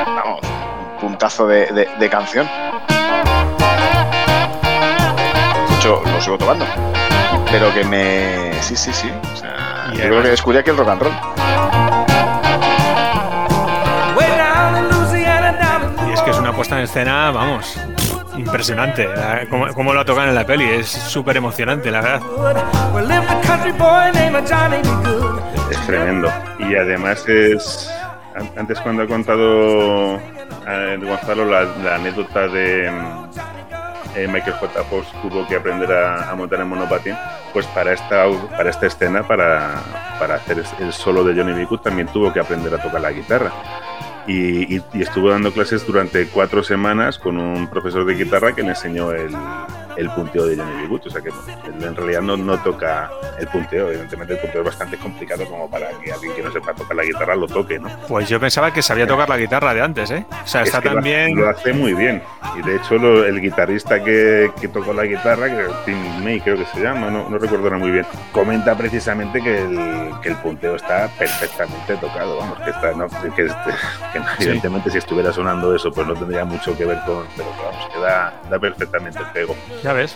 [0.06, 2.48] Vamos, un puntazo de, de- de canción.
[5.86, 6.66] Hecho, lo sigo tocando.
[7.52, 8.53] Pero que me.
[8.62, 9.12] Sí, sí, sí.
[9.34, 11.14] O sea, Yo creo que descubrí aquí el rock and roll.
[16.07, 17.78] Y es que es una puesta en escena, vamos,
[18.38, 19.07] impresionante.
[19.49, 22.22] Cómo, cómo lo tocan en la peli, es súper emocionante, la verdad.
[25.72, 26.32] Es tremendo.
[26.60, 27.91] Y además es.
[28.36, 30.16] an- Antes, cuando ha contado
[30.68, 32.91] eh, Gonzalo la, la anécdota de
[34.16, 34.84] eh, Michael J.
[34.86, 37.16] Fox tuvo que aprender a, a montar en monopatín,
[37.54, 38.26] pues para esta,
[38.58, 39.76] para esta escena, para,
[40.20, 41.68] para hacer el solo de Johnny B.
[41.84, 43.52] También tuvo que aprender a tocar la guitarra.
[44.28, 48.70] Y- y estuvo dando clases durante cuatro semanas con un profesor de guitarra que le
[48.70, 49.36] enseñó el,
[49.98, 50.88] el punteo de Johnny.
[50.88, 51.02] Good.
[51.08, 53.10] O sea que en realidad no, no toca
[53.40, 53.90] el punteo.
[53.90, 57.04] Evidentemente el punteo es bastante complicado como para que alguien que no sepa tocar la
[57.04, 57.90] guitarra lo toque, ¿no?
[58.08, 60.26] Pues yo pensaba que sabía tocar la guitarra de antes, ¿eh?
[60.44, 61.36] O sea, Es está que también.
[61.36, 62.22] Lo hace muy bien.
[62.58, 66.58] Y de hecho, lo- el guitarrista que, que tocó la guitarra, que Tim May creo
[66.58, 70.76] que se llama, no, no recuerdo muy bien, comenta precisamente que el, que el punteo
[70.76, 72.38] está perfectamente tocado.
[72.38, 72.92] Vamos, que está.
[72.94, 74.44] No, que, que no, Sí.
[74.44, 77.26] evidentemente, si estuviera sonando eso, pues no tendría mucho que ver con.
[77.36, 79.56] Pero que vamos, que da, da perfectamente el pego.
[79.86, 80.16] Ya ves.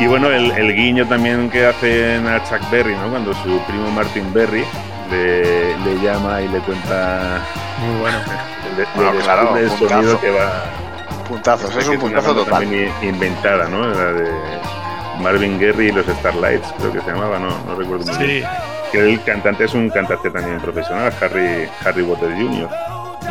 [0.00, 3.10] Y bueno, el, el guiño también que hacen a Chuck Berry, ¿no?
[3.10, 4.64] Cuando su primo Martin Berry
[5.10, 7.42] le, le llama y le cuenta.
[7.78, 8.18] Muy bueno.
[8.74, 10.87] Le, le Bueno, claro, descubre el sonido que va.
[11.28, 12.64] Puntazos, es un puntazo total.
[13.02, 13.86] Inventada, ¿no?
[13.88, 14.28] La de
[15.20, 18.24] Marvin Gary y los Starlights, creo que se llamaba, no, no recuerdo muy Sí.
[18.24, 18.48] bien.
[18.92, 22.68] Que el cantante es un cantante también profesional, Harry, Harry Waters Jr.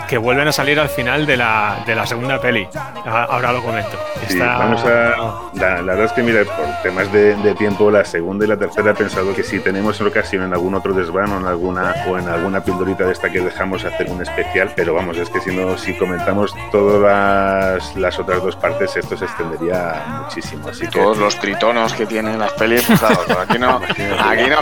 [0.07, 2.68] Que vuelven a salir al final de la, de la segunda peli.
[3.05, 3.97] A- Ahora lo comento.
[4.27, 5.49] Sí, Está- vamos a.
[5.55, 8.55] La, la verdad es que, mira, por temas de, de tiempo, la segunda y la
[8.57, 12.18] tercera he pensado que si tenemos ocasión en algún otro desván o en alguna, o
[12.18, 15.53] en alguna pildorita de esta que dejamos hacer un especial, pero vamos, es que si
[15.55, 20.69] no, si comentamos todas las, las otras dos partes, esto se extendería muchísimo.
[20.69, 20.99] Así que.
[20.99, 23.77] Todos los tritonos que tienen las pelis, pues claro, aquí no.
[24.30, 24.57] Aquí no.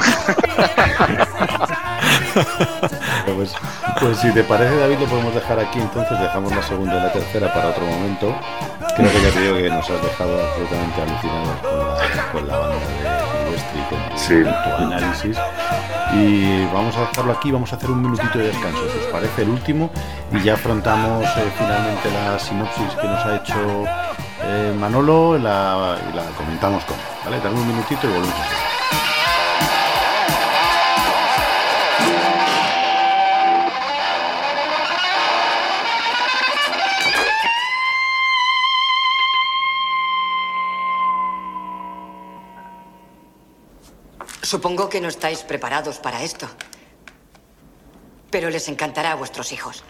[3.35, 3.53] Pues,
[3.99, 5.79] pues si te parece, David, lo podemos dejar aquí.
[5.79, 8.35] Entonces dejamos la segunda y la tercera para otro momento.
[8.95, 11.77] Creo que ya te digo que nos has dejado absolutamente alucinados con
[12.17, 14.43] la, con la banda de Silvestri y con, Sí.
[14.43, 15.37] tu análisis.
[16.13, 17.51] Y vamos a dejarlo aquí.
[17.51, 19.89] Vamos a hacer un minutito de descanso, si os parece, el último.
[20.31, 23.83] Y ya afrontamos eh, finalmente la sinopsis que nos ha hecho
[24.43, 27.01] eh, Manolo la- y la comentamos con él.
[27.25, 27.39] ¿vale?
[27.41, 28.35] Dame un minutito y volvemos.
[44.45, 46.47] Supongo que no estáis preparados para esto.
[48.29, 49.83] Pero les encantará a vuestros hijos.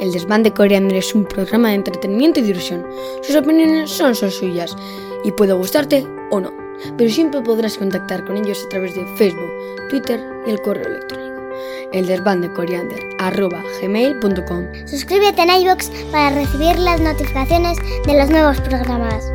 [0.00, 2.86] El desván de Coriander es un programa de entretenimiento y diversión.
[3.22, 4.74] Sus opiniones son suyas
[5.24, 6.50] y puede gustarte o no,
[6.96, 9.50] pero siempre podrás contactar con ellos a través de Facebook,
[9.90, 11.42] Twitter y el correo electrónico.
[11.92, 14.86] El desván de Coriander arroba gmail.com.
[14.86, 19.30] Suscríbete en iVoox para recibir las notificaciones de los nuevos programas.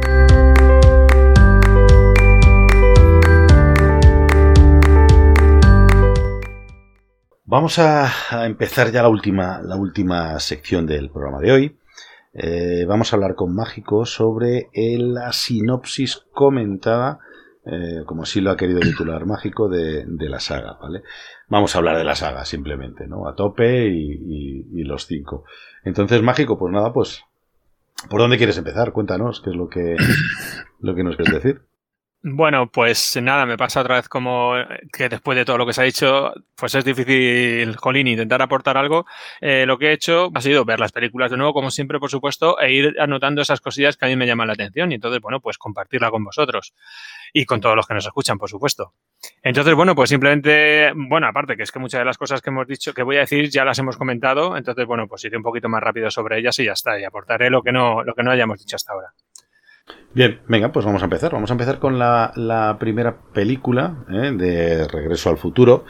[7.47, 8.11] Vamos a,
[8.45, 11.77] empezar ya la última, la última sección del programa de hoy.
[12.33, 17.19] Eh, vamos a hablar con Mágico sobre la sinopsis comentada,
[17.63, 21.03] eh, como así lo ha querido titular Mágico, de, la saga, ¿vale?
[21.47, 23.27] Vamos a hablar de la saga simplemente, ¿no?
[23.27, 25.43] A tope y, y- y los cinco.
[25.83, 27.25] Entonces, Mágico, pues nada, pues,
[28.09, 28.91] ¿por dónde quieres empezar?
[28.91, 29.95] Cuéntanos, ¿qué es lo que,
[30.79, 31.61] lo que nos quieres decir?
[32.27, 35.73] Bueno, pues nada, me pasa otra vez como eh, que después de todo lo que
[35.73, 39.05] se ha dicho, pues es difícil, Jolín, intentar aportar algo.
[39.41, 42.09] Eh, lo que he hecho ha sido ver las películas de nuevo, como siempre, por
[42.09, 45.21] supuesto, e ir anotando esas cosillas que a mí me llaman la atención y entonces,
[45.21, 46.73] bueno, pues compartirla con vosotros
[47.31, 48.93] y con todos los que nos escuchan, por supuesto.
[49.43, 52.65] Entonces, bueno, pues simplemente, bueno, aparte que es que muchas de las cosas que hemos
[52.65, 55.69] dicho, que voy a decir, ya las hemos comentado, entonces, bueno, pues iré un poquito
[55.69, 58.31] más rápido sobre ellas y ya está, y aportaré lo que no, lo que no
[58.31, 59.13] hayamos dicho hasta ahora.
[60.13, 61.33] Bien, venga, pues vamos a empezar.
[61.33, 64.31] Vamos a empezar con la, primera película ¿eh?
[64.31, 65.85] de Regreso al Futuro.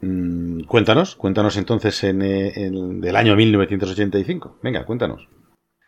[0.00, 4.58] Mm, cuéntanos, cuéntanos entonces en, eh, en- del año 1985.
[4.62, 5.28] Venga, cuéntanos.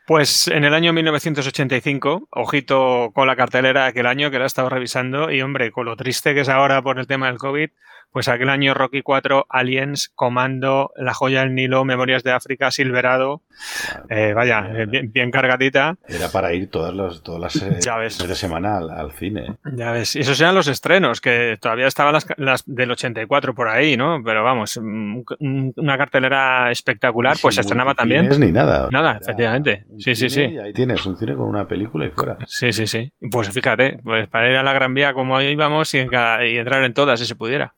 [0.06, 4.68] Pues en el año 1985, ojito con la cartelera aquel año que la he estado
[4.68, 7.70] revisando y hombre, con lo triste que es ahora por el tema del COVID,
[8.12, 13.42] Pues aquel año Rocky 4, Aliens, Comando, La Joya del Nilo, Memorias de África, Silverado.
[14.10, 15.96] Eh, vaya, eh, bien, bien cargadita.
[16.06, 18.18] Era para ir todas las, todas las eh, Ya ves.
[18.18, 19.56] de semana al, al cine.
[19.76, 23.68] Ya ves, y esos eran los estrenos, que todavía estaban las, las del 84 por
[23.68, 24.20] ahí, ¿no?
[24.24, 25.24] Pero vamos, un-
[25.76, 28.22] una cartelera espectacular, pues se estrenaba también.
[28.22, 28.88] multicines ni nada.
[28.90, 29.86] Nada, efectivamente.
[29.98, 30.40] Sí, sí, sí.
[30.58, 32.36] ahí tienes un cine con una película y fuera.
[32.46, 33.12] Sí, sí, sí.
[33.30, 36.58] Pues fíjate, pues para ir a la Gran Vía como íbamos y, en cada- y
[36.58, 37.74] entrar en todas si se pudiera.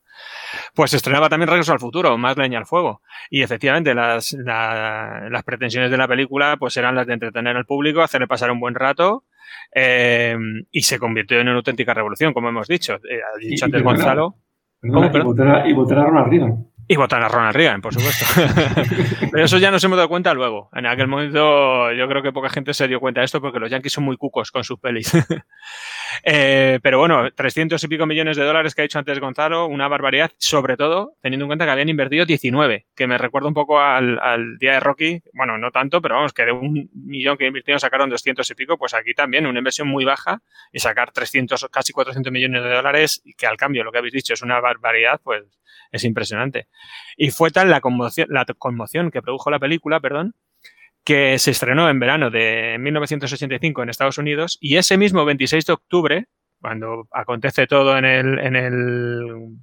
[0.74, 3.00] Pues se estrenaba también Regreso al Futuro, más leña al fuego.
[3.30, 7.64] Y efectivamente, las, la- las pretensiones de la película pues eran las de entretener al
[7.66, 9.24] público, hacerle pasar un buen rato.
[9.74, 10.36] eh,
[10.70, 12.94] y se convirtió en una auténtica revolución, como hemos dicho.
[12.94, 14.36] Eh, ha dicho y antes Gonzalo.
[14.80, 16.66] perdona, ¿Cómo, y, votar y votar a Ronald Reagan.
[16.86, 18.26] Y votar a Ronald Reagan, por supuesto.
[19.32, 20.68] Pero eso ya nos hemos dado cuenta luego.
[20.74, 23.70] En aquel momento yo creo que poca gente se dio cuenta de esto porque los
[23.70, 25.12] yankees son muy cucos con sus pelis.
[26.22, 29.88] Eh, pero bueno, 300 y pico millones de dólares que ha dicho antes Gonzalo, una
[29.88, 33.80] barbaridad, sobre todo teniendo en cuenta que habían invertido 19, que me recuerda un poco
[33.80, 37.46] al, al día de Rocky, bueno, no tanto, pero vamos, que de un millón que
[37.46, 40.40] invirtieron sacaron 200 y pico, pues aquí también una inversión muy baja
[40.72, 44.14] y sacar 300, casi 400 millones de dólares, y que al cambio, lo que habéis
[44.14, 45.42] dicho, es una barbaridad, pues
[45.94, 46.66] es impresionante.
[47.16, 50.34] Y fue tal la conmoción, la conmoción que produjo la película, perdón,
[51.04, 55.72] que se estrenó en verano de 1985 en Estados Unidos y ese mismo 26 de
[55.72, 56.26] octubre,
[56.60, 59.58] cuando acontece todo en el, en el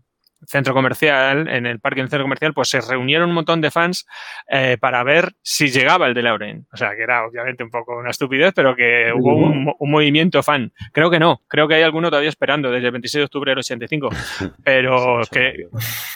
[0.48, 4.08] centro comercial, en el parque del centro comercial, pues se reunieron un montón de fans
[4.50, 6.68] eh, para ver si llegaba el DeLorean.
[6.72, 10.72] O sea, que era obviamente un poco una estupidez, pero que hubo un movimiento fan.
[10.92, 13.60] Creo que no, creo que hay alguno todavía esperando desde el 26 de octubre del
[13.60, 14.10] 85.
[14.64, 15.68] Pero que...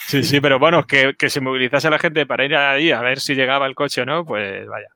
[0.07, 3.19] Sí, sí, pero bueno, que, que se movilizase la gente para ir ahí a ver
[3.19, 4.88] si llegaba el coche o no, pues vaya.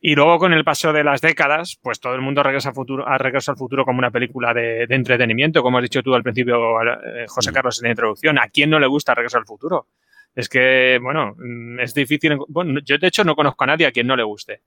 [0.00, 3.06] Y luego con el paso de las décadas, pues todo el mundo regresa al futuro,
[3.08, 6.22] a Regreso al Futuro como una película de, de entretenimiento, como has dicho tú al
[6.22, 8.38] principio, eh, José Carlos, en la introducción.
[8.38, 9.86] ¿A quién no le gusta Regreso al Futuro?
[10.34, 12.32] Es que, bueno, mm, es difícil.
[12.32, 14.62] en- Bueno, yo de hecho no conozco a nadie a quien no le guste.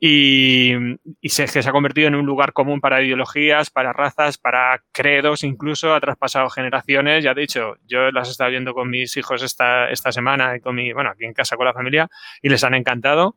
[0.00, 0.72] Y,
[1.20, 4.84] y se, que se ha convertido en un lugar común para ideologías, para razas, para
[4.92, 7.24] credos, incluso ha traspasado generaciones.
[7.24, 10.60] Ya he dicho, yo las he estado viendo con mis hijos esta, esta semana y
[10.60, 12.08] con mi, bueno, aquí en casa con la familia
[12.42, 13.34] y les han encantado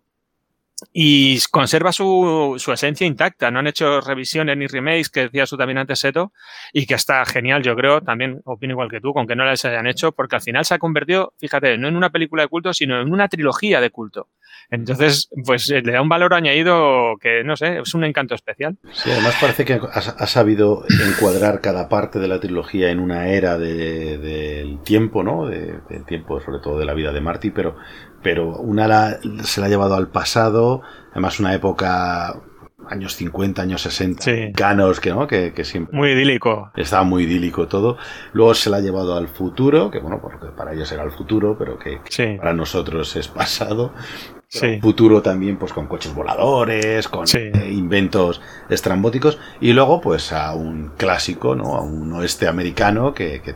[0.93, 3.51] y conserva su, su esencia intacta.
[3.51, 6.33] No han hecho revisiones ni remakes, que decía tú también antes, Seto,
[6.73, 9.63] y que está genial, yo creo, también opino igual que tú, con que no las
[9.65, 12.73] hayan hecho, porque al final se ha convertido, fíjate, no en una película de culto,
[12.73, 14.27] sino en una trilogía de culto.
[14.69, 18.77] Entonces, pues eh, le da un valor añadido que, no sé, es un encanto especial.
[18.93, 23.57] Sí, además parece que ha, sabido encuadrar cada parte de la trilogía en una era
[23.57, 25.45] de- del tiempo, ¿no?
[25.45, 27.75] De- del tiempo, sobre todo de la vida de Marty, pero,
[28.23, 30.81] pero una la- se la ha llevado al pasado,
[31.11, 32.35] además una época,
[32.89, 34.51] años 50, años 60, Sí.
[34.53, 35.25] canos, que, ¿no?
[35.27, 36.71] que, que siempre Muy idílico.
[36.75, 37.97] estaba muy idílico todo.
[38.33, 41.55] Luego se la ha llevado al futuro, que bueno, porque para ellos era el futuro,
[41.57, 42.37] pero que, que Sí.
[42.37, 43.93] para nosotros es pasado.
[44.53, 44.65] Sí.
[44.67, 47.37] un futuro también pues con coches voladores, con Sí.
[47.37, 51.75] eh, inventos estrambóticos y luego pues a un clásico, ¿no?
[51.75, 53.55] A un oeste americano que, que,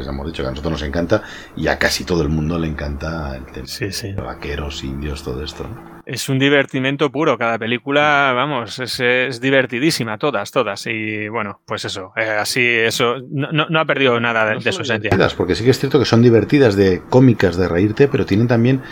[0.00, 1.22] os hemos dicho que a nosotros nos encanta
[1.56, 4.12] y a casi todo el mundo le encanta el tema Sí, sí.
[4.12, 5.64] de vaqueros, indios, todo esto.
[5.64, 5.94] ¿no?
[6.04, 7.38] Es un divertimento puro.
[7.38, 10.84] Cada película, vamos, es, es divertidísima, todas, todas.
[10.86, 14.72] Y bueno, pues eso, eh, así, eso, no, no- no ha perdido nada de, de
[14.72, 15.10] su esencia.
[15.36, 18.82] Porque sí que es cierto que son divertidas de cómicas, de reírte, pero tienen también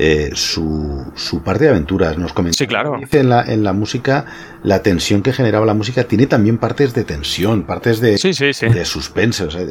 [0.00, 2.16] eh, su, su parte de aventuras.
[2.16, 2.56] Nos comentaba.
[2.58, 2.96] Sí, claro.
[2.98, 4.24] Dice en la, en la música,
[4.62, 9.44] la tensión que generaba la música tiene también partes de tensión, partes de, de suspense.
[9.44, 9.66] o sea,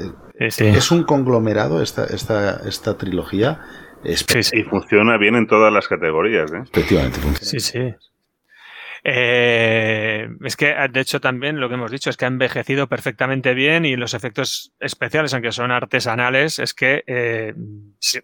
[0.49, 0.65] sí.
[0.65, 3.61] Es un conglomerado esta, esta, esta trilogía.
[4.03, 6.51] Y funciona bien en todas las categorías.
[6.53, 6.61] ¿eh?
[6.71, 7.49] Efectivamente, funciona.
[7.49, 7.95] Sí, sí.
[9.09, 13.53] Eh, es que, de hecho, también lo que hemos dicho es que ha envejecido perfectamente
[13.53, 17.53] bien y los efectos especiales, aunque son artesanales, es que eh,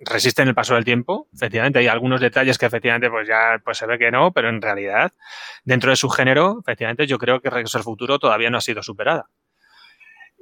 [0.05, 1.30] resisten el paso del tiempo.
[1.34, 4.61] Efectivamente, hay algunos detalles que efectivamente pues ya pues se ve que no, pero en
[4.61, 5.14] realidad,
[5.64, 8.84] dentro de su género, efectivamente, yo creo que Regreso al Futuro todavía no ha sido
[8.84, 9.30] superada.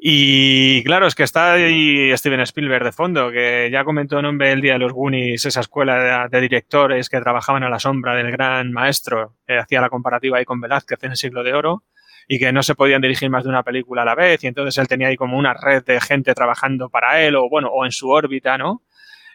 [0.03, 4.51] Y claro, es que está ahí Steven Spielberg de fondo, que ya comentó en nombre
[4.51, 8.15] el día de los Goonies, esa escuela de, de directores que trabajaban a la sombra
[8.15, 11.83] del gran maestro, que hacía la comparativa ahí con Velázquez en el siglo de oro,
[12.27, 14.75] y que no se podían dirigir más de una película a la vez, y entonces
[14.79, 17.91] él tenía ahí como una red de gente trabajando para él, o bueno, o en
[17.91, 18.81] su órbita, ¿no?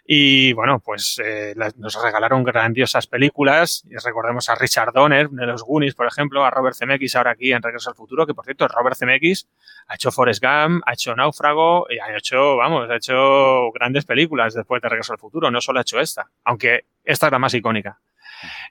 [0.08, 3.84] Y bueno, pues eh, nos regalaron grandiosas películas.
[4.04, 7.60] Recordemos a Richard Donner de los Goonies, por ejemplo, a Robert Zemeckis ahora aquí en
[7.60, 9.48] Regreso al Futuro, que por cierto, Robert Zemeckis
[9.88, 14.54] ha hecho Forrest Gump, ha hecho Náufrago y ha hecho, vamos, ha hecho grandes películas
[14.54, 15.50] después de Regreso al Futuro.
[15.50, 17.98] No solo ha hecho esta, aunque esta es la más icónica.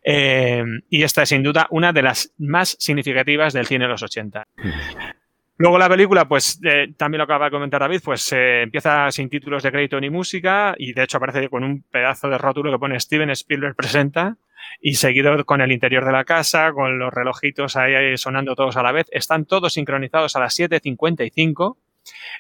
[0.04, 4.04] Eh, y esta es sin duda una de las más significativas del cine de los
[4.04, 4.48] 80.
[5.58, 9.30] Luego la película, pues eh, también lo acaba de comentar David, pues eh, empieza sin
[9.30, 12.80] títulos de crédito ni música y de hecho aparece con un pedazo de rótulo que
[12.80, 14.36] pone Steven Spielberg presenta
[14.82, 18.84] y seguido con el interior de la casa, con los relojitos ahí, sonando todos a
[18.84, 19.08] la vez.
[19.12, 21.78] Están todos sincronizados a las 7.55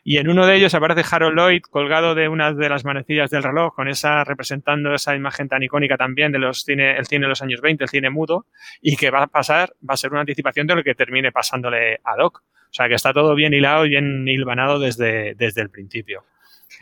[0.03, 3.43] y en uno de ellos aparece Harold Lloyd colgado de una de las manecillas del
[3.43, 7.29] reloj, con esa representando esa imagen tan icónica también de los cine, el cine de
[7.29, 8.45] los años 20, el cine mudo,
[8.81, 12.01] y que va a pasar, va a ser una anticipación de lo que termine pasándole
[12.03, 12.43] a Doc.
[12.76, 16.26] O sea que está todo bien hilado y bien hilvanado desde, desde el principio.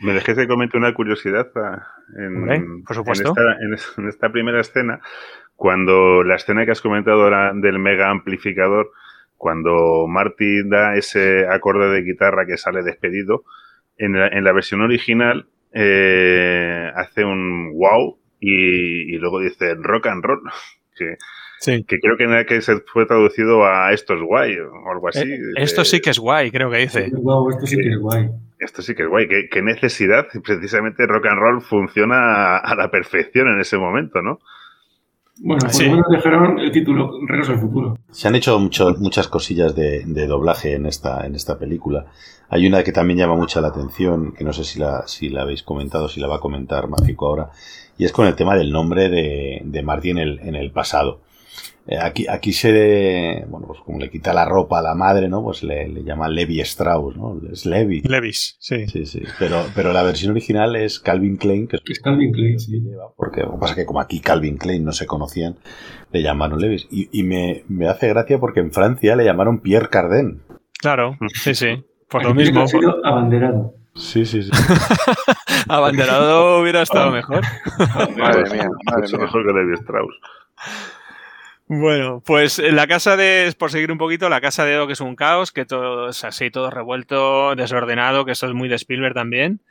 [0.00, 1.52] Me dejé que comente una curiosidad
[2.18, 3.32] en, por supuesto.
[3.60, 5.00] en esta, en primera escena,
[5.54, 8.90] cuando la escena que has comentado ahora del mega amplificador,
[9.36, 13.44] cuando Marty da ese acorde de guitarra que sale despedido,
[13.96, 20.08] en la, en la versión original eh, hace un wow y, y luego dice rock
[20.08, 20.42] and roll.
[20.96, 21.16] Que,
[21.86, 22.16] que creo
[22.46, 25.20] que, se fue traducido a esto es guay o algo así.
[25.30, 27.10] Eh, esto sí que es guay, creo que dice.
[27.12, 28.30] Wow, esto sí que es guay.
[28.58, 29.28] Esto sí que es guay.
[29.28, 30.26] ¿Qué, qué necesidad?
[30.44, 34.38] Precisamente rock and roll funciona a, a la perfección en ese momento, ¿no?
[35.40, 35.84] Bueno, por Sí.
[35.86, 37.98] lo menos dejaron el título Regreso al futuro.
[38.10, 42.06] Se han hecho mucho- muchas cosillas de, de doblaje en esta, en esta película.
[42.50, 45.42] Hay una que también llama mucho la atención, que no sé si la, si la
[45.42, 47.50] habéis comentado, si la va a comentar Mágico ahora,
[47.98, 51.20] y es con el tema del nombre de, de Marty en el, en el pasado.
[51.86, 55.42] Eh, aquí, aquí se, bueno, pues como le quita la ropa a la madre, ¿no?
[55.42, 57.38] Pues le, le llama Levi Strauss, ¿no?
[57.52, 58.00] Es Levi.
[58.02, 58.86] Levis, sí.
[58.86, 59.22] Sí, sí.
[59.38, 62.82] Pero, pero la versión original es Calvin Klein, que Es Calvin Klein, sí.
[63.16, 65.56] porque lo que pasa es que como aquí Calvin Klein no se conocían,
[66.10, 66.86] le llamaron Levis.
[66.90, 70.40] Y, y me, me hace gracia porque en Francia le llamaron Pierre Cardin.
[70.80, 71.84] Claro, sí, sí.
[72.08, 72.62] Por lo mismo.
[72.62, 73.74] Ha sido abanderado.
[73.94, 74.50] Sí, sí, sí.
[75.68, 77.42] Abanderado hubiera estado mejor.
[78.16, 79.18] Madre mía, madre mía.
[79.18, 80.14] mejor que Levi Strauss.
[81.66, 85.00] Bueno, pues en la casa de, por seguir un poquito, la casa de Doc es
[85.00, 89.14] un caos, que todo es así, todo revuelto, desordenado, que eso es muy de Spielberg
[89.14, 89.62] también.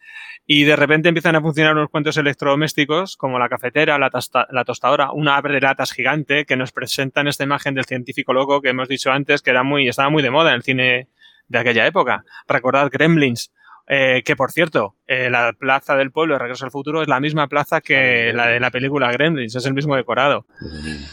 [0.48, 5.38] Y de repente empiezan a funcionar unos cuantos electrodomésticos, como la cafetera, la tostadora, una
[5.38, 9.12] abre de latas gigante que nos presentan esta imagen del científico loco que hemos dicho
[9.12, 11.10] antes, que era muy, estaba muy de moda en el cine
[11.48, 12.26] de aquella época.
[12.48, 13.54] Recordad Gremlins,
[13.88, 17.20] eh, que por cierto, eh, la plaza del pueblo de Regreso al Futuro es la
[17.20, 20.46] misma plaza que la de la película Gremlins, es el mismo decorado.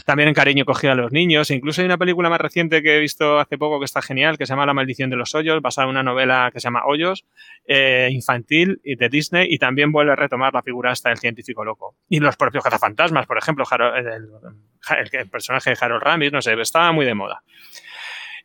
[0.05, 1.49] También en cariño cogida a los niños.
[1.51, 4.37] E incluso hay una película más reciente que he visto hace poco que está genial,
[4.37, 6.83] que se llama La maldición de los hoyos, basada en una novela que se llama
[6.85, 7.25] Hoyos,
[7.67, 11.65] eh, infantil y de Disney, y también vuelve a retomar la figura hasta del científico
[11.65, 11.95] loco.
[12.09, 16.41] Y los propios cazafantasmas, por ejemplo, Harold- el, el- el personaje de Harold Ramis, no
[16.41, 17.43] sé, estaba muy de moda.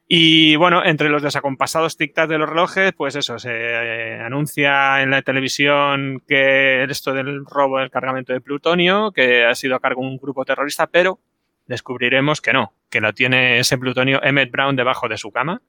[0.08, 5.10] Y bueno, entre los desacompasados tic-tac de los relojes, pues eso, se eh, anuncia en
[5.10, 10.02] la televisión que esto del robo del cargamento de plutonio, que ha sido a cargo
[10.02, 11.18] de un grupo terrorista, pero
[11.66, 15.60] descubriremos que no, que lo tiene ese plutonio Emmett Brown debajo de su cama.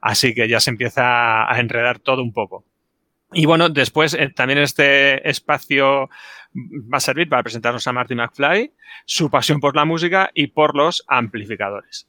[0.00, 2.64] Así que ya se empieza a enredar todo un poco.
[3.32, 6.08] Y bueno, después eh, también este espacio
[6.54, 8.72] va a servir para presentarnos a Marty McFly,
[9.04, 12.08] su pasión por la música y por los amplificadores.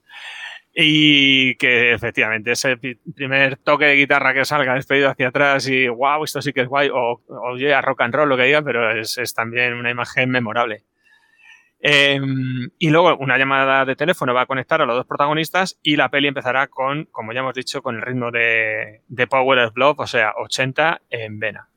[0.73, 6.23] Y que efectivamente ese primer toque de guitarra que salga despedido hacia atrás y wow,
[6.23, 8.97] esto sí que es guay, o oye, a rock and roll lo que diga, pero
[8.97, 10.85] es, es también una imagen memorable.
[11.83, 12.19] Eh,
[12.77, 16.09] y luego una llamada de teléfono va a conectar a los dos protagonistas y la
[16.09, 19.99] peli empezará con, como ya hemos dicho, con el ritmo de, de Power of Love,
[19.99, 21.67] o sea, 80 en vena.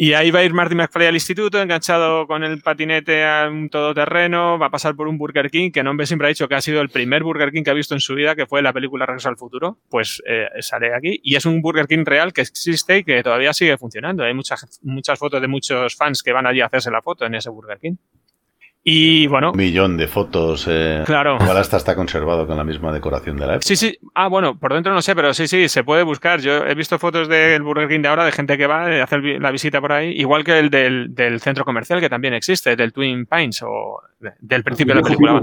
[0.00, 3.68] Y ahí va a ir Marty McFly al instituto, enganchado con el patinete a un
[3.68, 6.60] todoterreno, va a pasar por un Burger King, que Nombre siempre ha dicho que ha
[6.60, 9.06] sido el primer Burger King que ha visto en su vida, que fue la película
[9.06, 9.78] Regreso al Futuro.
[9.90, 11.18] Pues eh, sale aquí.
[11.24, 14.22] Y es un Burger King real que existe y que todavía sigue funcionando.
[14.22, 17.34] Hay muchas, muchas fotos de muchos fans que van allí a hacerse la foto en
[17.34, 17.96] ese Burger King.
[18.90, 20.66] Y bueno, Un millón de fotos.
[20.66, 21.36] eh, Claro.
[21.38, 23.66] Igual hasta está conservado con la misma decoración de la época.
[23.66, 23.98] Sí, sí.
[24.14, 26.40] Ah, bueno, por dentro no sé, pero sí, sí, se puede buscar.
[26.40, 29.20] Yo he visto fotos del Burger King de ahora de gente que va a hacer
[29.20, 32.76] vi- la visita por ahí, igual que el del, del centro comercial que también existe,
[32.76, 35.40] del Twin Pines o de- del principio de la película.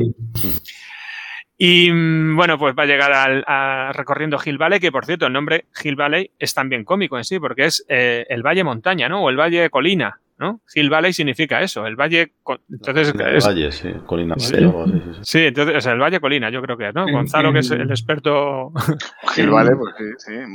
[1.58, 5.28] Y mm, bueno, pues va a llegar al, a- recorriendo Hill Valley, que por cierto,
[5.28, 9.08] el nombre Hill Valley es también cómico en sí, porque es eh, el valle montaña,
[9.08, 9.22] ¿no?
[9.24, 10.62] O el valle colina, ¿no?
[10.74, 12.34] Hill Valley significa eso, el valle.
[12.72, 13.90] Entonces, El es- Valle, sí.
[14.06, 14.54] Colina Sí.
[14.54, 15.20] Valle, algo así, sí, sí.
[15.24, 17.08] Sí, entonces, o sea, el Valle Colina, yo creo que es, ¿no?
[17.08, 18.72] En- Gonzalo, que es el experto.
[19.36, 20.04] Gil Vale, pues sí,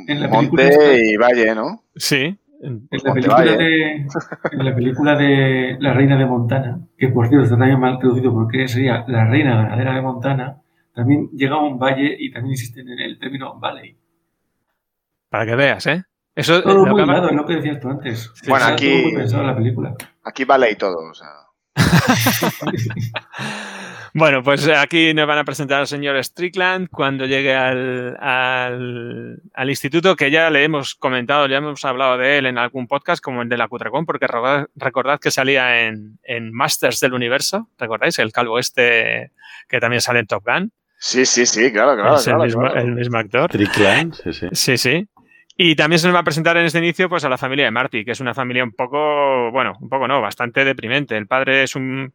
[0.06, 0.14] sí.
[0.28, 1.82] Monte esta- y Valle, ¿no?
[1.96, 2.36] Sí.
[2.62, 3.56] En la, película Valle.
[3.56, 3.92] de,
[4.52, 8.34] en la película de La Reina de Montana, que por cierto está también mal traducido
[8.34, 10.56] porque sería La Reina Ganadera de Montana,
[10.94, 13.96] también llega a un valle y también existe en el término valley.
[15.30, 16.02] Para que veas, ¿eh?
[16.40, 18.32] Eso Todo lo muy que hilado, es lo que decías tú antes.
[18.48, 19.94] Bueno, aquí- la película.
[20.24, 21.28] Aquí vale y todo, o sea.
[24.12, 29.70] Bueno, pues aquí nos van a presentar al señor Strickland cuando llegue al, al- al
[29.70, 33.42] instituto, que ya le hemos comentado, ya hemos hablado de él en algún podcast, como
[33.42, 38.18] el de la Cutrecon, porque recordad, recordad que salía en, en Masters del Universo, ¿recordáis?
[38.18, 39.30] El calvo este
[39.68, 40.72] que también sale en Top Gun.
[40.98, 42.16] Sí, sí, sí, claro, claro.
[42.16, 42.80] es el, claro, mismo, claro.
[42.80, 43.50] el mismo actor.
[43.52, 44.48] Strickland, sí, sí.
[44.50, 45.08] Sí, sí.
[45.62, 47.70] Y también se nos va a presentar en este inicio pues a la familia de
[47.70, 51.18] Marty, que es una familia un poco, bueno, un poco no, bastante deprimente.
[51.18, 52.14] El padre es un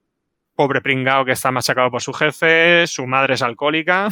[0.56, 4.10] pobre pringao que está machacado por su jefe, su madre es alcohólica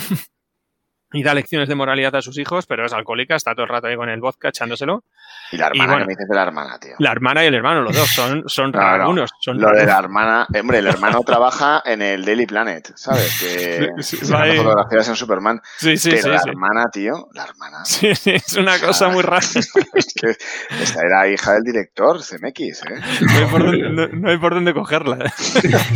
[1.14, 3.88] y da lecciones de moralidad a sus hijos, pero es alcohólica, está todo el rato
[3.88, 5.04] ahí con el vodka echándoselo.
[5.52, 6.06] Y la hermana, bueno.
[6.06, 6.96] que me dices de la hermana, tío.
[7.00, 9.32] La hermana y el hermano, los dos, son, son No, no, rarunos.
[9.40, 13.40] Son Lo de la hermana, eh, hombre, el hermano trabaja en el Daily Planet, ¿sabes?
[13.40, 15.62] Que Sí, sí, fotografías en Superman.
[15.78, 16.50] Sí, sí, pero sí, la sí.
[16.50, 17.86] hermana, tío, la hermana.
[17.86, 19.46] Sí, es una cosa muy rara.
[19.94, 20.36] Es que
[20.82, 23.02] esta era hija del director, CMX, ¿eh?
[23.22, 25.32] No hay por dónde, no- no hay por dónde cogerla.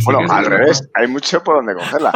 [0.04, 2.12] Bueno, al revés, hay mucho por donde cogerla.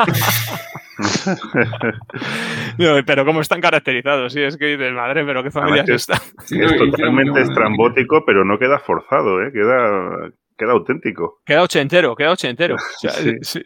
[2.97, 6.15] No, pero cómo están caracterizados, sí, es que dices, madre, pero qué familia es esta.
[6.15, 9.51] es, es totalmente estrambótico, pero no queda forzado, ¿eh?
[9.53, 11.41] queda, queda auténtico.
[11.45, 12.77] Queda ochentero, queda ochentero.
[12.77, 13.37] O sea, Sí.
[13.43, 13.63] sí.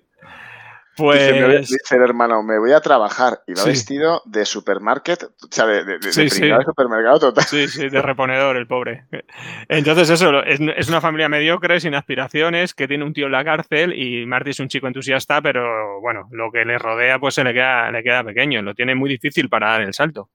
[0.96, 1.68] Dice, me Pues.
[1.68, 3.68] dice el hermano, me voy a trabajar y va Sí.
[3.70, 6.50] vestido de supermarket, o sea, de, de, de- Sí, de sí.
[6.64, 7.44] supermercado total.
[7.44, 9.04] Sí, sí, de reponedor, el pobre.
[9.68, 13.44] Entonces, eso, es, es una familia mediocre, sin aspiraciones, que tiene un tío en la
[13.44, 17.44] cárcel y Marty es un chico entusiasta, pero bueno, lo que le rodea pues se
[17.44, 20.30] le queda, le queda pequeño, lo tiene muy difícil para dar el salto.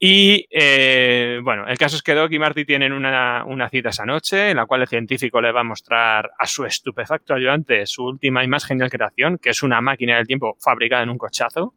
[0.00, 4.06] Y eh, bueno, el caso es que Doc y Marty tienen una, una cita esa
[4.06, 8.04] noche en la cual el científico le va a mostrar a su estupefacto ayudante su
[8.04, 11.74] última y más genial creación, que es una máquina del tiempo fabricada en un cochazo.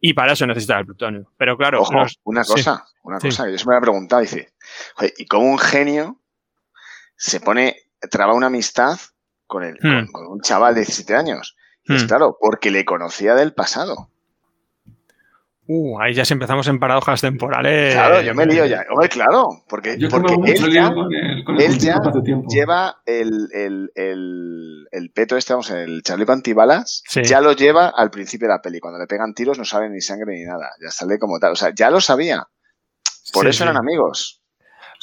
[0.00, 1.30] Y para eso necesita el plutonio.
[1.36, 2.52] Pero claro, Ojo, los- una sí.
[2.54, 3.28] cosa, una Sí.
[3.28, 4.52] cosa que yo se me había preguntado, dice,
[4.96, 6.20] "Joder, ¿y cómo un genio
[7.16, 7.76] se pone,
[8.10, 8.96] traba una amistad
[9.46, 10.06] con, el, con, Hmm.
[10.12, 11.56] con un chaval de 17 años?
[11.84, 12.06] Y es Hmm.
[12.08, 14.08] claro, porque le conocía del pasado.
[15.70, 17.92] Uh, ahí ya si empezamos en paradojas temporales.
[17.92, 18.86] Claro, yo me lío ya.
[18.90, 22.00] Hombre, claro, porque, Yo porque él ya, con el, con el él ya
[22.48, 27.22] lleva el, el, el, el peto este, vamos, el chaleco antibalas, Sí.
[27.22, 28.80] ya lo lleva al principio de la peli.
[28.80, 30.70] Cuando le pegan tiros no sale ni sangre ni nada.
[30.82, 31.52] Ya sale como tal.
[31.52, 32.46] O sea, ya lo sabía.
[33.34, 33.62] Por Sí, eso sí.
[33.64, 34.37] eran amigos.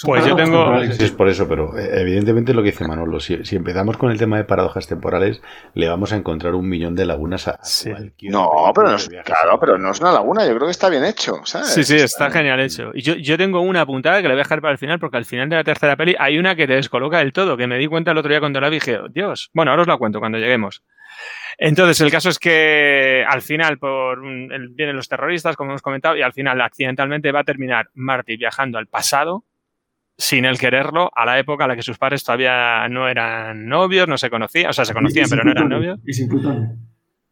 [0.04, 0.66] Pues yo tengo.
[0.92, 4.12] Sí, es por eso, pero eh, evidentemente lo que dice Manolo, si, si empezamos con
[4.12, 5.42] el tema de paradojas temporales,
[5.74, 9.08] le vamos a encontrar un millón de lagunas a, a cualquier No, pero no es,
[9.24, 10.44] claro, pero no es una laguna.
[10.46, 11.70] Yo creo que está bien hecho, ¿sabes?
[11.70, 12.92] Sí, sí, está genial hecho.
[12.94, 15.16] Y yo, yo tengo una apuntada que la voy a dejar para el final, porque
[15.18, 17.78] al final de la tercera peli hay una que te descoloca del todo, que me
[17.78, 20.20] di cuenta el otro día cuando la vi dije, Dios, bueno, ahora os la cuento
[20.20, 20.84] cuando lleguemos.
[21.58, 25.82] Entonces, el caso es que al final por un- el- vienen los terroristas, como hemos
[25.82, 29.46] comentado, y al final accidentalmente va a terminar Marty viajando al pasado,
[30.18, 34.08] sin él quererlo, a la época en la que sus padres todavía no eran novios,
[34.08, 36.00] no se conocían, o sea, se conocían, pero sin no eran novios.
[36.06, 36.70] Y sin plutonio.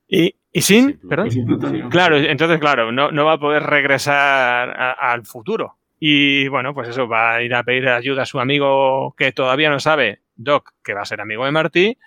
[0.07, 1.27] Y, y sin, perdón.
[1.27, 1.89] Y sin plutonio.
[1.89, 5.77] Claro, entonces, claro, no, no va a poder regresar a- al futuro.
[5.99, 9.69] Y bueno, pues eso, va a ir a pedir ayuda a su amigo que todavía
[9.69, 11.97] no sabe, Doc, que va a ser amigo de Marty,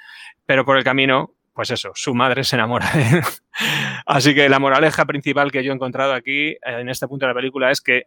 [0.44, 3.22] pero por el camino, pues eso, su madre se enamora de él.
[4.06, 7.30] Así que la moraleja principal que yo he encontrado aquí, eh, en este punto de
[7.32, 8.04] la película, es que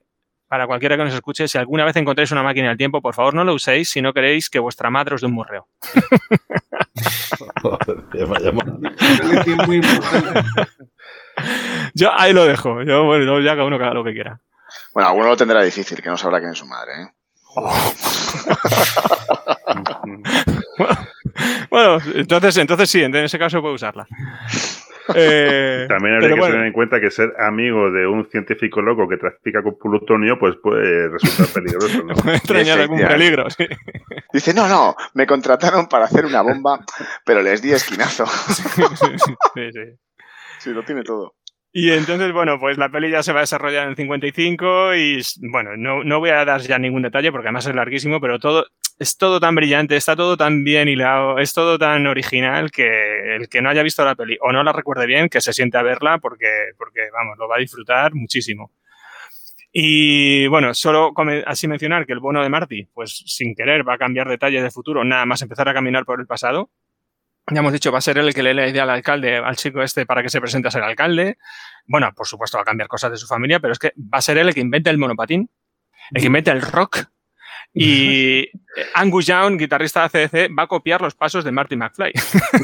[0.49, 3.35] para cualquiera que nos escuche, si alguna vez encontráis una máquina del tiempo, por favor
[3.35, 5.35] no lo uséis si no queréis que vuestra madre os dé un
[9.75, 10.41] importante.
[11.93, 12.81] Yo ahí lo dejo.
[12.81, 14.41] Yo, bueno, ya cada uno que haga lo que quiera.
[14.91, 17.07] Bueno, alguno lo tendrá difícil, que no sabrá quién es su madre, ¿eh?
[21.69, 24.07] Bueno, entonces, entonces sí, en ese caso puedo usarla.
[25.15, 29.07] Eh, También habría que bueno, tener en cuenta que ser amigo de un científico loco
[29.07, 32.13] que trafica con plutonio, pues puede resultar peligroso, ¿no?
[32.15, 33.49] puede extrañar algún peligro.
[33.49, 33.67] sí.
[34.31, 36.79] Dice, no, no, me contrataron para hacer una bomba,
[37.25, 38.25] pero les di esquinazo.
[39.55, 39.81] Sí, sí.
[40.59, 41.35] Sí, lo tiene todo.
[41.71, 45.21] Y entonces, bueno, pues la peli ya se va a desarrollar en el 55 y,
[45.51, 48.65] bueno, no, no voy a dar ya ningún detalle porque además es larguísimo, pero todo
[48.99, 53.47] es todo tan brillante, está todo tan bien hilado, es todo tan original que el
[53.47, 55.83] que no haya visto la peli o no la recuerde bien, que se siente a
[55.83, 58.71] verla porque, porque vamos, lo va a disfrutar muchísimo.
[59.71, 61.13] Y bueno, solo
[61.45, 64.71] así mencionar que el bono de Marty, pues sin querer va a cambiar detalles de
[64.71, 66.69] futuro, nada más empezar a caminar por el pasado.
[67.51, 69.37] Ya hemos dicho, va a ser él el que le dé la idea al alcalde,
[69.37, 71.37] al chico este, para que se presente a ser alcalde.
[71.87, 74.21] Bueno, por supuesto va a cambiar cosas de su familia, pero es que va a
[74.21, 75.49] ser él el que inventa el monopatín,
[76.11, 77.07] el que inventa el rock.
[77.73, 78.47] Y
[78.95, 82.11] Angus Young, guitarrista de ACDC, va a copiar los pasos de Marty McFly.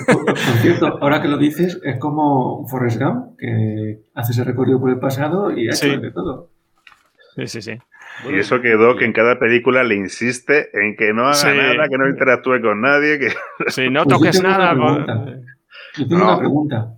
[0.05, 4.89] Por cierto, ahora que lo dices, es como Forrest Gump, que hace ese recorrido por
[4.89, 5.97] el pasado y ha hecho Sí.
[5.97, 6.49] de todo.
[7.35, 7.71] Sí, sí, sí.
[8.31, 11.47] Y eso quedó que en cada película le insiste en que no haga Sí.
[11.47, 13.27] nada, que no interactúe con nadie, que...
[13.67, 14.71] Sí, no Pues yo toques tengo una nada.
[14.73, 15.23] pregunta.
[15.23, 15.35] por-
[15.97, 16.27] Yo tengo No.
[16.29, 16.91] una pregunta.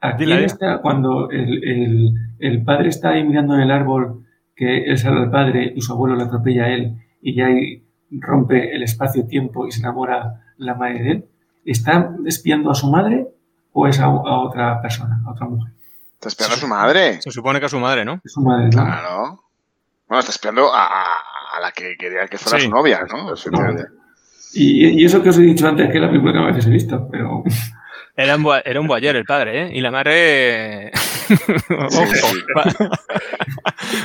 [0.00, 4.24] ¿A quién está cuando el, el- el padre está ahí mirando en el árbol
[4.56, 6.94] que él sale al padre y su abuelo le atropella a él
[7.24, 7.82] y ya ahí
[8.20, 11.24] rompe el espacio-tiempo y se enamora la madre de él?
[11.64, 13.26] ¿Está espiando a su madre
[13.72, 15.72] o es a, a otra persona, a otra mujer?
[16.12, 17.20] Está espiando a su madre.
[17.22, 18.20] Se supone que a su madre, ¿no?
[18.24, 18.70] Es su madre, ¿no?
[18.70, 19.44] Claro.
[20.06, 22.66] Bueno, está espiando a, a- la que quería que fuera Sí.
[22.66, 23.32] su novia, ¿no?
[23.32, 23.84] Efectivamente.
[24.52, 26.66] Y, y eso que os he dicho antes, que es la película que a veces
[26.66, 27.42] he visto, pero
[28.16, 29.70] Era un, era un boyer el padre, ¿eh?
[29.74, 30.92] Y la madre...
[31.70, 32.06] Ojo.
[32.06, 32.38] sí.
[32.56, 32.64] Va-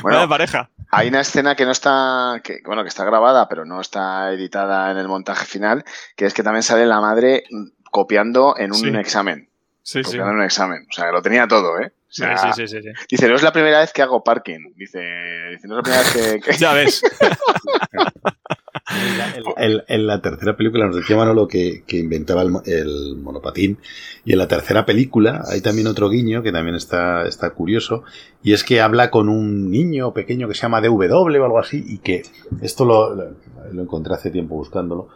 [0.01, 0.69] Bueno, Vaya pareja.
[0.91, 4.89] Hay una escena que no está, que, bueno, que está grabada, pero no está editada
[4.91, 5.83] en el montaje final,
[6.15, 7.43] que es que también sale la madre
[7.91, 8.87] copiando en un Sí.
[8.95, 9.49] examen.
[9.83, 10.05] Sí, sí.
[10.05, 10.85] copiando en un examen.
[10.89, 11.87] O sea, que lo tenía todo, ¿eh?
[11.87, 12.89] O Sí, sea, sí, sí, sí, sí.
[13.09, 14.73] Dice, no es la primera vez que hago parking.
[14.75, 14.99] Dice,
[15.51, 16.39] dice no es la primera vez que...
[16.51, 17.01] que- Ya ves.
[19.87, 23.77] En, la tercera película nos decía Manolo que, inventaba el, el monopatín.
[24.25, 27.25] Y en la tercera película hay también otro guiño que también está,
[27.55, 28.03] curioso.
[28.43, 31.83] Y es que habla con un niño pequeño que se llama DW o algo así.
[31.87, 32.23] Y que
[32.61, 35.09] esto lo encontré hace tiempo buscándolo.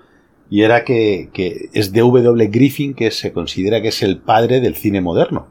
[0.50, 4.76] Y era que, que es DW Griffin, que se considera que es el padre del
[4.76, 5.48] cine moderno.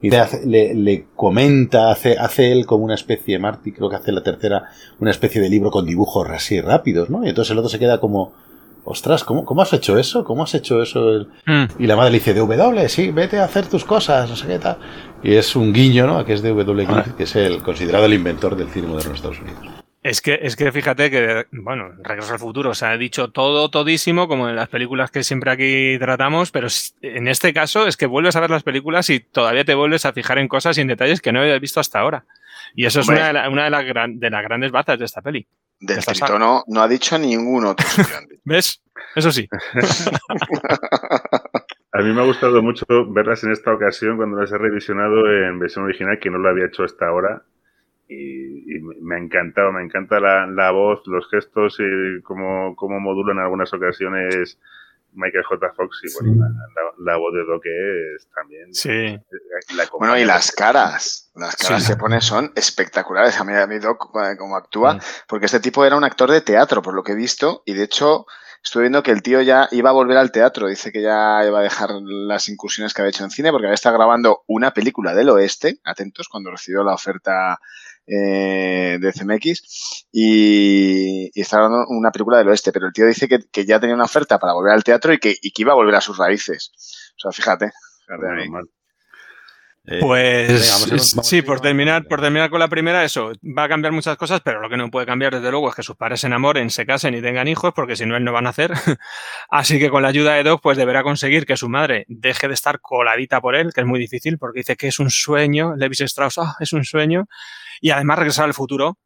[0.00, 3.96] Y le, hace- le- le comenta, hace, hace él como una especie, Marty, creo que
[3.96, 4.64] hace la tercera,
[5.00, 7.24] una especie de libro con dibujos así rápidos, ¿no?
[7.24, 8.34] Y entonces el otro se queda como,
[8.84, 10.22] ostras, ¿cómo, cómo has hecho eso?
[10.22, 11.08] ¿Cómo has hecho eso?
[11.10, 11.64] El- Mm.
[11.82, 14.58] Y la madre le dice, DW, sí, vete a hacer tus cosas, no sé qué
[14.58, 14.76] tal.
[15.22, 16.24] Y es un guiño, ¿no?
[16.26, 19.40] Que es DW Griffith, que es el considerado el inventor del cine moderno de Estados
[19.40, 19.60] Unidos.
[20.08, 24.28] Es que, es que fíjate que, bueno, Regreso al Futuro, se ha dicho todo, todísimo,
[24.28, 26.68] como en las películas que siempre aquí tratamos, pero
[27.02, 30.12] en este caso es que vuelves a ver las películas y todavía te vuelves a
[30.12, 32.24] fijar en cosas y en detalles que no habías visto hasta ahora.
[32.74, 33.16] Y eso Hombre.
[33.16, 35.46] es una, de, la- una de, las gran- de las grandes bazas de esta peli.
[35.80, 36.26] Del Esta saga.
[36.26, 37.86] tritono no ha dicho ningún otro.
[38.44, 38.80] ¿Ves?
[39.14, 39.48] Eso sí.
[41.92, 45.58] A mí me ha gustado mucho verlas en esta ocasión cuando las he revisionado en
[45.58, 47.42] versión original, que no lo había hecho hasta ahora.
[48.08, 48.55] Y
[49.00, 53.42] me ha encantado, me encanta la, la voz, los gestos y cómo, cómo modulan en
[53.44, 54.58] algunas ocasiones
[55.12, 55.72] Michael J.
[55.74, 58.74] Fox y bueno, la, la- la voz de Doc es también.
[58.74, 59.18] Sí.
[59.76, 61.30] la Bueno, y las caras.
[61.34, 61.92] Las caras Sí.
[61.92, 63.38] que pone son espectaculares.
[63.40, 65.00] A mí, a mí Doc, eh, como actúa, Mm.
[65.28, 67.84] porque este tipo era un actor de teatro, por lo que he visto, y de
[67.84, 68.26] hecho
[68.62, 70.66] estuve viendo que el tío ya iba a volver al teatro.
[70.68, 73.74] Dice que ya iba a dejar las incursiones que había hecho en cine, porque había
[73.74, 77.58] estado grabando una película del oeste, atentos, cuando recibió la oferta
[78.06, 83.28] eh, de CMX, y, y estaba grabando una película del oeste, pero el tío dice
[83.28, 85.72] que, que ya tenía una oferta para volver al teatro y que, y que iba
[85.72, 86.72] a volver a sus raíces.
[87.16, 87.72] O sea, fíjate.
[88.06, 88.75] fíjate.
[89.88, 93.04] Eh, Pues venga, vamos a- es- vamos sí, por terminar, por terminar con la primera,
[93.04, 95.76] eso, va a cambiar muchas cosas, pero lo que no puede cambiar desde luego es
[95.76, 98.32] que sus padres se enamoren, se casen y tengan hijos, porque si no él no
[98.32, 98.72] van a hacer.
[99.48, 102.54] Así que con la ayuda de Doc, pues deberá conseguir que su madre deje de
[102.54, 106.00] estar coladita por él, que es muy difícil, porque dice que es un sueño, Levis
[106.00, 107.26] Strauss, ah, es un sueño,
[107.80, 108.98] y además regresar al futuro,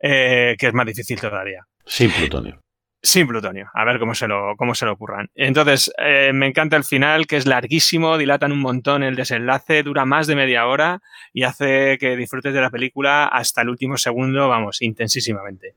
[0.00, 1.66] eh, que es más difícil todavía.
[1.84, 2.61] Sin plutonio.
[3.04, 5.28] Sin plutonio, a ver cómo se lo, cómo se lo ocurran.
[5.34, 10.04] Entonces, eh, me encanta el final, que es larguísimo, dilatan un montón el desenlace, dura
[10.04, 11.02] más de media hora
[11.32, 15.74] y hace que disfrutes de la película hasta el último segundo, vamos, intensísimamente.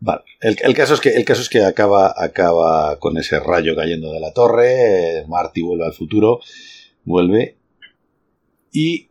[0.00, 0.22] Vale.
[0.40, 4.20] El, caso es que, el caso es que acaba, acaba con ese rayo cayendo de
[4.20, 5.18] la torre.
[5.18, 6.40] eh, Marty vuelve al futuro.
[7.04, 7.56] Vuelve.
[8.72, 9.08] Y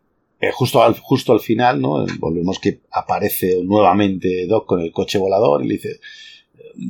[0.48, 2.04] eh, justo, al, justo al final, ¿no?
[2.18, 6.00] Volvemos que aparece nuevamente Doc con el coche volador y le dice.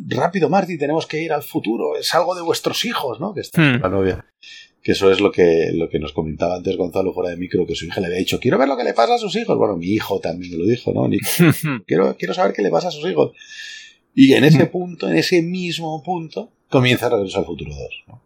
[0.08, 1.96] Rápido, Marty, tenemos que ir al futuro.
[1.96, 3.32] Es algo de vuestros hijos, ¿no?
[3.32, 3.80] Que está Hmm.
[3.80, 4.24] la novia.
[4.82, 7.74] Que eso es lo que, lo que nos comentaba antes Gonzalo fuera de micro, que
[7.76, 9.56] su hija le había dicho, quiero ver lo que le pasa a sus hijos.
[9.56, 11.06] Bueno, mi hijo también me lo dijo, ¿no?
[11.08, 11.28] Nico,
[11.86, 13.32] quiero, quiero saber qué le pasa a sus hijos.
[14.14, 17.80] Y en ese punto, en ese mismo punto, comienza Regreso al Futuro 2.
[18.08, 18.22] ¿no?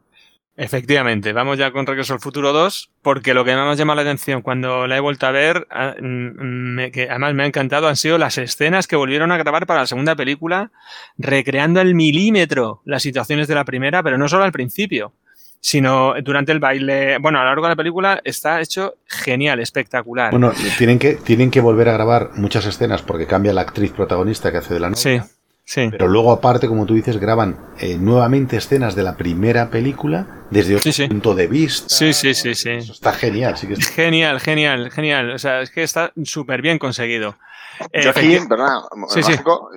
[0.63, 4.03] Efectivamente, vamos ya con Regreso al Futuro 2, porque lo que más me llama la
[4.03, 6.05] atención cuando la he vuelto a ver, ah, mm,
[6.75, 9.81] me- que además me ha encantado, han sido las escenas que volvieron a grabar para
[9.81, 10.71] la segunda película,
[11.17, 15.15] recreando al milímetro las situaciones de la primera, pero no solo al principio,
[15.61, 17.17] sino durante el baile.
[17.19, 20.31] Bueno, a lo largo de la película está hecho genial, espectacular.
[20.31, 24.53] Bueno, tienen que, tienen que volver a grabar muchas escenas porque cambia la actriz protagonista
[24.53, 25.01] que hace de la novia.
[25.03, 25.21] sí,
[25.75, 25.89] sí.
[25.91, 30.75] Pero luego, aparte, como tú dices, graban eh, nuevamente escenas de la primera película desde
[30.77, 31.09] otro Sí, sí.
[31.09, 31.89] punto de vista.
[31.89, 32.71] Sí, sí, sí, sí.
[32.71, 33.57] Eso está genial.
[33.57, 35.31] Sí que es- Genial, genial, genial.
[35.31, 37.37] O sea, es que está súper bien conseguido.
[37.95, 39.33] Yo aquí, perdona, Sí, sí.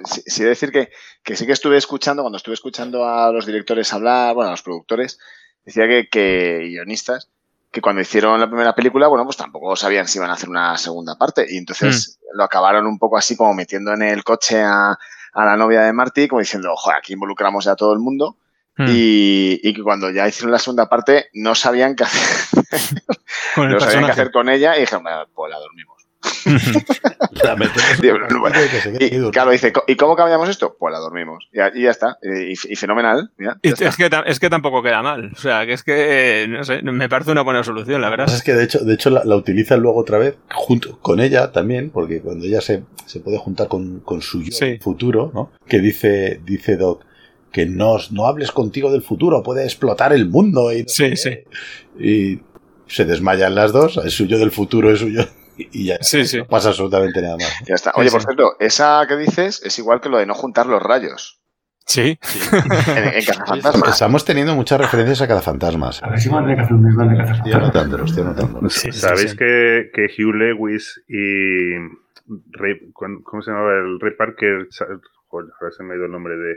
[0.05, 0.89] Sí, sí decir que,
[1.23, 4.61] que sí que estuve escuchando, cuando estuve escuchando a los directores hablar, bueno, a los
[4.63, 5.19] productores,
[5.63, 7.29] decía que, que guionistas,
[7.71, 10.77] que cuando hicieron la primera película, bueno, pues tampoco sabían si iban a hacer una
[10.77, 11.45] segunda parte.
[11.49, 12.37] Y entonces Hmm.
[12.39, 14.97] lo acabaron un poco así como metiendo en el coche a,
[15.33, 18.37] a la novia de Marty, como diciendo, joder, aquí involucramos ya a todo el mundo.
[18.75, 18.85] Hmm.
[18.87, 22.63] Y, y que cuando ya hicieron la segunda parte no sabían qué hacer,
[23.57, 25.92] no sabían qué hacer con ella y dijeron, "Bueno, pues la dormimos.
[27.43, 27.55] La
[28.99, 30.75] y claro, dice, "¿Co- ¿y cómo cambiamos esto?
[30.79, 31.47] Pues la dormimos.
[31.51, 32.17] Y, ya- y ya está.
[32.21, 33.31] Y, y fenomenal.
[33.37, 33.87] ya, Y ya está.
[33.89, 35.31] es, que, es que tampoco queda mal.
[35.35, 38.27] O sea, que es que, eh, no sé, me parece una buena solución, la verdad.
[38.33, 41.51] Es que de hecho, de hecho la, la utilizan luego otra vez junto con ella
[41.51, 44.77] también, porque cuando ella se, se puede juntar con, con su yo Sí.
[44.79, 45.51] futuro, ¿no?
[45.67, 47.03] Que dice, dice Doc
[47.51, 50.71] que no, no hables contigo del futuro, puede explotar el mundo.
[50.73, 51.45] Y, Sí, qué.
[51.99, 52.39] y
[52.87, 55.25] se desmayan las dos, el suyo del futuro es suyo,
[55.57, 56.37] y ya Sí, sí.
[56.39, 57.53] no pasa absolutamente nada más.
[57.67, 57.91] Ya está.
[57.91, 58.27] Sí, Oye, por sí.
[58.27, 61.39] cierto, esa que dices es igual que lo de no juntar los rayos
[61.85, 62.17] Sí.
[62.87, 63.89] en, en Cazafantasmas.
[63.89, 66.01] Estamos teniendo muchas referencias a cada fantasmas.
[66.01, 67.35] A ver si van de cazar.
[67.35, 68.69] Estoy anotándolo, estoy anotándolo.
[68.69, 69.37] Sí, sí, ¿Sabéis sí.
[69.37, 71.75] Que, que Hugh Lewis y.
[72.51, 73.73] Ray- ¿cuán- ¿Cómo se llamaba?
[73.73, 74.67] El Ray Parker.
[75.27, 76.55] Joder, ahora se me ha ido el nombre de,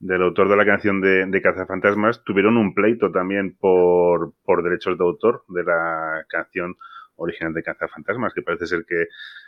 [0.00, 2.24] del autor de la canción de, de Cazafantasmas.
[2.24, 6.74] Tuvieron un pleito también por, por derechos de autor de la canción
[7.16, 9.06] original de Cazafantasmas, que parece ser que.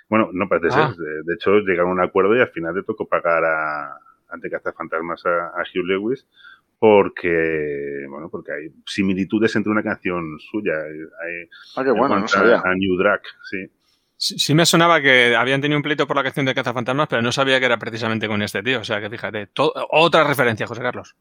[0.09, 0.89] Bueno, no parece Ah.
[0.89, 0.97] ser.
[0.97, 3.97] De, de hecho, llegaron a un acuerdo y al final le tocó pagar a,
[4.31, 6.27] ante Cazafantasmas a, a Hugh Lewis
[6.81, 12.63] porque bueno porque hay similitudes entre una canción suya hay, Ah, qué bueno, no sabía.
[12.65, 13.21] a, New Drag
[13.51, 13.67] sí
[14.21, 17.23] Sí, sí me sonaba que habían tenido un pleito por la canción de Cazafantasmas, pero
[17.23, 18.81] no sabía que era precisamente con este tío.
[18.81, 19.49] O sea, que fíjate,
[19.91, 21.15] otra referencia, José Carlos.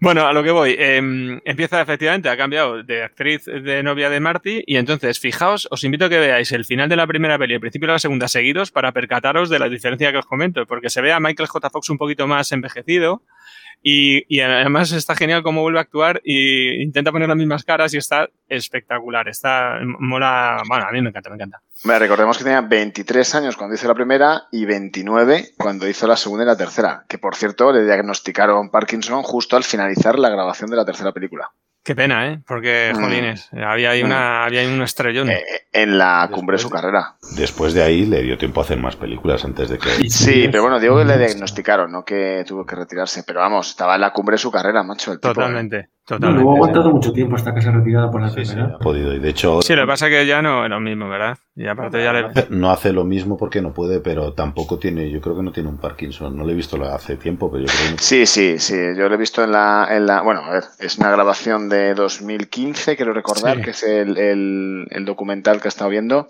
[0.00, 0.76] Bueno, a lo que voy.
[0.78, 0.96] eh,
[1.44, 4.62] empieza efectivamente, ha cambiado de actriz de novia de Marty.
[4.66, 7.54] Y entonces, fijaos, os invito a que veáis el final de la primera peli y
[7.54, 10.66] el principio de la segunda seguidos para percataros de la diferencia que os comento.
[10.66, 11.70] Porque se ve a Michael J.
[11.70, 13.22] Fox un poquito más envejecido.
[13.82, 17.98] Y, además está genial cómo vuelve a actuar y intenta poner las mismas caras y
[17.98, 19.28] está espectacular.
[19.28, 20.62] Está mola.
[20.68, 21.62] Bueno, a mí me encanta, me encanta.
[21.84, 26.44] Recordemos que tenía 23 años cuando hizo la primera y 29 cuando hizo la segunda
[26.44, 27.04] y la tercera.
[27.08, 31.52] Que por cierto, le diagnosticaron Parkinson justo al finalizar la grabación de la tercera película.
[31.86, 32.40] Qué pena, ¿eh?
[32.44, 33.00] Porque, Mm.
[33.00, 35.30] jolines, había ahí, una, había ahí un estrellón.
[35.30, 37.14] Eh, en la cumbre de su carrera.
[37.36, 40.10] Después de ahí le dio tiempo a hacer más películas antes de que...
[40.10, 43.22] Sí, pero bueno, digo que le diagnosticaron, no que tuvo que retirarse.
[43.22, 45.12] Pero vamos, estaba en la cumbre de su carrera, macho.
[45.12, 45.88] El tipo, ¿eh?
[46.06, 48.44] Totalmente, No, luego ha aguantado mucho tiempo hasta que se ha retirado por la Sí,
[48.44, 49.12] sí, ha podido.
[49.12, 51.36] Y de hecho, Sí, lo que pasa es que ya no es lo mismo, ¿verdad?
[51.56, 52.28] Y aparte ya le...
[52.50, 55.68] no hace lo mismo porque no puede, pero tampoco tiene, yo creo que no tiene
[55.68, 56.36] un Parkinson.
[56.36, 57.98] No lo he visto hace tiempo, pero yo creo que no.
[57.98, 58.76] Sí, sí, sí.
[58.96, 60.20] Yo lo he visto en la, en la.
[60.22, 63.62] Bueno, a ver, es una grabación de 2015, quiero recordar, Sí.
[63.62, 66.28] que es el, el- el documental que he estado viendo.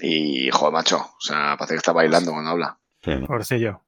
[0.00, 0.96] Y, joder, macho.
[0.96, 2.78] O sea, parece que está bailando cuando habla.
[3.02, 3.26] Sí, ¿no?
[3.26, 3.82] Pobrecillo.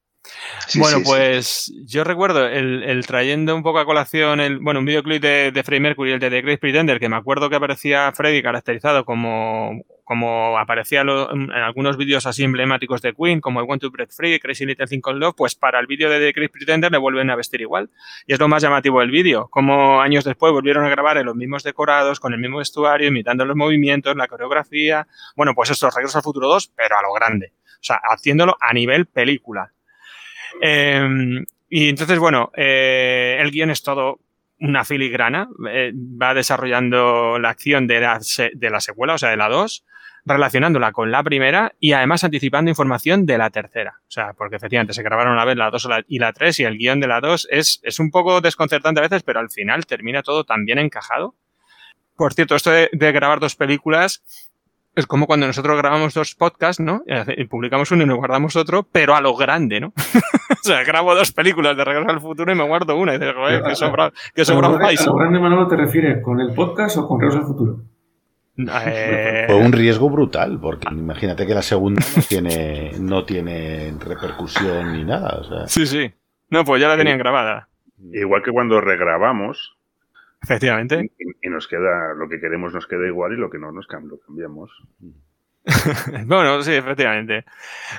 [0.69, 1.11] Sí, bueno, sí, sí.
[1.11, 5.51] pues yo recuerdo el, el trayendo un poco a colación el, bueno, un videoclip de,
[5.51, 9.05] de Freddie Mercury, el de The Great Pretender, que me acuerdo que aparecía Freddie caracterizado
[9.05, 13.91] como, como aparecía lo- en algunos vídeos así emblemáticos de Queen, como el Want to
[13.91, 16.93] Break Free, Crazy Little Thing Called Love, pues para el vídeo de The Great Pretender
[16.93, 17.91] le vuelven a vestir igual.
[18.27, 21.35] Y es lo más llamativo del vídeo, como años después volvieron a grabar en los
[21.35, 25.09] mismos decorados, con el mismo vestuario, imitando los movimientos, la coreografía.
[25.35, 27.53] Bueno, pues esto, Regreso al Futuro 2, pero a lo grande.
[27.75, 29.73] O sea, haciéndolo a nivel película.
[30.61, 34.21] Eh, y entonces, bueno, eh, el guion es todo
[34.61, 35.49] una filigrana.
[35.71, 38.21] eh, va desarrollando la acción de la,
[38.53, 39.85] de la secuela, o sea, de la 2,
[40.25, 44.01] relacionándola con la primera y además anticipando información de la tercera.
[44.07, 46.79] O sea, porque efectivamente se grabaron la vez la 2 y la 3 y el
[46.79, 50.23] guion de la 2 es, es un poco desconcertante a veces, pero al final termina
[50.23, 51.35] todo tan bien encajado.
[52.17, 54.23] Por cierto, esto de, de grabar dos películas
[54.95, 57.03] es como cuando nosotros grabamos dos podcasts, ¿no?
[57.37, 59.89] Y publicamos uno y nos guardamos otro, pero a lo grande, ¿no?
[60.51, 63.35] o sea, grabo dos películas de Regreso al Futuro y me guardo una y dices,
[63.35, 65.01] joder, qué sobrado, qué ¿A sobrado lo grande- vais.
[65.01, 67.81] a lo grande, Manolo, te refieres con el podcast o con Regreso al Futuro?
[68.59, 74.93] Eh, Fue un riesgo brutal, porque imagínate que la segunda no tiene, no tiene repercusión
[74.93, 75.39] ni nada.
[75.41, 76.13] O sea, Sí, sí.
[76.51, 77.69] No, pues ya la tenían grabada,
[78.13, 79.79] igual que cuando regrabamos
[80.43, 81.11] efectivamente.
[81.19, 83.87] y, y nos queda lo que queremos nos queda igual y lo que no nos
[83.89, 84.71] cam- lo cambiamos
[86.27, 87.45] Bueno, sí, efectivamente.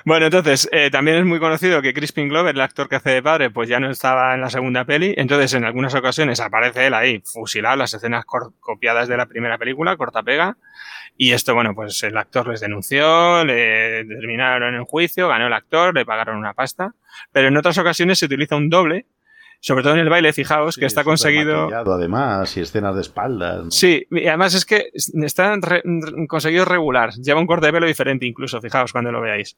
[0.03, 3.23] Bueno, entonces, eh, también es muy conocido que Crispin Glover, el actor que hace de
[3.23, 5.13] padre, pues ya no estaba en la segunda peli.
[5.15, 8.25] Entonces, en algunas ocasiones aparece él ahí, fusilado, las escenas
[8.59, 10.57] copiadas de la primera película, corta pega.
[11.15, 15.93] Y esto, bueno, pues el actor les denunció, le terminaron en juicio, ganó el actor,
[15.93, 16.93] le pagaron una pasta.
[17.31, 19.05] Pero en otras ocasiones se utiliza un doble,
[19.65, 21.69] sobre todo en el baile, fijaos, que está conseguido.
[21.73, 23.63] además, y escenas de espaldas.
[23.63, 23.71] ¿no?
[23.71, 25.81] Sí, y además es que está re-
[26.27, 27.11] conseguido regular.
[27.13, 29.57] Lleva un corte de pelo diferente incluso, fijaos cuando lo veáis.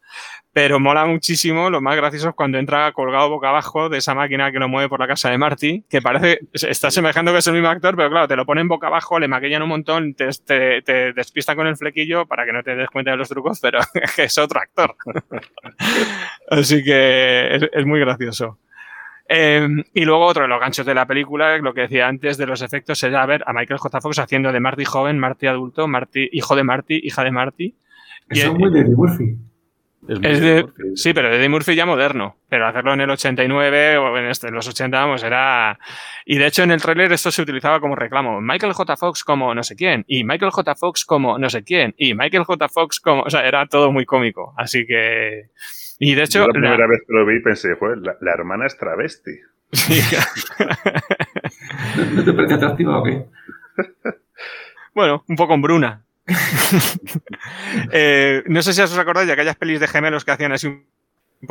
[0.54, 4.52] Pero mola muchísimo, lo más gracioso es cuando entra colgado boca abajo de esa máquina
[4.52, 7.54] que lo mueve por la casa de Marty, que parece, está semejando que es el
[7.54, 10.84] mismo actor, pero claro, te lo ponen boca abajo, le maquillan un montón, te, te,
[10.84, 13.80] te despistan con el flequillo para que no te des cuenta de los trucos, pero
[14.18, 14.96] es otro actor.
[16.52, 18.60] Así que es, es muy gracioso.
[19.28, 22.46] Eh, y luego otro de los ganchos de la película, lo que decía antes de
[22.46, 24.02] los efectos, era ver a Michael J.
[24.02, 27.76] Fox haciendo de Marty joven, Marty adulto, Marty, hijo de Marty, hija de Marty.
[28.32, 29.36] Y- Eso es muy de Eddie Murphy.
[30.08, 32.38] es de- sí, pero de Eddie Murphy ya moderno.
[32.48, 35.80] Pero hacerlo en el 89 o en, este- en los 80, vamos, era.
[36.28, 38.40] Y de hecho, en el tráiler esto se utilizaba como reclamo.
[38.42, 38.96] Michael J.
[38.96, 40.04] Fox como no sé quién.
[40.08, 40.76] Y Michael J.
[40.76, 41.96] Fox como no sé quién.
[41.98, 42.70] Y Michael J.
[42.70, 43.24] Fox como.
[43.24, 44.54] O sea, era todo muy cómico.
[44.56, 45.50] Así que.
[46.00, 46.40] Y de hecho.
[46.40, 49.32] Yo la la- primera vez que lo vi pensé, joder, la, la hermana es travesti.
[52.14, 53.26] ¿No te parece atractiva o qué?
[54.94, 56.04] Bueno, un poco hombruna.
[57.92, 60.86] Eh, no sé si os acordáis de aquellas pelis de gemelos que hacían así un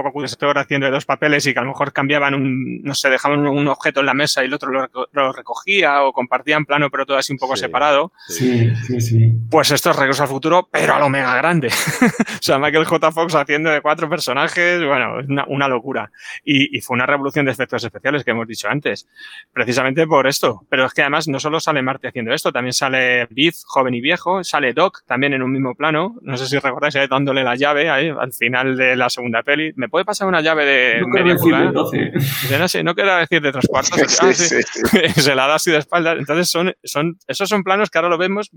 [0.03, 2.95] un poco actor haciendo de dos papeles y que a lo mejor cambiaban un, no
[2.95, 6.13] sé, dejaban un, un objeto en la mesa y el otro lo, lo recogía o
[6.13, 8.13] compartían plano pero todo así un poco separado.
[8.29, 9.33] Sí, sí, sí.
[9.51, 11.69] Pues esto es Regreso al Futuro, pero a lo mega grande.
[12.09, 13.13] o sea, Michael J.
[13.13, 16.11] Fox haciendo de cuatro personajes, bueno, es una, una locura.
[16.45, 19.09] Y, y fue una revolución de efectos especiales que hemos dicho antes,
[19.53, 20.67] precisamente por esto.
[20.69, 24.01] Pero es que además no solo sale Marty haciendo esto, también sale Biff, joven y
[24.01, 26.17] viejo, sale Doc también en un mismo plano.
[26.23, 29.73] No sé si recordáis, ahí dándole la llave ahí, al final de la segunda peli.
[29.85, 31.73] ¿Me puede pasar una llave de No media decir de pulgada?
[31.73, 32.11] 12.
[32.15, 34.01] Dice, no sé, no quiero decir de tres cuartos.
[34.09, 35.21] Sí, Ah, sí, sí.
[35.21, 36.17] se la da así de espaldas.
[36.19, 38.51] Entonces, son, son, esos son planos que ahora lo vemos,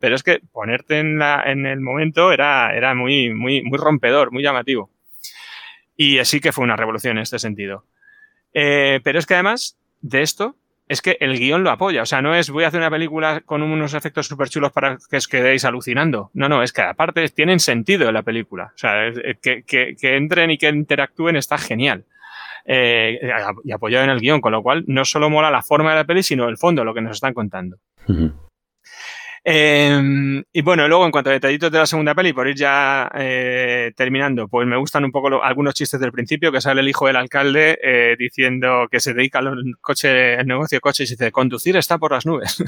[0.00, 4.32] pero es que ponerte en, la, en el momento era, era muy, muy, muy rompedor,
[4.32, 4.90] muy llamativo.
[5.96, 7.86] Y sí que fue una revolución en este sentido.
[8.52, 10.56] Eh, pero es que además de esto,
[10.92, 12.02] es que el guion lo apoya.
[12.02, 14.98] O sea, no es voy a hacer una película con unos efectos súper chulos para
[15.10, 16.30] que os quedéis alucinando.
[16.34, 18.72] No, no, es que aparte tienen sentido en la película.
[18.74, 22.04] O sea, eh, que, que- que entren y que interactúen está genial.
[22.64, 23.18] Eh,
[23.64, 26.04] y apoyado en el guion, con lo cual no solo mola la forma de la
[26.04, 27.78] peli, sino el fondo, lo que nos están contando.
[29.44, 33.10] Eh, y bueno, luego en cuanto a detallitos de la segunda peli, por ir ya
[33.14, 37.06] eh, terminando, pues me gustan un poco algunos chistes del principio, que sale el hijo
[37.06, 41.32] del alcalde eh, diciendo que se dedica al coche, el negocio de coches y dice,
[41.32, 42.62] conducir está por las nubes.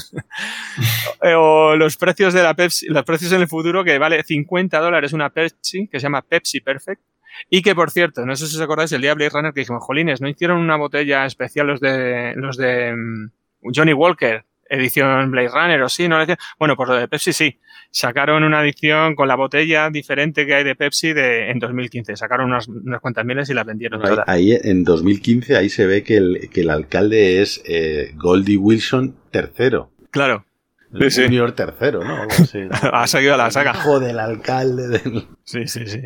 [1.37, 5.13] o los precios de la Pepsi, los precios en el futuro que vale 50 dólares
[5.13, 7.03] una Pepsi, que se llama Pepsi Perfect.
[7.51, 9.61] Y que, por cierto, no sé si os acordáis, el día de Blade Runner que
[9.61, 15.31] dijimos, Jolines, ¿no hicieron una botella especial los de, los de mm, Johnny Walker, edición
[15.31, 16.09] Blade Runner o sí?
[16.09, 16.39] ¿No lo hacían?
[16.59, 17.59] Bueno, pues lo de Pepsi sí.
[17.91, 22.17] Sacaron una edición con la botella diferente que hay de Pepsi de, en 2015.
[22.17, 24.29] Sacaron unas, unas cuantas miles y las vendieron Ahí, todas.
[24.29, 29.15] ahí en 2015 ahí se ve que el, que el alcalde es eh, Goldie Wilson
[29.33, 29.79] III.
[30.11, 30.45] Claro.
[30.93, 31.23] El Sí, sí.
[31.25, 32.17] Junior tercero, ¿no?
[32.17, 32.71] Algo así, ¿no?
[32.93, 33.73] ha seguido la saga.
[33.75, 35.27] Hijo del alcalde del...
[35.45, 36.01] Sí, sí, sí.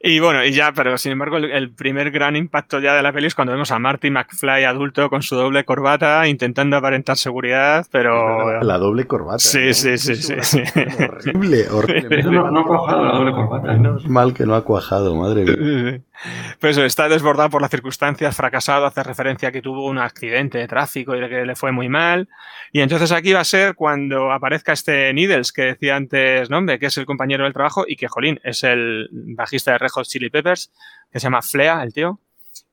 [0.00, 3.12] Y bueno, y ya, pero sin embargo, el, el primer gran impacto ya de la
[3.12, 7.84] peli es cuando vemos a Marty McFly adulto con su doble corbata intentando aparentar seguridad,
[7.90, 8.62] pero.
[8.62, 9.40] La doble corbata.
[9.40, 9.74] Sí, ¿no?
[9.74, 10.62] sí, sí, sí, sí.
[11.08, 12.20] Horrible, horrible.
[12.20, 14.08] Eso no, no ha cuajado la doble corbata.
[14.08, 16.00] mal que no ha cuajado, madre mía.
[16.60, 20.58] Pues eso, está desbordado por las circunstancias, fracasado, hace referencia a que tuvo un accidente
[20.58, 22.28] de tráfico y que le fue muy mal.
[22.72, 26.86] Y entonces aquí va a ser cuando aparezca este Needles que decía antes, no, que
[26.86, 30.30] es el compañero del trabajo y que, jolín, es el bajista de Red Hot Chili
[30.30, 30.72] Peppers,
[31.12, 32.18] que se llama Flea, el tío.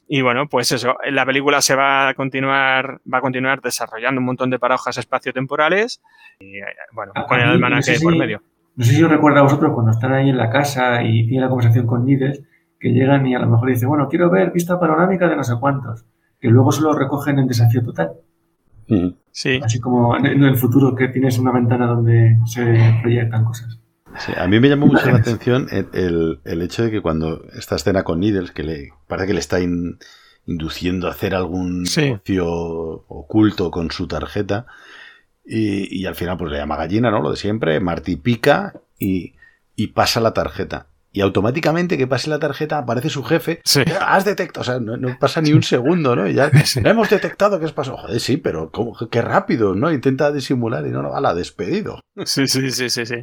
[0.07, 4.25] Y bueno, pues eso, la película se va a continuar, va a continuar desarrollando un
[4.25, 6.01] montón de paradojas espaciotemporales
[6.39, 6.63] y, eh,
[6.93, 8.41] bueno, A- con el almanaque no sé por medio.
[8.75, 11.41] No sé si os recuerda a vosotros cuando están ahí en la casa y tienen
[11.41, 12.41] la conversación con Nides,
[12.85, 15.53] que llegan y a lo mejor dicen, bueno, quiero ver vista panorámica de no sé
[15.59, 16.05] cuántos,
[16.39, 18.11] que luego se lo recogen en desafío total.
[19.31, 19.59] Sí.
[19.63, 22.63] Así como en en el futuro que tienes una ventana donde se
[23.01, 23.79] proyectan cosas.
[24.19, 27.41] Sí, a mí me llamó mucho la atención el, el- el hecho de que cuando
[27.57, 29.97] esta escena con Needles, que le parece que le está in-
[30.45, 32.01] induciendo a hacer algún Sí.
[32.01, 32.45] negocio
[33.07, 34.67] oculto con su tarjeta,
[35.43, 37.19] y, y al final pues le llama gallina, ¿no?
[37.21, 39.33] Lo de siempre, Marty pica y,
[39.75, 40.85] y pasa la tarjeta.
[41.15, 43.61] Y automáticamente que pase la tarjeta aparece su jefe.
[44.01, 46.27] Has detectado, o sea, no, no pasa ni un segundo, ¿no?
[46.27, 46.51] Y ya
[46.83, 47.95] "No hemos detectado que es pasó.
[47.95, 48.93] Joder, sí, pero ¿cómo?
[49.09, 49.93] qué rápido, ¿no?
[49.93, 52.01] Intenta disimular y no, no, la despedido.
[52.25, 53.15] Sí, sí, sí, sí, sí.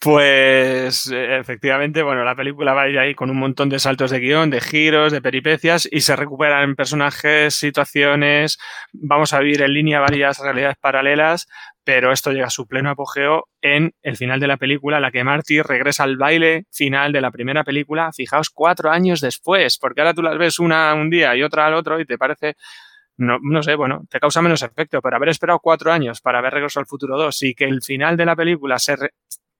[0.00, 4.10] Pues eh, efectivamente, bueno, la película va a ir ahí con un montón de saltos
[4.10, 8.58] de guion, de giros, de peripecias y se recuperan personajes, situaciones.
[8.92, 11.46] Vamos a vivir en línea varias realidades paralelas,
[11.84, 15.10] pero esto llega a su pleno apogeo en el final de la película, en la
[15.10, 20.00] que Marty regresa al baile final de la primera película, fijaos, cuatro años después, porque
[20.00, 22.56] ahora tú las ves una un día y otra al otro y te parece
[23.16, 26.54] no, no sé, bueno, te causa menos efecto, pero haber esperado cuatro años para ver
[26.54, 28.96] Regreso al Futuro 2 y que el final de la película se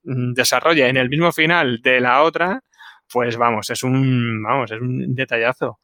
[0.04, 2.62] mm, desarrolle en el mismo final de la otra,
[3.12, 5.78] pues vamos, es un, vamos, es un detallazo.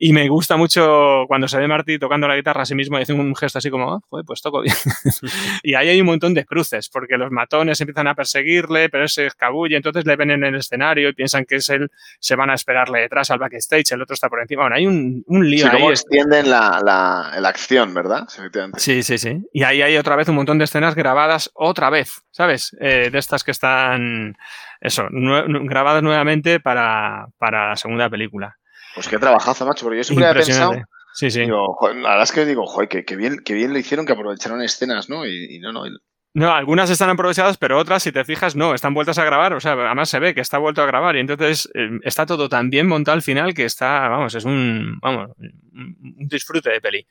[0.00, 3.02] Y me gusta mucho cuando se ve Marty tocando la guitarra a sí mismo y
[3.02, 4.74] hace un gesto así como, "Ah, joder, pues toco bien.
[5.64, 9.08] y ahí hay un montón de cruces, porque los matones empiezan a perseguirle, pero él
[9.08, 12.48] se escabulle, entonces le ven en el escenario y piensan que es él, se van
[12.50, 14.62] a esperarle detrás al backstage, el otro está por encima.
[14.62, 15.82] Bueno, hay un, un lío Sí, ahí.
[15.88, 18.24] extienden la, la, la acción, ¿verdad?
[18.28, 18.42] Sí.
[18.76, 19.42] Sí, sí, sí.
[19.52, 22.76] Y ahí hay otra vez un montón de escenas grabadas otra vez, ¿sabes?
[22.80, 24.36] Eh, de estas que están,
[24.80, 28.56] eso, nue- grabadas nuevamente para, para la segunda película.
[28.98, 30.72] Pues qué trabajazo, macho, porque yo siempre había pensado.
[31.14, 31.40] Sí, sí.
[31.42, 34.12] Digo, la verdad es que digo, joder, que, que bien, que bien lo hicieron, que
[34.12, 35.24] aprovecharon escenas, ¿no?
[35.26, 35.86] Y, y no, no.
[35.86, 35.90] y-
[36.34, 39.52] No, algunas están aprovechadas, pero otras, si te fijas, no, están vueltas a grabar.
[39.54, 42.48] O sea, además se ve que está vuelto a grabar y entonces eh, está todo
[42.48, 47.06] tan bien montado al final que está, vamos, es un, vamos, un disfrute de peli.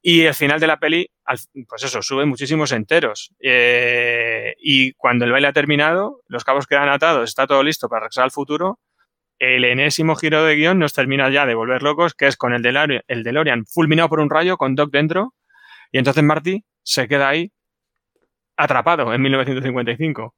[0.00, 1.38] Y el final de la peli, al-
[1.68, 3.32] pues eso, sube muchísimos enteros.
[3.40, 8.02] Eh, y cuando el baile ha terminado, los cabos quedan atados, está todo listo para
[8.02, 8.78] regresar al futuro.
[9.38, 12.62] El enésimo giro de guion nos termina ya de volver locos, que es con el
[12.62, 15.34] DeLorean, el DeLorean fulminado por un rayo con Doc dentro.
[15.92, 17.52] Y entonces Marty se queda ahí
[18.56, 20.34] atrapado en 1955.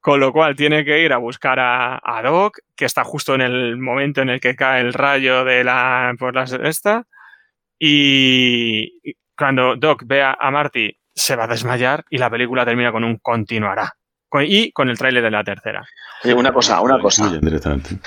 [0.00, 3.42] Con lo cual tiene que ir a buscar a, a Doc, que está justo en
[3.42, 7.04] el momento en el que cae el rayo de la por la esta.
[7.78, 13.04] Y cuando Doc ve a Marty, se va a desmayar y la película termina con
[13.04, 13.92] un continuará.
[14.32, 15.86] Con- y con el tráiler de la tercera.
[16.24, 17.28] Oye, una cosa, una cosa.
[17.38, 17.98] Directamente.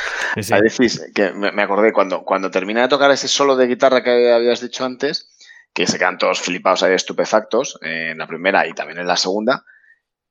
[0.52, 4.34] A decís, que me, acordé cuando, cuando termina de tocar ese solo de guitarra que
[4.34, 5.30] habías dicho antes,
[5.72, 9.18] que se quedan todos flipados ahí, estupefactos, eh, en la primera y también en la
[9.18, 9.66] segunda.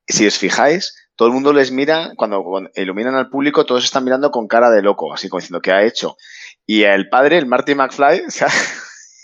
[0.05, 4.03] Si os fijáis, todo el mundo les mira, cuando, cuando iluminan al público, todos están
[4.03, 6.17] mirando con cara de loco, así como diciendo, ¿qué ha hecho?
[6.67, 8.49] Y el padre, el Marty McFly, o sea,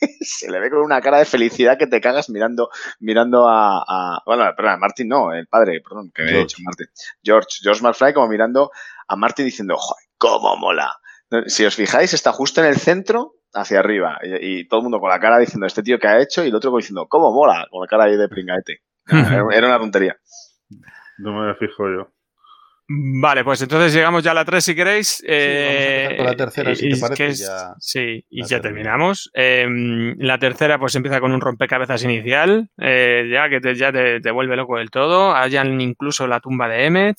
[0.20, 2.70] se le ve con una cara de felicidad que te cagas mirando,
[3.00, 6.86] mirando a, a- bueno, perdón, Martin no, el padre, perdón, que me he dicho Martin.
[7.22, 8.70] George, George McFly como mirando
[9.08, 10.92] a Martin diciendo, joder, cómo mola.
[11.46, 14.98] Si os fijáis, está justo en el centro, hacia arriba, y, y todo el mundo
[15.00, 17.66] con la cara diciendo, este tío que ha hecho, y el otro diciendo, cómo mola,
[17.70, 18.82] con la cara ahí de pringaete.
[19.10, 20.16] Era, era una tontería.
[21.18, 22.12] No me fijo yo.
[22.92, 25.22] Vale, pues entonces llegamos ya a la 3 si queréis.
[25.24, 29.30] Eh, con la tercera, si y- te parece, que es- ya sí, y ya terminamos.
[29.32, 34.20] Eh, la tercera pues empieza con un rompecabezas inicial, eh, ya que te, ya te,
[34.20, 35.36] te vuelve loco del todo.
[35.36, 37.16] Hayan incluso la tumba de Emmet.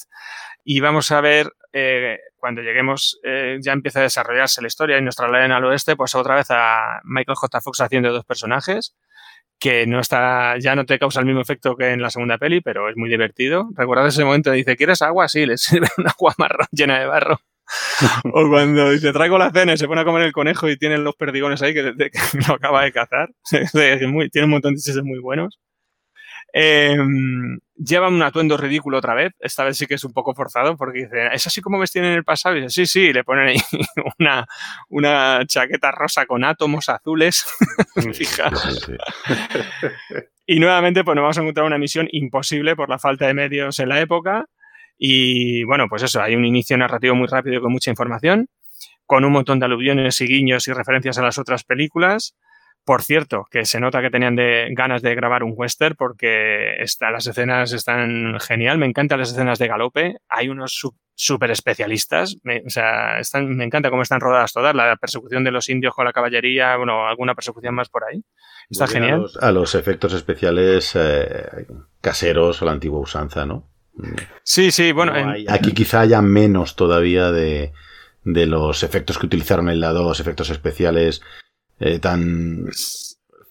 [0.65, 5.01] Y vamos a ver, eh, cuando lleguemos, eh, ya empieza a desarrollarse la historia y
[5.01, 7.61] nos trasladan al oeste, pues otra vez a Michael J.
[7.61, 8.93] Fox haciendo dos personajes
[9.61, 12.61] que no está, ya no te causa el mismo efecto que en la segunda peli,
[12.61, 13.69] pero es muy divertido.
[13.75, 14.51] ¿Recordad ese momento?
[14.51, 15.29] Dice, ¿quieres agua?
[15.29, 17.39] Sí, le sirve un agua marrón llena de barro.
[18.33, 21.03] o cuando dice, traigo la cena y se pone a comer el conejo y tienen
[21.03, 22.11] los perdigones ahí que, que
[22.47, 23.29] lo acaba de cazar.
[23.71, 25.59] Tiene un montón de chistes muy buenos.
[26.53, 26.97] Eh,
[27.75, 29.33] llevan un atuendo ridículo otra vez.
[29.39, 32.13] Esta vez sí que es un poco forzado porque dice, ¿es así como vestían en
[32.13, 32.57] el pasado?
[32.57, 33.57] Y dice, sí, sí, y le ponen ahí
[34.19, 34.45] una,
[34.89, 37.45] una chaqueta rosa con átomos azules.
[38.13, 38.91] Fijaos.
[40.45, 43.79] Y nuevamente, pues nos vamos a encontrar una misión imposible por la falta de medios
[43.79, 44.45] en la época.
[44.97, 48.49] Y bueno, pues eso, hay un inicio narrativo muy rápido con mucha información,
[49.05, 52.35] con un montón de aluviones y guiños y referencias a las otras películas.
[52.83, 57.11] Por cierto, que se nota que tenían de, ganas de grabar un western porque está,
[57.11, 58.77] las escenas están genial.
[58.79, 60.17] Me encantan las escenas de galope.
[60.27, 60.81] Hay unos
[61.13, 62.37] súper especialistas.
[62.43, 64.73] Me, o sea, están, me encanta cómo están rodadas todas.
[64.73, 68.23] La persecución de los indios con la caballería, bueno, alguna persecución más por ahí.
[68.69, 69.13] Está genial.
[69.13, 71.67] A los, a los efectos especiales eh,
[72.01, 73.67] caseros a la antigua usanza, ¿no?
[74.43, 75.11] Sí, sí, bueno.
[75.13, 77.73] No en- hay- aquí quizá haya menos todavía de,
[78.23, 81.21] de los efectos que utilizaron en la 2, efectos especiales
[81.81, 82.65] eh, tan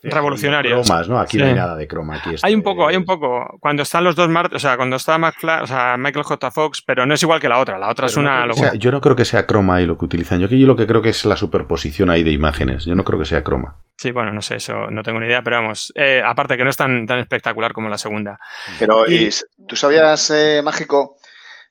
[0.03, 0.87] revolucionarios.
[0.87, 1.21] cromas, ¿no?
[1.21, 2.17] Aquí no hay nada de croma.
[2.17, 3.59] Aquí Hay un poco, hay un poco.
[3.61, 6.51] Cuando están los dos Mart, o sea, cuando está McFly, o sea, Michael J.
[6.51, 7.79] Fox, pero no es igual que la otra.
[7.79, 8.71] La otra es no una locura.
[8.71, 10.41] sea- yo no creo que sea croma ahí lo que utilizan.
[10.41, 12.87] Yo, aquí lo que creo que es la superposición ahí de imágenes.
[12.87, 13.77] Yo no creo que sea croma.
[13.99, 15.93] Sí, bueno, no sé, eso no tengo ni idea, pero vamos.
[15.95, 18.39] eh, aparte que no es tan, tan espectacular como la segunda.
[18.79, 19.31] Pero, Y- y
[19.69, 21.17] ¿tú sabías, eh, Mágico?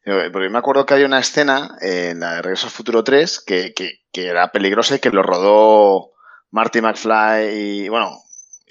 [0.05, 3.43] Eh, Porque me acuerdo que hay una escena en la de Regreso al Futuro 3
[3.45, 6.11] que, que- que era peligrosa y que lo rodó
[6.51, 8.11] Marty McFly y, bueno,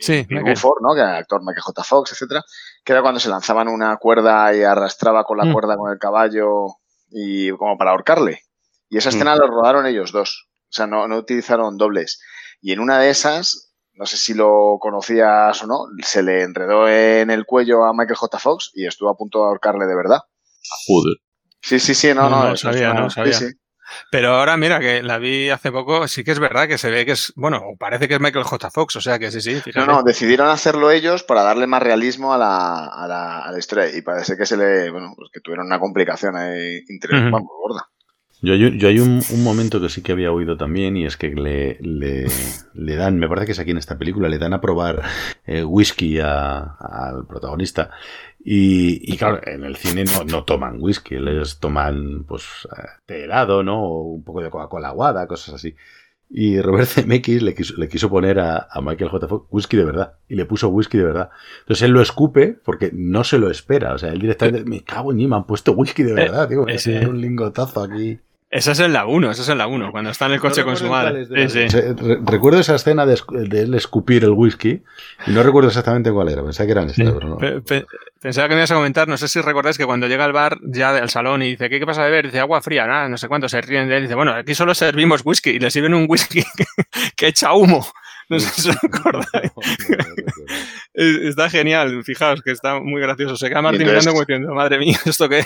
[0.00, 0.26] Sí.
[0.30, 0.94] Buford, ¿no?
[0.94, 1.82] Que era el actor Michael J.
[1.82, 2.44] Fox, etcétera,
[2.84, 5.52] que era cuando se lanzaban una cuerda y arrastraba con la Mm.
[5.52, 6.76] cuerda con el caballo
[7.10, 8.42] y como para ahorcarle.
[8.88, 9.12] Y esa Mm.
[9.14, 10.46] escena la rodaron ellos dos.
[10.70, 12.20] O sea, no, no utilizaron dobles.
[12.60, 16.88] Y en una de esas, no sé si lo conocías o no, se le enredó
[16.88, 18.38] en el cuello a Michael J.
[18.38, 20.20] Fox y estuvo a punto de ahorcarle de verdad.
[20.86, 21.16] Joder.
[21.60, 22.36] Sí, sí, sí, no, No, no.
[22.44, 23.32] no eso es sabía, una- no sí, sabía.
[23.32, 23.46] sí.
[24.10, 27.04] Pero ahora mira que la vi hace poco, sí que es verdad que se ve
[27.06, 28.70] que es, bueno, parece que es Michael J.
[28.70, 29.86] Fox, o sea que sí, sí, No, fíjate.
[29.86, 33.94] no, decidieron hacerlo ellos para darle más realismo a la, a la, a la historia
[33.96, 37.30] y parece que se le, bueno, pues que tuvieron una complicación ahí interior, Ujú.
[37.32, 37.88] vamos, gorda.
[38.40, 41.16] Yo, yo, yo hay un, un momento que sí que había oído también y es
[41.16, 42.26] que le, le,
[42.74, 45.02] le dan, me parece que es aquí en esta película, le dan a probar
[45.44, 47.90] eh, whisky a- al protagonista
[48.40, 53.24] y, y claro, en el cine no, no toman whisky, les toman pues eh, té
[53.24, 53.82] helado, ¿no?
[53.82, 55.74] O un poco de Coca-Cola aguada, cosas así.
[56.30, 59.28] Y Robert Zemeckis le quiso, le quiso poner a, a Michael J.
[59.28, 60.14] Fox whisky de verdad.
[60.28, 61.30] Y le puso whisky de verdad.
[61.60, 63.94] Entonces él lo escupe porque no se lo espera.
[63.94, 66.60] O sea, él directamente, me cago en mí, me han puesto whisky de verdad, tío.
[66.60, 68.20] Eh, voy a tener un lingotazo aquí.
[68.50, 70.64] Esa es en la 1, esa es en la 1, cuando está en el coche
[70.64, 71.26] con su madre.
[71.48, 71.76] Sí, sí.
[72.24, 74.82] Recuerdo esa escena de, de él escupir el whisky
[75.26, 76.42] y no recuerdo exactamente cuál era.
[76.42, 77.36] Pensaba que eran estas, pero no.
[77.36, 77.84] Pe- pe-
[78.20, 80.58] Pensaba que me ibas a comentar, no sé si recordáis que cuando llega al bar,
[80.62, 82.24] ya del salón, y dice, ¿qué, qué pasa a beber?
[82.24, 84.02] Dice, agua fría, nada, no sé cuánto, se ríen de él.
[84.04, 86.42] Dice, bueno, aquí solo servimos whisky, y le sirven un whisky
[87.16, 87.86] que echa humo.
[88.30, 89.52] No sé si os acordáis.
[90.94, 93.36] Es- está genial, fijaos que está muy gracioso.
[93.36, 95.44] Se queda Martín mirando como diciendo, madre mía, ¿esto qué?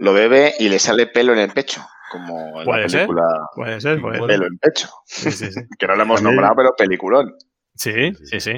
[0.00, 3.22] Lo bebe y le sale pelo en el pecho, como en Puede la ser, película
[3.54, 4.26] puede ser, puede ser.
[4.26, 4.88] Pelo en pecho.
[5.04, 5.60] Sí, sí, sí.
[5.78, 7.34] que no lo hemos nombrado, pero peliculón.
[7.74, 8.52] Sí, sí, sí.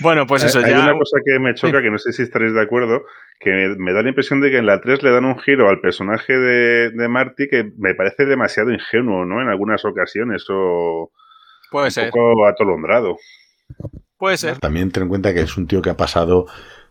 [0.00, 0.80] Bueno, pues eso Hay ya.
[0.80, 3.02] una cosa que me choca, que no sé si estaréis de acuerdo,
[3.40, 5.68] que me, me da la impresión de que en la 3 le dan un giro
[5.68, 9.40] al personaje de, de Marty que me parece demasiado ingenuo, ¿no?
[9.42, 11.12] En algunas ocasiones, o
[11.70, 13.16] Puede un ser, poco atolondrado.
[14.18, 14.58] puede ser.
[14.58, 16.46] También ten en cuenta que es un tío que ha pasado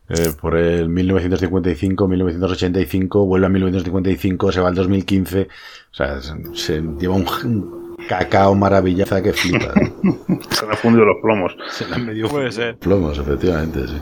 [0.10, 5.48] eh, por el 1955, 1985, vuelve a 1955, se va al 2015.
[5.92, 9.74] O sea, se, se lleva un, un cacao maravillaza que flipa.
[10.50, 11.56] Se le han fundido los plomos.
[11.72, 12.78] Se le han medio Puede ser.
[12.78, 13.98] plomos, efectivamente, sí.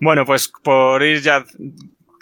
[0.00, 1.44] Bueno, pues por ir ya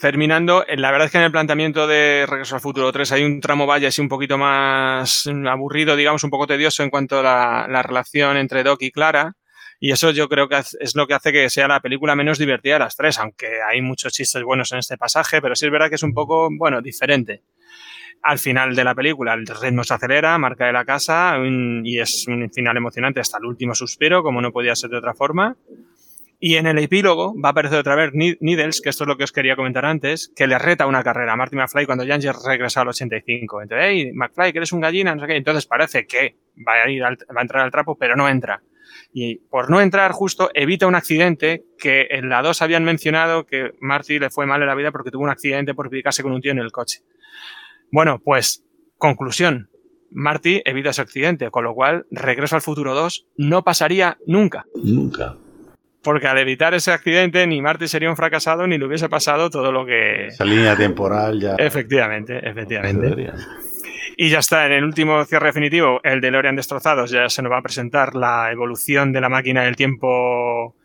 [0.00, 3.24] terminando, eh, la verdad es que en el planteamiento de Regreso al Futuro 3 hay
[3.24, 7.22] un tramo vaya así un poquito más aburrido, digamos, un poco tedioso en cuanto a
[7.22, 9.34] la, la relación entre Doc y Clara.
[9.84, 12.72] Y eso yo creo que es lo que hace que sea la película menos divertida
[12.72, 15.90] de las tres, aunque hay muchos chistes buenos en este pasaje, pero sí es verdad
[15.90, 17.42] que es un poco, bueno, diferente.
[18.22, 22.26] Al final de la película el ritmo se acelera, marca de la casa y es
[22.26, 25.54] un final emocionante hasta el último suspiro, como no podía ser de otra forma.
[26.40, 29.24] Y en el epílogo va a aparecer otra vez Needles, que esto es lo que
[29.24, 32.80] os quería comentar antes, que le reta una carrera a Marty McFly cuando Yanger regresa
[32.80, 33.60] al 85.
[33.60, 35.36] Entonces, hey, McFly, que eres un gallina, no sé qué.
[35.36, 36.36] Entonces parece que
[36.66, 38.62] va a, ir va a entrar al trapo, pero no entra.
[39.16, 43.70] Y por no entrar justo, evita un accidente que en la 2 habían mencionado que
[43.80, 46.40] Marty le fue mal en la vida porque tuvo un accidente por picarse con un
[46.40, 46.98] tío en el coche.
[47.92, 48.64] Bueno, pues,
[48.98, 49.70] conclusión.
[50.10, 54.64] Marty evita ese accidente, con lo cual Regreso al Futuro 2 no pasaría nunca.
[54.82, 55.36] Nunca.
[56.02, 59.70] Porque al evitar ese accidente, ni Marty sería un fracasado ni le hubiese pasado todo
[59.70, 60.26] lo que.
[60.26, 61.54] Esa línea temporal ya.
[61.54, 63.32] Efectivamente, efectivamente.
[64.16, 67.50] Y ya está, en el último cierre definitivo, el de Lorian Destrozados, ya se nos
[67.50, 70.76] va a presentar la evolución de la máquina del tiempo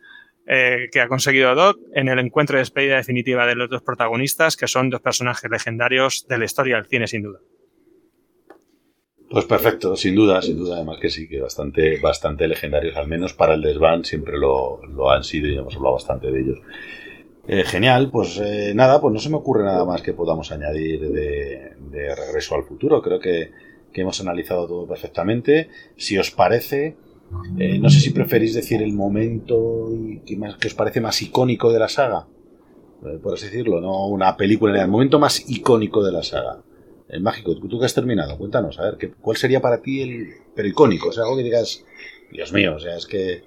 [0.46, 4.56] eh, que ha conseguido Doc en el encuentro de despedida definitiva de los dos protagonistas,
[4.56, 7.38] que son dos personajes legendarios de la historia del cine, sin duda.
[9.30, 13.32] Pues perfecto, sin duda, sin duda, además que sí, que bastante, bastante legendarios, al menos
[13.32, 16.58] para el desván siempre lo, lo han sido y hemos hablado bastante de ellos.
[17.52, 21.00] Eh, genial, pues eh, nada, pues no se me ocurre nada más que podamos añadir
[21.00, 23.02] de, Regreso al Futuro.
[23.02, 23.50] Creo que,
[23.92, 25.68] que hemos analizado todo perfectamente.
[25.96, 26.96] Si os parece,
[27.58, 29.88] eh, no sé si preferís decir el momento
[30.24, 32.28] que, más, que os parece más icónico de la saga,
[33.04, 36.62] eh, por así decirlo, no una película, el momento más icónico de la saga.
[37.08, 38.38] El mágico, ¿tú, tú que has terminado?
[38.38, 40.28] Cuéntanos, a ver, ¿qué- ¿cuál sería para ti el.
[40.54, 41.08] pero icónico?
[41.08, 41.84] O sea, algo que digas,
[42.30, 43.42] Dios mío, o sea, es que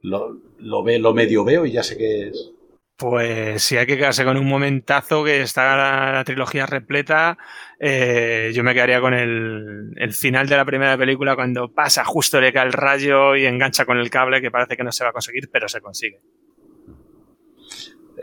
[0.00, 2.52] lo, lo, ve, lo medio veo y ya sé que es.
[2.98, 7.36] Pues si hay que quedarse con un momentazo que está la, la trilogía repleta,
[7.78, 12.40] eh, yo me quedaría con el, el final de la primera película cuando pasa, justo
[12.40, 15.10] le cae el rayo y engancha con el cable que parece que no se va
[15.10, 16.20] a conseguir, pero se consigue.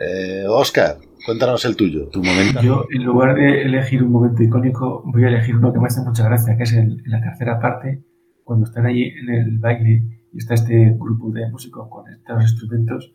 [0.00, 2.60] Eh, Oscar, cuéntanos el tuyo, tu momento.
[2.60, 6.00] Yo, en lugar de elegir un momento icónico, voy a elegir uno que me hace
[6.02, 8.02] mucha gracia, que es el- en la tercera parte,
[8.42, 10.02] cuando están allí en el baile
[10.32, 13.14] y está este grupo de músicos con estos instrumentos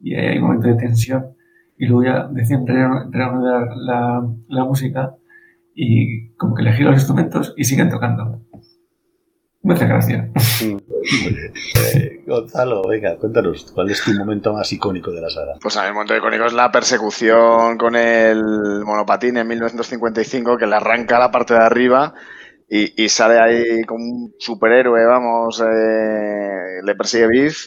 [0.00, 1.34] y hay un momento de tensión
[1.76, 5.14] y luego ya deciden re- reanudar la, la música
[5.74, 8.42] y como que elegir los instrumentos y siguen tocando.
[9.62, 10.30] Me hace gracia.
[10.62, 15.54] Eh, Gonzalo, venga, cuéntanos, ¿cuál es tu momento más icónico de la saga?
[15.60, 20.66] Pues a mí el momento icónico es la persecución con el monopatín en 1955, que
[20.66, 22.14] le arranca la parte de arriba
[22.68, 27.66] y, y sale ahí como un superhéroe, vamos, eh, le persigue Biff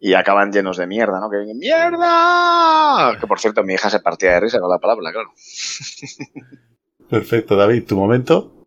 [0.00, 1.30] y acaban llenos de mierda, ¿no?
[1.30, 3.18] Que dicen, ¡mierda!
[3.20, 5.30] Que por cierto, mi hija se partía de risa con la palabra, claro.
[7.10, 8.66] Perfecto, David, ¿tu momento?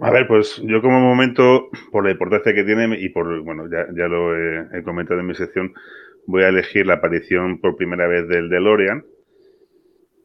[0.00, 3.86] A ver, pues yo como momento, por la importancia que tiene y por, bueno, ya,
[3.96, 5.72] ya lo he, he comentado en mi sección,
[6.26, 9.06] voy a elegir la aparición por primera vez del DeLorean.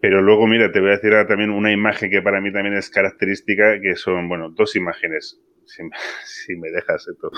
[0.01, 2.75] Pero luego, mira, te voy a decir ahora también una imagen que para mí también
[2.75, 5.89] es característica, que son, bueno, dos imágenes, si, me-
[6.25, 7.31] si me dejas esto.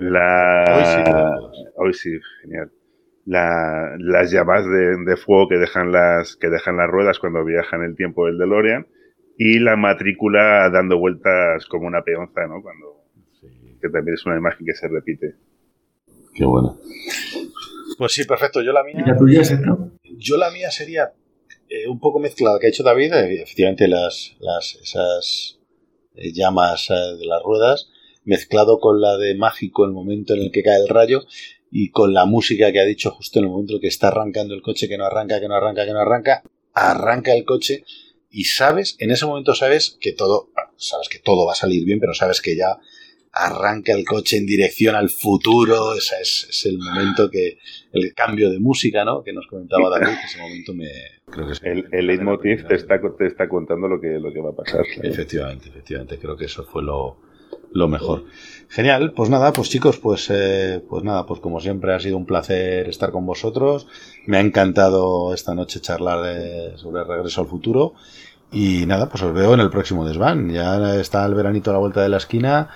[0.00, 0.64] La...
[1.76, 2.10] Hoy sí,
[2.42, 2.70] genial.
[3.26, 7.82] La- las llamas de, de fuego que dejan las, que dejan las ruedas cuando viajan
[7.82, 8.86] el tiempo del DeLorean
[9.38, 12.60] y la matrícula dando vueltas como una peonza, ¿no?
[12.62, 13.04] Cuando,
[13.80, 15.34] que también es una imagen que se repite.
[16.34, 16.78] Qué bueno.
[17.98, 18.62] Pues sí, perfecto.
[18.62, 19.04] Yo la mía.
[20.02, 21.12] Yo la mía sería
[21.68, 25.59] eh, un poco mezclada que ha hecho David, eh, efectivamente las, las esas
[26.32, 27.88] llamas eh, de las ruedas,
[28.24, 31.24] mezclado con la de mágico el momento en el que cae el rayo
[31.70, 34.08] y con la música que ha dicho justo en el momento en el que está
[34.08, 36.42] arrancando el coche, que no arranca, que no arranca, que no arranca,
[36.74, 37.84] arranca el coche
[38.30, 42.00] y sabes, en ese momento sabes que todo, sabes que todo va a salir bien,
[42.00, 42.78] pero sabes que ya
[43.32, 47.58] arranca el coche en dirección al futuro, ese es, es el momento que,
[47.92, 49.22] el cambio de música, ¿no?
[49.22, 50.88] Que nos comentaba David, que ese momento me,
[51.30, 54.40] creo que es El, el leitmotiv te está, te está contando lo que, lo que
[54.40, 54.84] va a pasar.
[55.02, 57.18] Efectivamente, efectivamente, creo que eso fue lo,
[57.72, 58.24] lo mejor.
[58.68, 62.26] Genial, pues nada, pues chicos, pues, eh, pues nada, pues como siempre ha sido un
[62.26, 63.86] placer estar con vosotros.
[64.26, 67.94] Me ha encantado esta noche charlar de- sobre Regreso al Futuro.
[68.52, 70.50] Y nada, pues os veo en el próximo desván.
[70.50, 72.70] Ya está el veranito a la vuelta de la esquina.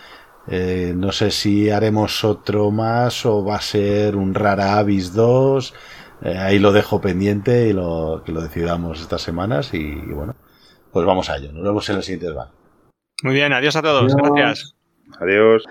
[0.46, 5.74] Eh, no sé si haremos otro más o va a ser un Rara Avis 2.
[6.22, 9.72] Eh, ahí lo dejo pendiente y lo, que lo decidamos estas semanas.
[9.74, 10.34] Y, y bueno,
[10.92, 11.52] pues vamos a ello.
[11.52, 12.48] Nos vemos en el siguiente desván.
[13.22, 14.12] Muy bien, adiós a todos.
[14.14, 14.32] Adiós.
[14.34, 14.74] Gracias.
[15.20, 15.64] Adiós.